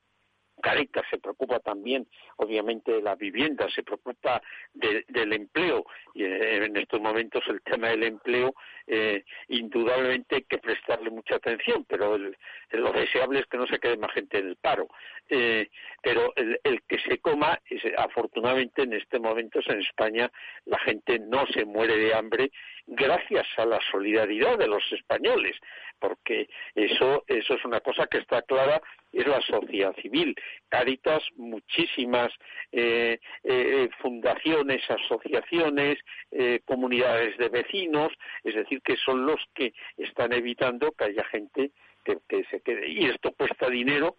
Caritas 0.63 1.05
se 1.11 1.19
preocupa 1.19 1.59
también, 1.61 2.07
obviamente, 2.37 2.93
de 2.93 3.03
la 3.03 3.17
vivienda, 3.17 3.69
se 3.75 3.83
preocupa 3.83 4.41
del 4.73 5.33
empleo. 5.33 5.85
Y 6.15 6.25
eh, 6.25 6.65
en 6.65 6.77
estos 6.77 7.01
momentos 7.01 7.43
el 7.49 7.61
tema 7.63 7.89
del 7.89 8.05
empleo, 8.05 8.55
eh, 8.87 9.25
indudablemente 9.49 10.37
hay 10.37 10.43
que 10.43 10.59
prestarle 10.59 11.11
mucha 11.11 11.37
atención, 11.37 11.85
pero 11.89 12.19
lo 12.19 12.93
deseable 12.93 13.41
es 13.41 13.47
que 13.47 13.59
no 13.59 13.67
se 13.67 13.79
quede 13.79 13.97
más 13.97 14.13
gente 14.13 14.39
en 14.39 14.49
el 14.49 14.57
paro. 14.57 14.89
Eh, 15.29 15.69
pero 16.03 16.33
el, 16.37 16.83
que 16.89 16.99
se 16.99 17.19
coma, 17.19 17.59
afortunadamente 17.97 18.83
en 18.83 18.95
este 18.95 19.19
momento 19.19 19.61
en 19.67 19.81
España 19.81 20.31
la 20.67 20.79
gente 20.81 21.19
no 21.19 21.47
se 21.47 21.65
muere 21.65 21.97
de 21.97 22.15
hambre 22.15 22.51
gracias 22.87 23.47
a 23.57 23.65
la 23.65 23.79
solidaridad 23.91 24.59
de 24.59 24.67
los 24.67 24.83
españoles, 24.93 25.57
porque 25.99 26.49
eso, 26.75 27.25
eso 27.29 27.55
es 27.55 27.65
una 27.65 27.81
cosa 27.81 28.07
que 28.07 28.19
está 28.19 28.43
clara, 28.43 28.81
es 29.13 29.27
la 29.27 29.41
sociedad 29.43 29.95
civil. 30.01 30.35
Caritas, 30.69 31.23
muchísimas 31.37 32.33
eh, 32.73 33.21
eh, 33.45 33.89
fundaciones, 34.01 34.83
asociaciones, 34.91 35.99
eh, 36.31 36.61
comunidades 36.65 37.37
de 37.39 37.49
vecinos, 37.49 38.13
es 38.43 38.55
decir, 38.55 38.72
que 38.81 38.97
son 38.97 39.27
los 39.27 39.41
que 39.55 39.73
están 39.97 40.33
evitando 40.33 40.93
que 40.93 41.05
haya 41.05 41.25
gente 41.25 41.71
que, 42.05 42.45
se 42.51 42.61
quede. 42.61 42.89
Y 42.89 43.07
esto 43.07 43.33
cuesta 43.33 43.69
dinero 43.69 44.17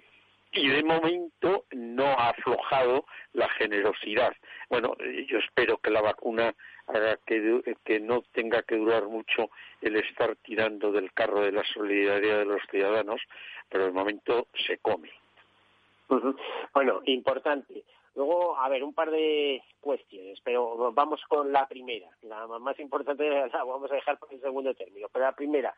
y 0.52 0.68
de 0.70 0.84
momento 0.84 1.66
no 1.72 2.06
ha 2.06 2.30
aflojado 2.30 3.06
la 3.34 3.50
generosidad. 3.50 4.34
Bueno, 4.70 4.96
yo 5.28 5.40
espero 5.40 5.78
que 5.78 5.90
la 5.90 6.02
vacuna 6.02 6.54
haga 6.88 7.18
que, 7.26 7.76
que 7.84 8.00
no 8.00 8.22
tenga 8.34 8.62
que 8.62 8.78
durar 8.78 9.08
mucho 9.08 9.50
el 9.82 9.96
estar 9.96 10.36
tirando 10.38 10.92
del 10.92 11.12
carro 11.14 11.42
de 11.42 11.52
la 11.52 11.64
solidaridad 11.64 12.40
de 12.40 12.46
los 12.46 12.62
ciudadanos, 12.70 13.22
pero 13.70 13.86
de 13.86 13.92
momento 13.92 14.48
se 14.68 14.78
come. 14.78 15.10
Bueno, 16.74 17.02
importante. 17.06 17.84
Luego, 18.16 18.58
a 18.58 18.70
ver, 18.70 18.84
un 18.84 18.94
par 18.94 19.10
de 19.10 19.64
cuestiones, 19.80 20.40
pero 20.44 20.92
vamos 20.94 21.22
con 21.28 21.52
la 21.52 21.68
primera. 21.68 22.10
La 22.22 22.48
más 22.48 22.80
importante 22.80 23.28
la 23.54 23.64
vamos 23.64 23.92
a 23.92 23.96
dejar 23.96 24.20
para 24.20 24.34
el 24.34 24.42
segundo 24.42 24.74
término. 24.76 25.08
Pero 25.12 25.26
la 25.26 25.36
primera, 25.36 25.74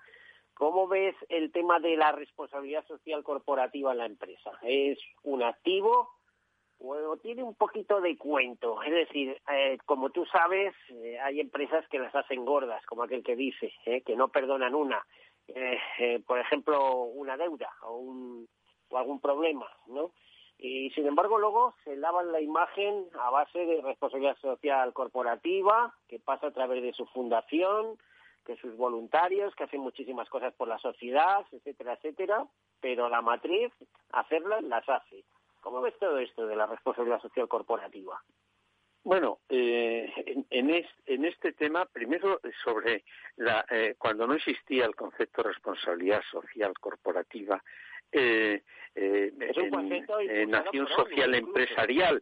¿Cómo 0.56 0.88
ves 0.88 1.16
el 1.28 1.52
tema 1.52 1.80
de 1.80 1.98
la 1.98 2.14
responsabilidad 2.14 2.88
social 2.88 3.24
corporativa 3.24 3.92
en 3.92 3.98
la 3.98 4.06
empresa? 4.06 4.52
¿Es 4.62 4.98
un 5.24 5.44
activo 5.44 6.12
o 6.80 7.18
tiene 7.18 7.44
un 7.44 7.56
poquito 7.56 8.00
de 8.00 8.18
cuento? 8.18 8.82
Es 8.82 8.92
decir, 8.92 9.38
eh, 9.52 9.78
como 9.86 10.12
tú 10.12 10.26
sabes, 10.26 10.74
eh, 10.90 11.20
hay 11.20 11.42
empresas 11.42 11.86
que 11.90 12.00
las 12.00 12.16
hacen 12.16 12.46
gordas, 12.46 12.86
como 12.86 13.04
aquel 13.04 13.22
que 13.22 13.36
dice, 13.36 13.74
eh, 13.86 14.02
que 14.02 14.16
no 14.16 14.30
perdonan 14.30 14.76
una. 14.76 15.06
por 16.26 16.40
ejemplo, 16.40 17.04
una 17.04 17.36
deuda 17.36 17.70
o, 17.84 17.98
un, 17.98 18.48
o 18.90 18.98
algún 18.98 19.20
problema, 19.20 19.70
¿no? 19.88 20.12
Y 20.58 20.90
sin 20.92 21.06
embargo 21.06 21.38
luego 21.38 21.76
se 21.84 21.96
lavan 21.96 22.32
la 22.32 22.40
imagen 22.42 23.08
a 23.20 23.30
base 23.30 23.66
de 23.66 23.82
responsabilidad 23.82 24.38
social 24.38 24.94
corporativa, 24.94 25.94
que 26.08 26.20
pasa 26.20 26.48
a 26.48 26.54
través 26.54 26.82
de 26.82 26.94
su 26.94 27.06
fundación, 27.08 27.98
que 28.46 28.56
sus 28.58 28.78
voluntarios, 28.78 29.54
que 29.56 29.66
hacen 29.66 29.82
muchísimas 29.82 30.30
cosas 30.30 30.54
por 30.54 30.68
la 30.68 30.78
sociedad, 30.78 31.46
etcétera, 31.52 31.94
etcétera, 31.94 32.46
pero 32.80 33.10
la 33.10 33.22
matriz, 33.22 33.74
hacerlas, 34.12 34.64
las 34.64 34.88
hace. 34.88 35.26
¿Cómo 35.62 35.82
ves 35.82 35.98
todo 36.00 36.20
esto 36.20 36.46
de 36.46 36.56
la 36.56 36.68
responsabilidad 36.68 37.22
social 37.22 37.48
corporativa? 37.48 38.22
Bueno, 39.04 39.40
eh, 39.50 40.12
en, 40.50 41.26
este 41.26 41.54
tema, 41.54 41.86
primero 41.86 42.40
sobre 42.64 43.04
la, 43.36 43.64
eh, 43.70 43.96
cuando 44.00 44.26
no 44.26 44.34
existía 44.34 44.86
el 44.86 44.96
concepto 44.96 45.44
de 45.44 45.50
responsabilidad 45.50 46.22
social 46.32 46.74
corporativa, 46.80 47.64
eh, 48.16 48.64
eh 48.96 49.34
en, 49.36 50.50
Nación 50.50 50.88
Social 50.88 51.36
Empresarial, 51.36 52.22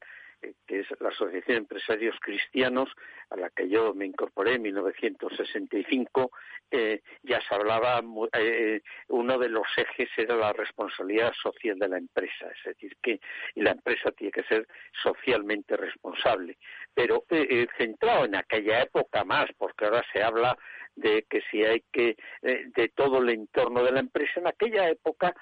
que 0.68 0.80
es 0.82 0.88
la 1.00 1.10
Asociación 1.10 1.56
de 1.56 1.56
Empresarios 1.56 2.16
Cristianos, 2.20 2.90
a 3.30 3.38
la 3.38 3.50
que 3.50 3.70
yo 3.70 3.94
me 3.94 4.06
incorporé 4.06 4.56
en 4.56 4.64
1965, 4.64 6.32
eh, 6.72 7.02
ya 7.24 7.40
se 7.48 7.56
hablaba, 7.56 8.02
eh, 8.34 8.82
uno 9.10 9.38
de 9.38 9.50
los 9.50 9.68
ejes 9.78 10.10
era 10.18 10.36
la 10.36 10.54
responsabilidad 10.54 11.34
social 11.42 11.78
de 11.78 11.88
la 11.88 11.98
empresa, 11.98 12.48
es 12.48 12.64
decir, 12.66 12.98
que 13.02 13.20
la 13.56 13.72
empresa 13.72 14.12
tiene 14.12 14.32
que 14.32 14.44
ser 14.44 14.68
socialmente 15.02 15.78
responsable, 15.78 16.58
pero 16.94 17.24
eh, 17.30 17.68
centrado 17.78 18.26
en 18.26 18.36
aquella 18.36 18.82
época 18.82 19.24
más, 19.24 19.50
porque 19.58 19.86
ahora 19.86 20.04
se 20.12 20.22
habla 20.22 20.58
de 20.96 21.24
que 21.30 21.42
si 21.50 21.64
hay 21.64 21.84
que, 21.92 22.16
de 22.42 22.90
todo 22.96 23.20
el 23.20 23.30
entorno 23.30 23.84
de 23.84 23.92
la 23.92 24.00
empresa, 24.00 24.40
en 24.40 24.48
aquella 24.48 24.90
época 24.90 25.34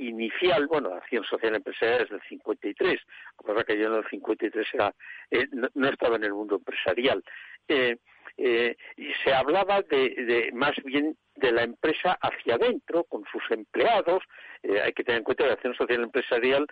inicial, 0.00 0.66
bueno, 0.66 0.94
acción 0.94 1.24
social 1.24 1.54
empresarial 1.54 2.02
es 2.02 2.10
del 2.10 2.22
53, 2.22 3.00
cosa 3.36 3.64
que 3.64 3.78
yo 3.78 3.86
en 3.86 3.94
el 3.94 4.08
53 4.08 4.66
era, 4.74 4.94
eh, 5.30 5.46
no, 5.74 5.88
estaba 5.88 6.16
en 6.16 6.24
el 6.24 6.32
mundo 6.32 6.56
empresarial. 6.56 7.22
Eh, 7.68 7.96
eh, 8.36 8.76
y 8.96 9.12
se 9.22 9.34
hablaba 9.34 9.82
de, 9.82 10.50
más 10.54 10.74
bien 10.84 11.16
de 11.36 11.52
la 11.52 11.62
empresa 11.62 12.18
hacia 12.20 12.54
adentro, 12.54 13.04
con 13.04 13.24
sus 13.30 13.42
empleados. 13.50 14.22
hay 14.62 14.92
que 14.92 15.04
tener 15.04 15.18
en 15.18 15.24
cuenta 15.24 15.44
que 15.44 15.48
la 15.48 15.54
acción 15.54 15.74
social 15.74 16.02
empresarial 16.02 16.66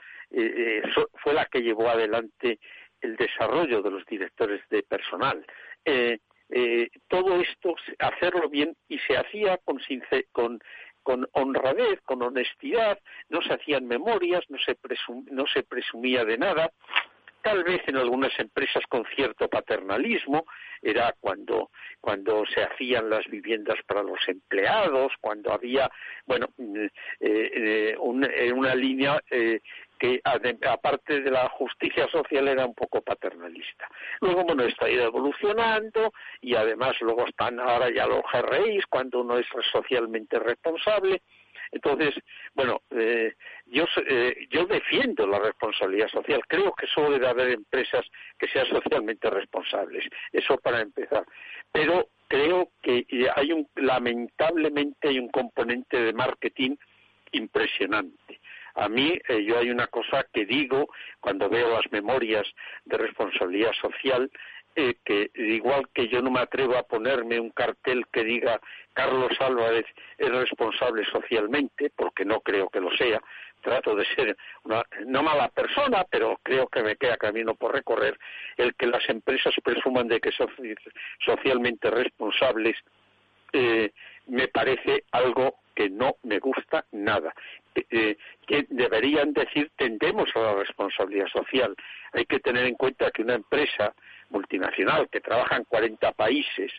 fue 1.22 1.34
la 1.34 1.44
que 1.46 1.60
llevó 1.60 1.88
adelante 1.88 2.58
el 3.00 3.16
desarrollo 3.16 3.82
de 3.82 3.90
los 3.90 4.04
directores 4.06 4.62
de 4.70 4.82
personal. 4.82 5.44
Todo 7.08 7.40
esto, 7.40 7.74
hacerlo 7.98 8.48
bien, 8.48 8.76
y 8.88 8.98
se 9.00 9.16
hacía 9.16 9.58
con, 10.32 10.60
con 11.02 11.28
honradez, 11.32 12.00
con 12.02 12.22
honestidad, 12.22 12.98
no 13.28 13.40
se 13.42 13.54
hacían 13.54 13.86
memorias, 13.86 14.44
no 14.48 14.58
se, 14.58 14.76
no 15.30 15.46
se 15.46 15.62
presumía 15.62 16.24
de 16.24 16.38
nada, 16.38 16.70
tal 17.42 17.64
vez 17.64 17.80
en 17.86 17.96
algunas 17.96 18.38
empresas 18.38 18.82
con 18.88 19.04
cierto 19.14 19.48
paternalismo, 19.48 20.44
era 20.82 21.14
cuando, 21.18 21.70
cuando 22.00 22.44
se 22.46 22.62
hacían 22.62 23.08
las 23.08 23.26
viviendas 23.26 23.78
para 23.86 24.02
los 24.02 24.18
empleados, 24.28 25.12
cuando 25.20 25.52
había, 25.52 25.90
bueno, 26.26 26.48
eh, 26.58 26.90
eh, 27.20 27.96
una 27.98 28.74
línea 28.74 29.20
eh, 29.30 29.60
que 29.98 30.20
aparte 30.24 31.20
de 31.20 31.30
la 31.30 31.48
justicia 31.50 32.08
social 32.08 32.48
era 32.48 32.66
un 32.66 32.74
poco 32.74 33.02
paternalista. 33.02 33.88
Luego, 34.20 34.44
bueno, 34.44 34.64
esto 34.64 34.84
ha 34.84 34.90
ido 34.90 35.04
evolucionando 35.04 36.12
y 36.40 36.54
además 36.54 36.96
luego 37.00 37.26
están 37.26 37.60
ahora 37.60 37.90
ya 37.90 38.06
los 38.06 38.22
GRIs 38.32 38.86
cuando 38.86 39.20
uno 39.20 39.38
es 39.38 39.46
socialmente 39.72 40.38
responsable. 40.38 41.22
Entonces, 41.70 42.14
bueno, 42.54 42.80
eh, 42.90 43.34
yo, 43.66 43.84
eh, 44.06 44.46
yo 44.50 44.64
defiendo 44.66 45.26
la 45.26 45.38
responsabilidad 45.38 46.08
social. 46.08 46.40
Creo 46.48 46.72
que 46.72 46.86
solo 46.86 47.10
debe 47.10 47.28
haber 47.28 47.50
empresas 47.50 48.06
que 48.38 48.48
sean 48.48 48.66
socialmente 48.66 49.28
responsables. 49.28 50.04
Eso 50.32 50.56
para 50.58 50.80
empezar. 50.80 51.26
Pero 51.70 52.08
creo 52.26 52.70
que 52.82 53.04
hay 53.34 53.52
un, 53.52 53.68
lamentablemente 53.76 55.08
hay 55.08 55.18
un 55.18 55.28
componente 55.28 56.00
de 56.00 56.12
marketing 56.12 56.76
impresionante. 57.32 58.40
A 58.74 58.88
mí, 58.88 59.18
eh, 59.28 59.44
yo 59.44 59.58
hay 59.58 59.70
una 59.70 59.86
cosa 59.86 60.24
que 60.32 60.44
digo 60.44 60.88
cuando 61.20 61.48
veo 61.48 61.70
las 61.70 61.90
memorias 61.90 62.46
de 62.84 62.98
responsabilidad 62.98 63.72
social, 63.80 64.30
eh, 64.76 64.94
que 65.04 65.30
igual 65.34 65.88
que 65.92 66.06
yo 66.06 66.22
no 66.22 66.30
me 66.30 66.40
atrevo 66.40 66.76
a 66.76 66.84
ponerme 66.84 67.40
un 67.40 67.50
cartel 67.50 68.06
que 68.12 68.22
diga 68.22 68.60
Carlos 68.92 69.32
Álvarez 69.40 69.86
es 70.16 70.28
responsable 70.28 71.04
socialmente, 71.06 71.90
porque 71.96 72.24
no 72.24 72.40
creo 72.40 72.68
que 72.68 72.80
lo 72.80 72.90
sea, 72.96 73.20
trato 73.60 73.94
de 73.96 74.04
ser 74.14 74.36
una 74.64 74.84
no 75.06 75.22
mala 75.22 75.48
persona, 75.48 76.04
pero 76.08 76.38
creo 76.42 76.68
que 76.68 76.82
me 76.82 76.96
queda 76.96 77.16
camino 77.16 77.54
por 77.54 77.74
recorrer, 77.74 78.18
el 78.56 78.74
que 78.74 78.86
las 78.86 79.08
empresas 79.08 79.54
presuman 79.64 80.08
de 80.08 80.20
que 80.20 80.30
son 80.32 80.48
socialmente 81.24 81.90
responsables, 81.90 82.76
eh, 83.52 83.90
me 84.28 84.48
parece 84.48 85.04
algo 85.12 85.56
que 85.74 85.88
no 85.88 86.16
me 86.22 86.38
gusta 86.38 86.84
nada. 86.92 87.34
Eh, 87.74 88.16
que 88.46 88.66
deberían 88.70 89.32
decir 89.32 89.70
tendemos 89.76 90.28
a 90.34 90.40
la 90.40 90.54
responsabilidad 90.54 91.28
social. 91.28 91.76
Hay 92.12 92.24
que 92.24 92.40
tener 92.40 92.66
en 92.66 92.74
cuenta 92.74 93.10
que 93.10 93.22
una 93.22 93.34
empresa 93.34 93.94
multinacional 94.30 95.08
que 95.08 95.20
trabaja 95.20 95.56
en 95.56 95.64
40 95.64 96.12
países 96.12 96.72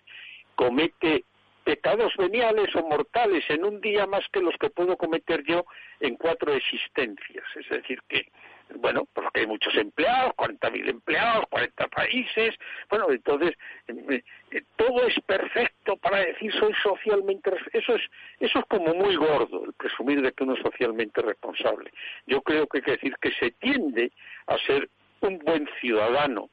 comete 0.55 1.23
pecados 1.63 2.13
veniales 2.17 2.75
o 2.75 2.85
mortales 2.85 3.45
en 3.49 3.63
un 3.63 3.79
día 3.79 4.05
más 4.05 4.25
que 4.33 4.41
los 4.41 4.55
que 4.59 4.69
puedo 4.69 4.97
cometer 4.97 5.43
yo 5.45 5.65
en 5.99 6.15
cuatro 6.15 6.53
existencias. 6.53 7.45
Es 7.55 7.69
decir, 7.69 7.99
que 8.09 8.27
bueno, 8.75 9.07
porque 9.13 9.41
hay 9.41 9.47
muchos 9.47 9.75
empleados, 9.75 10.33
40.000 10.35 10.89
empleados, 10.89 11.45
40 11.49 11.87
países, 11.87 12.55
bueno, 12.89 13.07
entonces 13.09 13.55
eh, 13.87 14.23
eh, 14.51 14.63
todo 14.75 15.07
es 15.07 15.15
perfecto 15.25 15.97
para 15.97 16.19
decir 16.19 16.51
soy 16.53 16.73
socialmente 16.81 17.51
eso 17.73 17.95
es 17.95 18.01
eso 18.39 18.59
es 18.59 18.65
como 18.65 18.93
muy 18.93 19.15
gordo 19.15 19.65
el 19.65 19.73
presumir 19.73 20.21
de 20.21 20.31
que 20.31 20.43
uno 20.43 20.53
es 20.53 20.61
socialmente 20.61 21.21
responsable. 21.21 21.91
Yo 22.27 22.41
creo 22.41 22.67
que 22.67 22.77
hay 22.77 22.83
que 22.83 22.91
decir 22.91 23.15
que 23.21 23.31
se 23.33 23.51
tiende 23.51 24.11
a 24.47 24.57
ser 24.59 24.89
un 25.21 25.39
buen 25.39 25.67
ciudadano, 25.79 26.49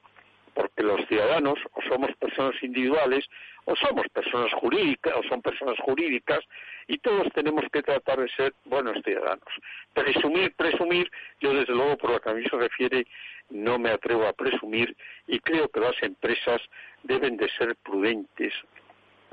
porque 0.57 0.81
los 0.81 1.05
ciudadanos 1.07 1.59
o 1.73 1.81
somos 1.83 2.09
personas 2.17 2.55
individuales 2.63 3.23
o 3.65 3.75
somos 3.75 4.07
personas 4.09 4.51
jurídicas 4.53 5.13
o 5.15 5.23
son 5.29 5.39
personas 5.41 5.77
jurídicas 5.79 6.39
y 6.87 6.97
todos 6.97 7.31
tenemos 7.33 7.63
que 7.71 7.83
tratar 7.83 8.19
de 8.19 8.29
ser 8.29 8.53
buenos 8.65 8.97
ciudadanos. 9.03 9.47
Presumir, 9.93 10.51
presumir, 10.55 11.11
yo 11.41 11.53
desde 11.53 11.73
luego 11.73 11.97
por 11.97 12.11
lo 12.11 12.19
que 12.19 12.29
a 12.31 12.33
mí 12.33 12.43
se 12.49 12.57
refiere 12.57 13.05
no 13.51 13.77
me 13.77 13.91
atrevo 13.91 14.25
a 14.25 14.33
presumir 14.33 14.95
y 15.27 15.39
creo 15.39 15.69
que 15.69 15.79
las 15.79 16.01
empresas 16.01 16.59
deben 17.03 17.37
de 17.37 17.49
ser 17.49 17.75
prudentes 17.75 18.53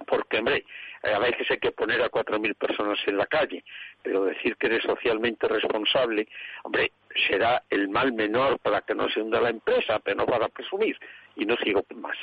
porque, 0.07 0.39
hombre, 0.39 0.65
a 1.03 1.19
veces 1.19 1.51
hay 1.51 1.59
que 1.59 1.73
poner 1.73 2.03
a 2.03 2.09
cuatro 2.09 2.39
mil 2.39 2.55
personas 2.55 2.99
en 3.07 3.17
la 3.17 3.27
calle, 3.27 3.65
pero 4.03 4.25
decir 4.25 4.57
que 4.57 4.67
eres 4.67 4.83
socialmente 4.83 5.47
responsable, 5.49 6.29
hombre, 6.63 6.93
será 7.29 7.63
el 7.71 7.89
mal 7.89 8.13
menor 8.13 8.59
para 8.59 8.81
que 8.83 8.95
no 8.95 9.09
se 9.09 9.21
hunda 9.21 9.41
la 9.41 9.51
empresa, 9.51 9.99
pero 10.01 10.17
no 10.17 10.27
para 10.27 10.49
presumir. 10.49 10.99
Y 11.37 11.45
no 11.45 11.57
sigo 11.57 11.83
más. 11.97 12.17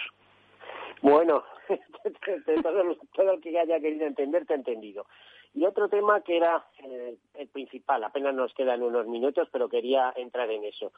Bueno, 1.02 1.44
todo, 3.14 3.32
el 3.34 3.42
que 3.42 3.60
haya 3.60 3.80
querido 3.80 4.06
entender 4.06 4.46
te 4.46 4.54
ha 4.54 4.58
entendido. 4.58 5.06
Y 5.54 5.66
otro 5.66 5.90
tema 5.90 6.22
que 6.22 6.38
era 6.38 6.66
eh, 6.84 7.16
el 7.34 7.48
principal, 7.50 8.04
apenas 8.04 8.34
nos 8.34 8.54
quedan 8.54 8.82
unos 8.84 9.08
minutos, 9.08 9.50
pero 9.52 9.68
quería 9.68 10.14
entrar 10.16 10.50
en 10.50 10.64
eso. 10.64 10.94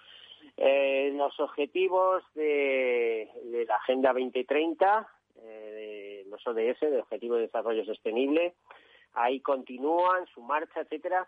Eh, 0.57 1.11
los 1.15 1.39
objetivos 1.39 2.23
de, 2.35 3.29
la 3.67 3.75
Agenda 3.75 4.13
2030, 4.13 5.07
eh, 5.41 6.12
los 6.33 6.45
ODS, 6.45 6.79
de 6.81 6.99
Objetivo 6.99 7.35
de 7.35 7.43
Desarrollo 7.43 7.85
Sostenible, 7.85 8.55
ahí 9.13 9.39
continúan 9.39 10.27
su 10.27 10.41
marcha, 10.41 10.81
etcétera. 10.81 11.27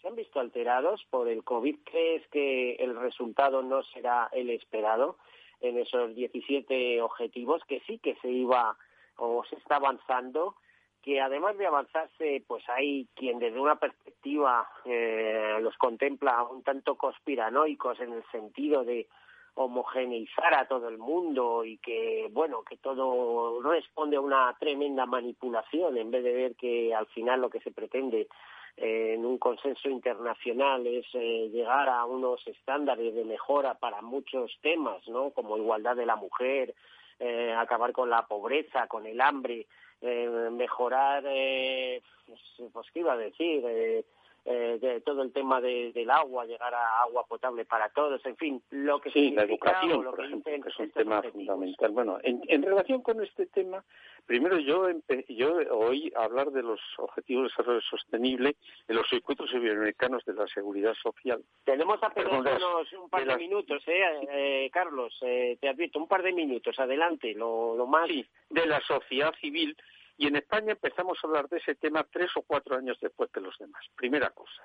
¿Se 0.00 0.08
han 0.08 0.14
visto 0.14 0.40
alterados 0.40 1.04
por 1.10 1.28
el 1.28 1.42
COVID? 1.44 1.78
¿Crees 1.84 2.26
que 2.28 2.74
el 2.74 2.96
resultado 2.96 3.62
no 3.62 3.82
será 3.82 4.28
el 4.32 4.50
esperado? 4.50 5.16
en 5.62 5.78
esos 5.78 6.14
17 6.14 7.00
objetivos, 7.00 7.62
que 7.66 7.80
sí 7.86 7.98
que 7.98 8.16
se 8.16 8.28
iba 8.28 8.76
o 9.16 9.44
se 9.44 9.56
está 9.56 9.76
avanzando, 9.76 10.56
que 11.00 11.20
además 11.20 11.56
de 11.56 11.66
avanzarse, 11.66 12.44
pues 12.46 12.68
hay 12.68 13.08
quien 13.14 13.38
desde 13.38 13.60
una 13.60 13.76
perspectiva 13.76 14.68
eh, 14.84 15.56
los 15.60 15.76
contempla 15.76 16.42
un 16.44 16.62
tanto 16.62 16.96
conspiranoicos 16.96 18.00
en 18.00 18.12
el 18.12 18.24
sentido 18.30 18.84
de 18.84 19.08
homogeneizar 19.54 20.54
a 20.54 20.66
todo 20.66 20.88
el 20.88 20.98
mundo 20.98 21.64
y 21.64 21.78
que, 21.78 22.28
bueno, 22.32 22.62
que 22.62 22.76
todo 22.78 23.60
responde 23.62 24.16
a 24.16 24.20
una 24.20 24.56
tremenda 24.58 25.06
manipulación 25.06 25.96
en 25.98 26.10
vez 26.10 26.24
de 26.24 26.32
ver 26.32 26.54
que 26.56 26.94
al 26.94 27.06
final 27.06 27.40
lo 27.40 27.50
que 27.50 27.60
se 27.60 27.70
pretende 27.70 28.28
en 28.76 29.24
un 29.24 29.38
consenso 29.38 29.88
internacional 29.88 30.86
es 30.86 31.04
eh, 31.12 31.50
llegar 31.52 31.88
a 31.88 32.04
unos 32.06 32.46
estándares 32.46 33.14
de 33.14 33.24
mejora 33.24 33.74
para 33.74 34.00
muchos 34.00 34.50
temas, 34.62 35.06
¿no? 35.08 35.30
Como 35.30 35.58
igualdad 35.58 35.96
de 35.96 36.06
la 36.06 36.16
mujer, 36.16 36.74
eh, 37.18 37.54
acabar 37.56 37.92
con 37.92 38.08
la 38.08 38.26
pobreza, 38.26 38.86
con 38.86 39.06
el 39.06 39.20
hambre, 39.20 39.66
eh, 40.00 40.48
mejorar, 40.50 41.22
pues, 41.22 42.72
pues, 42.72 42.86
¿qué 42.92 43.00
iba 43.00 43.12
a 43.12 43.18
decir? 43.18 44.04
Eh, 44.44 44.78
de 44.80 45.00
todo 45.02 45.22
el 45.22 45.32
tema 45.32 45.60
del 45.60 46.10
agua, 46.10 46.46
llegar 46.46 46.74
a 46.74 47.02
agua 47.02 47.24
potable 47.26 47.64
para 47.64 47.88
todos, 47.90 48.24
en 48.26 48.36
fin, 48.36 48.62
lo 48.70 49.00
que 49.00 49.10
sí, 49.10 49.30
la 49.30 49.42
educación, 49.44 50.02
por 50.02 50.24
ejemplo, 50.24 50.52
que 50.62 50.68
es 50.68 50.78
un 50.78 50.90
tema 50.90 51.22
fundamental. 51.22 51.92
Bueno, 51.92 52.18
en, 52.22 52.40
en, 52.48 52.62
relación 52.62 53.02
con 53.02 53.22
este 53.22 53.46
tema, 53.46 53.84
primero 54.26 54.58
yo 54.58 54.88
yo 55.28 55.58
oí 55.70 56.12
hablar 56.16 56.50
de 56.50 56.62
los 56.62 56.80
objetivos 56.98 57.44
de 57.44 57.48
desarrollo 57.50 57.80
sostenible 57.82 58.56
en 58.88 58.96
los 58.96 59.08
circuitos 59.08 59.52
iberoamericanos 59.52 60.24
de 60.24 60.34
la 60.34 60.46
seguridad 60.48 60.94
social. 60.94 61.42
Tenemos 61.64 62.02
apenas 62.02 62.32
unos, 62.32 62.92
un 62.94 63.08
par 63.08 63.24
de, 63.24 63.36
minutos, 63.36 63.82
¿eh? 63.86 64.02
eh, 64.28 64.70
Carlos, 64.72 65.16
eh, 65.22 65.56
te 65.60 65.68
advierto, 65.68 65.98
un 65.98 66.08
par 66.08 66.22
de 66.22 66.32
minutos, 66.32 66.78
adelante, 66.78 67.32
lo, 67.34 67.76
lo 67.76 67.86
más... 67.86 68.08
Sí, 68.08 68.26
de 68.50 68.66
la 68.66 68.80
sociedad 68.80 69.32
civil 69.40 69.76
y 70.16 70.26
en 70.26 70.36
España 70.36 70.72
empezamos 70.72 71.18
a 71.22 71.26
hablar 71.26 71.48
de 71.48 71.58
ese 71.58 71.74
tema 71.74 72.06
tres 72.10 72.30
o 72.36 72.42
cuatro 72.42 72.76
años 72.76 72.98
después 73.00 73.30
que 73.30 73.40
los 73.40 73.56
demás. 73.58 73.84
Primera 73.94 74.30
cosa. 74.30 74.62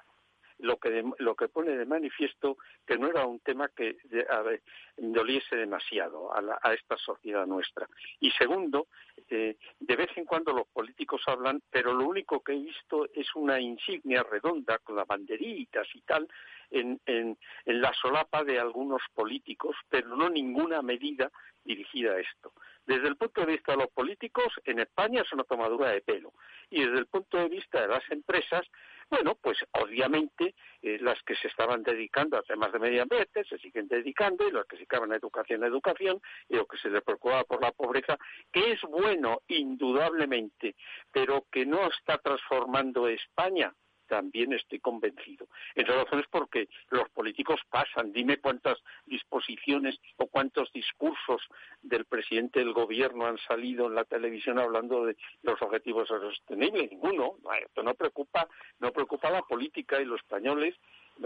Lo 0.60 0.78
que, 0.78 1.04
lo 1.20 1.36
que 1.36 1.50
pone 1.50 1.78
de 1.78 1.86
manifiesto 1.86 2.58
que 2.84 2.98
no 2.98 3.08
era 3.08 3.28
un 3.28 3.40
tema 3.42 3.70
que 3.70 3.98
doliese 4.98 5.56
demasiado 5.56 6.34
a, 6.34 6.74
esta 6.74 6.98
sociedad 6.98 7.46
nuestra. 7.46 7.88
Y 8.20 8.32
segundo, 8.32 8.88
eh, 9.30 9.56
de 9.80 9.96
vez 9.96 10.10
en 10.16 10.26
cuando 10.26 10.54
los 10.54 10.68
políticos 10.68 11.22
hablan, 11.28 11.62
pero 11.70 11.94
lo 11.94 12.08
único 12.08 12.44
que 12.44 12.54
he 12.54 12.60
visto 12.60 13.08
es 13.14 13.28
una 13.36 13.60
insignia 13.60 14.24
redonda 14.24 14.80
con 14.80 14.96
las 14.96 15.06
banderitas 15.06 15.88
y 15.94 16.02
tal 16.02 16.28
en, 16.72 17.00
en, 17.06 17.38
en 17.66 17.82
la 17.82 17.94
solapa 17.94 18.44
de 18.44 18.60
algunos 18.60 19.04
políticos, 19.14 19.76
pero 19.88 20.16
no 20.16 20.28
ninguna 20.28 20.82
medida 20.82 21.32
dirigida 21.64 22.14
a 22.14 22.20
esto. 22.20 22.54
Desde 22.88 23.10
el 23.10 23.18
punto 23.18 23.42
de 23.42 23.48
vista 23.48 23.74
de 23.74 23.80
los 23.80 23.92
políticos, 23.92 24.48
en 24.64 24.80
España 24.80 25.22
es 25.22 25.34
una 25.34 25.44
tomadura 25.44 25.90
de 25.90 26.00
pelo. 26.00 26.32
Y 26.70 26.80
desde 26.80 27.00
el 27.00 27.08
punto 27.08 27.38
de 27.38 27.50
vista 27.50 27.82
de 27.82 27.90
las 27.90 28.10
empresas, 28.10 28.66
bueno, 29.10 29.36
pues 29.36 29.58
obviamente 29.72 30.56
eh, 30.82 30.98
las 31.02 31.22
que 31.24 31.36
se 31.36 31.50
estaban 31.50 31.84
dedicando 31.84 32.38
a 32.38 32.44
temas 32.44 32.72
de 32.72 32.80
medio 32.80 33.02
ambiente 33.02 33.44
se 33.44 33.58
siguen 33.58 33.90
dedicando 33.90 34.48
y 34.48 34.52
las 34.52 34.66
que 34.68 34.78
se 34.78 34.84
acaban 34.84 35.12
a 35.12 35.18
educación, 35.18 35.64
a 35.64 35.68
educación 35.68 36.22
y 36.48 36.56
lo 36.56 36.66
que 36.66 36.78
se 36.78 36.90
les 36.90 37.04
preocupa 37.04 37.44
por 37.44 37.62
la 37.62 37.74
pobreza, 37.74 38.18
que 38.54 38.72
es 38.72 38.82
bueno 38.82 39.42
indudablemente, 39.50 40.76
pero 41.12 41.46
que 41.52 41.66
no 41.66 41.90
está 41.90 42.18
transformando 42.20 43.10
España 43.10 43.74
también 44.08 44.54
estoy 44.54 44.80
convencido. 44.80 45.48
Entre 45.76 45.96
razones 45.96 46.26
porque 46.30 46.68
los 46.90 47.08
políticos 47.10 47.60
pasan. 47.70 48.12
Dime 48.12 48.38
cuántas 48.38 48.78
disposiciones 49.06 50.00
o 50.18 50.28
cuántos 50.28 50.72
discursos 50.74 51.42
del 51.82 52.06
presidente 52.06 52.60
del 52.60 52.74
gobierno 52.74 53.26
han 53.26 53.38
salido 53.40 53.88
en 53.88 53.96
la 53.96 54.06
televisión 54.06 54.60
hablando 54.60 55.06
de 55.06 55.16
los 55.44 55.62
objetivos 55.62 56.08
sostenibles. 56.08 56.92
Ninguno. 56.92 57.36
Esto 57.64 57.84
no 57.84 57.94
preocupa, 57.94 58.48
no 58.80 58.92
preocupa 58.92 59.30
la 59.30 59.42
política 59.42 60.02
y 60.02 60.06
los 60.06 60.20
españoles 60.22 60.76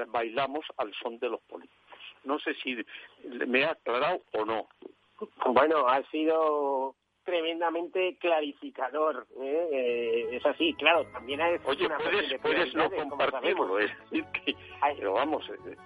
bailamos 0.08 0.66
al 0.78 0.94
son 0.96 1.20
de 1.20 1.30
los 1.30 1.42
políticos. 1.42 1.78
No 2.24 2.40
sé 2.40 2.54
si 2.56 2.78
me 3.26 3.60
he 3.60 3.66
aclarado 3.66 4.22
o 4.34 4.46
no. 4.46 4.68
Bueno, 5.48 5.88
ha 5.88 6.04
sido 6.10 6.96
tremendamente 7.32 8.18
clarificador. 8.20 9.26
¿eh? 9.40 9.70
Eh, 9.72 10.36
es 10.36 10.46
así, 10.46 10.74
claro, 10.74 11.06
también 11.14 11.40
hay 11.40 11.58
Oye, 11.64 11.86
una 11.86 11.98
puedes, 11.98 12.42
puedes 12.42 12.74
no 12.76 12.92
compartirlo, 12.92 13.80
es 13.80 13.90
decir 14.00 14.26
que... 14.34 14.54
pero 14.98 15.14
vamos... 15.14 15.50
Eh, 15.50 15.78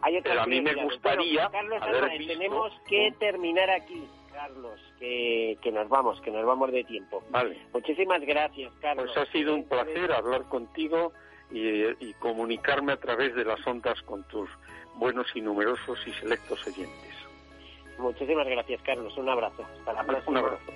hay 0.00 0.20
pero 0.22 0.42
a 0.42 0.46
mí 0.46 0.60
me 0.60 0.74
gustaría 0.74 1.48
Carlos, 1.50 1.82
tenemos 2.26 2.72
que 2.88 3.12
terminar 3.18 3.70
aquí. 3.70 4.06
Carlos, 4.32 4.80
que, 4.98 5.56
que 5.62 5.70
nos 5.70 5.88
vamos, 5.88 6.20
que 6.20 6.30
nos 6.30 6.44
vamos 6.44 6.72
de 6.72 6.82
tiempo. 6.84 7.22
Vale. 7.30 7.56
Muchísimas 7.72 8.20
gracias, 8.22 8.72
Carlos. 8.80 9.10
Pues 9.14 9.28
ha 9.28 9.30
sido 9.32 9.54
un 9.54 9.68
placer 9.68 10.10
hablar 10.12 10.48
contigo 10.48 11.12
y, 11.52 11.84
y 12.04 12.14
comunicarme 12.14 12.92
a 12.92 12.96
través 12.96 13.34
de 13.34 13.44
las 13.44 13.64
ondas 13.66 14.00
con 14.02 14.26
tus 14.28 14.50
buenos 14.96 15.26
y 15.36 15.40
numerosos 15.40 15.98
y 16.06 16.12
selectos 16.14 16.66
oyentes. 16.66 17.14
Muchísimas 17.98 18.46
gracias, 18.46 18.82
Carlos. 18.82 19.16
Un 19.16 19.28
abrazo. 19.28 19.64
Hasta 19.78 19.92
la 19.92 20.04
próxima. 20.04 20.40
Un 20.40 20.46
abrazo. 20.46 20.72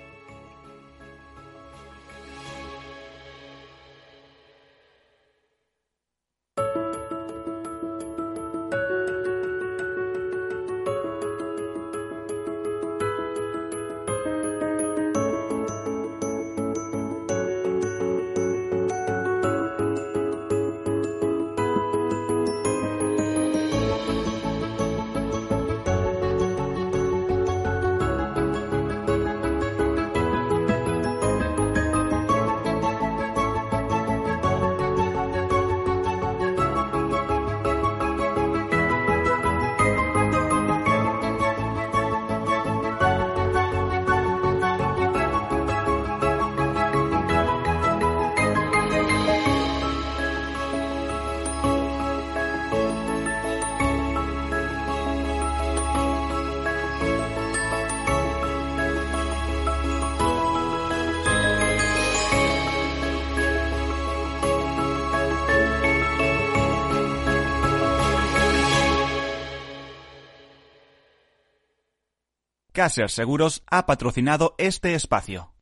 Caser 72.79 73.09
Seguros 73.09 73.61
ha 73.69 73.85
patrocinado 73.85 74.55
este 74.57 74.95
espacio. 74.95 75.53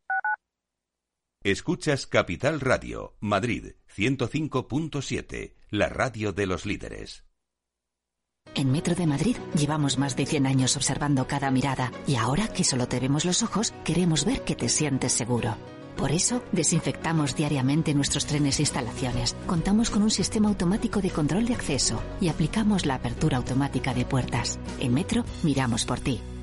Escuchas 1.44 2.06
Capital 2.06 2.60
Radio, 2.60 3.18
Madrid 3.20 3.72
105.7, 3.92 5.56
la 5.72 5.90
radio 5.90 6.32
de 6.32 6.46
los 6.46 6.68
líderes. 6.68 7.26
En 8.54 8.72
Metro 8.72 8.94
de 8.94 9.08
Madrid 9.08 9.36
llevamos 9.56 9.98
más 9.98 10.16
de 10.16 10.28
100 10.28 10.46
años 10.46 10.76
observando 10.76 11.26
cada 11.26 11.50
mirada 11.50 11.92
y 12.06 12.18
ahora 12.18 12.50
que 12.50 12.64
solo 12.64 12.88
te 12.88 13.00
vemos 13.00 13.26
los 13.26 13.42
ojos, 13.42 13.74
queremos 13.84 14.24
ver 14.24 14.44
que 14.44 14.56
te 14.56 14.70
sientes 14.70 15.12
seguro. 15.12 15.58
Por 15.98 16.12
eso, 16.12 16.44
desinfectamos 16.52 17.36
diariamente 17.36 17.96
nuestros 17.96 18.28
trenes 18.28 18.60
e 18.60 18.62
instalaciones. 18.62 19.36
Contamos 19.48 19.90
con 19.90 20.04
un 20.04 20.12
sistema 20.12 20.50
automático 20.50 21.02
de 21.02 21.10
control 21.10 21.48
de 21.48 21.56
acceso 21.56 22.00
y 22.22 22.28
aplicamos 22.28 22.86
la 22.86 22.94
apertura 22.94 23.38
automática 23.38 23.96
de 23.96 24.06
puertas. 24.06 24.60
En 24.80 24.94
Metro, 24.94 25.26
miramos 25.42 25.84
por 25.84 26.00
ti. 26.00 26.22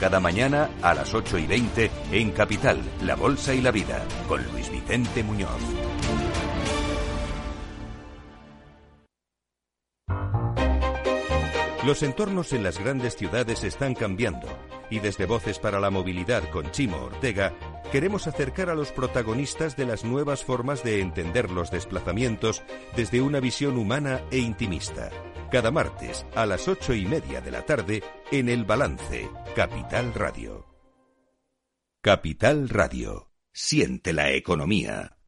cada 0.00 0.18
mañana 0.18 0.70
a 0.80 0.94
las 0.94 1.12
8 1.12 1.36
y 1.36 1.46
20 1.46 1.90
en 2.12 2.30
Capital, 2.30 2.80
La 3.02 3.16
Bolsa 3.16 3.52
y 3.52 3.60
la 3.60 3.70
Vida, 3.70 4.02
con 4.26 4.42
Luis 4.50 4.70
Vicente 4.70 5.22
Muñoz. 5.22 5.60
Los 11.84 12.02
entornos 12.02 12.52
en 12.54 12.62
las 12.62 12.78
grandes 12.78 13.16
ciudades 13.16 13.62
están 13.62 13.94
cambiando 13.94 14.48
y 14.90 15.00
desde 15.00 15.26
Voces 15.26 15.58
para 15.58 15.80
la 15.80 15.90
Movilidad 15.90 16.48
con 16.50 16.70
Chimo 16.70 16.96
Ortega 16.96 17.54
queremos 17.92 18.26
acercar 18.26 18.70
a 18.70 18.74
los 18.74 18.92
protagonistas 18.92 19.76
de 19.76 19.86
las 19.86 20.04
nuevas 20.04 20.44
formas 20.44 20.82
de 20.82 21.00
entender 21.00 21.50
los 21.50 21.70
desplazamientos 21.70 22.62
desde 22.96 23.20
una 23.20 23.40
visión 23.40 23.76
humana 23.76 24.20
e 24.30 24.38
intimista. 24.38 25.10
Cada 25.50 25.72
martes 25.72 26.24
a 26.36 26.46
las 26.46 26.68
ocho 26.68 26.94
y 26.94 27.06
media 27.06 27.40
de 27.40 27.50
la 27.50 27.66
tarde 27.66 28.04
en 28.30 28.48
El 28.48 28.64
Balance, 28.64 29.28
Capital 29.56 30.14
Radio. 30.14 30.64
Capital 32.00 32.68
Radio. 32.68 33.32
Siente 33.52 34.12
la 34.12 34.30
economía. 34.30 35.19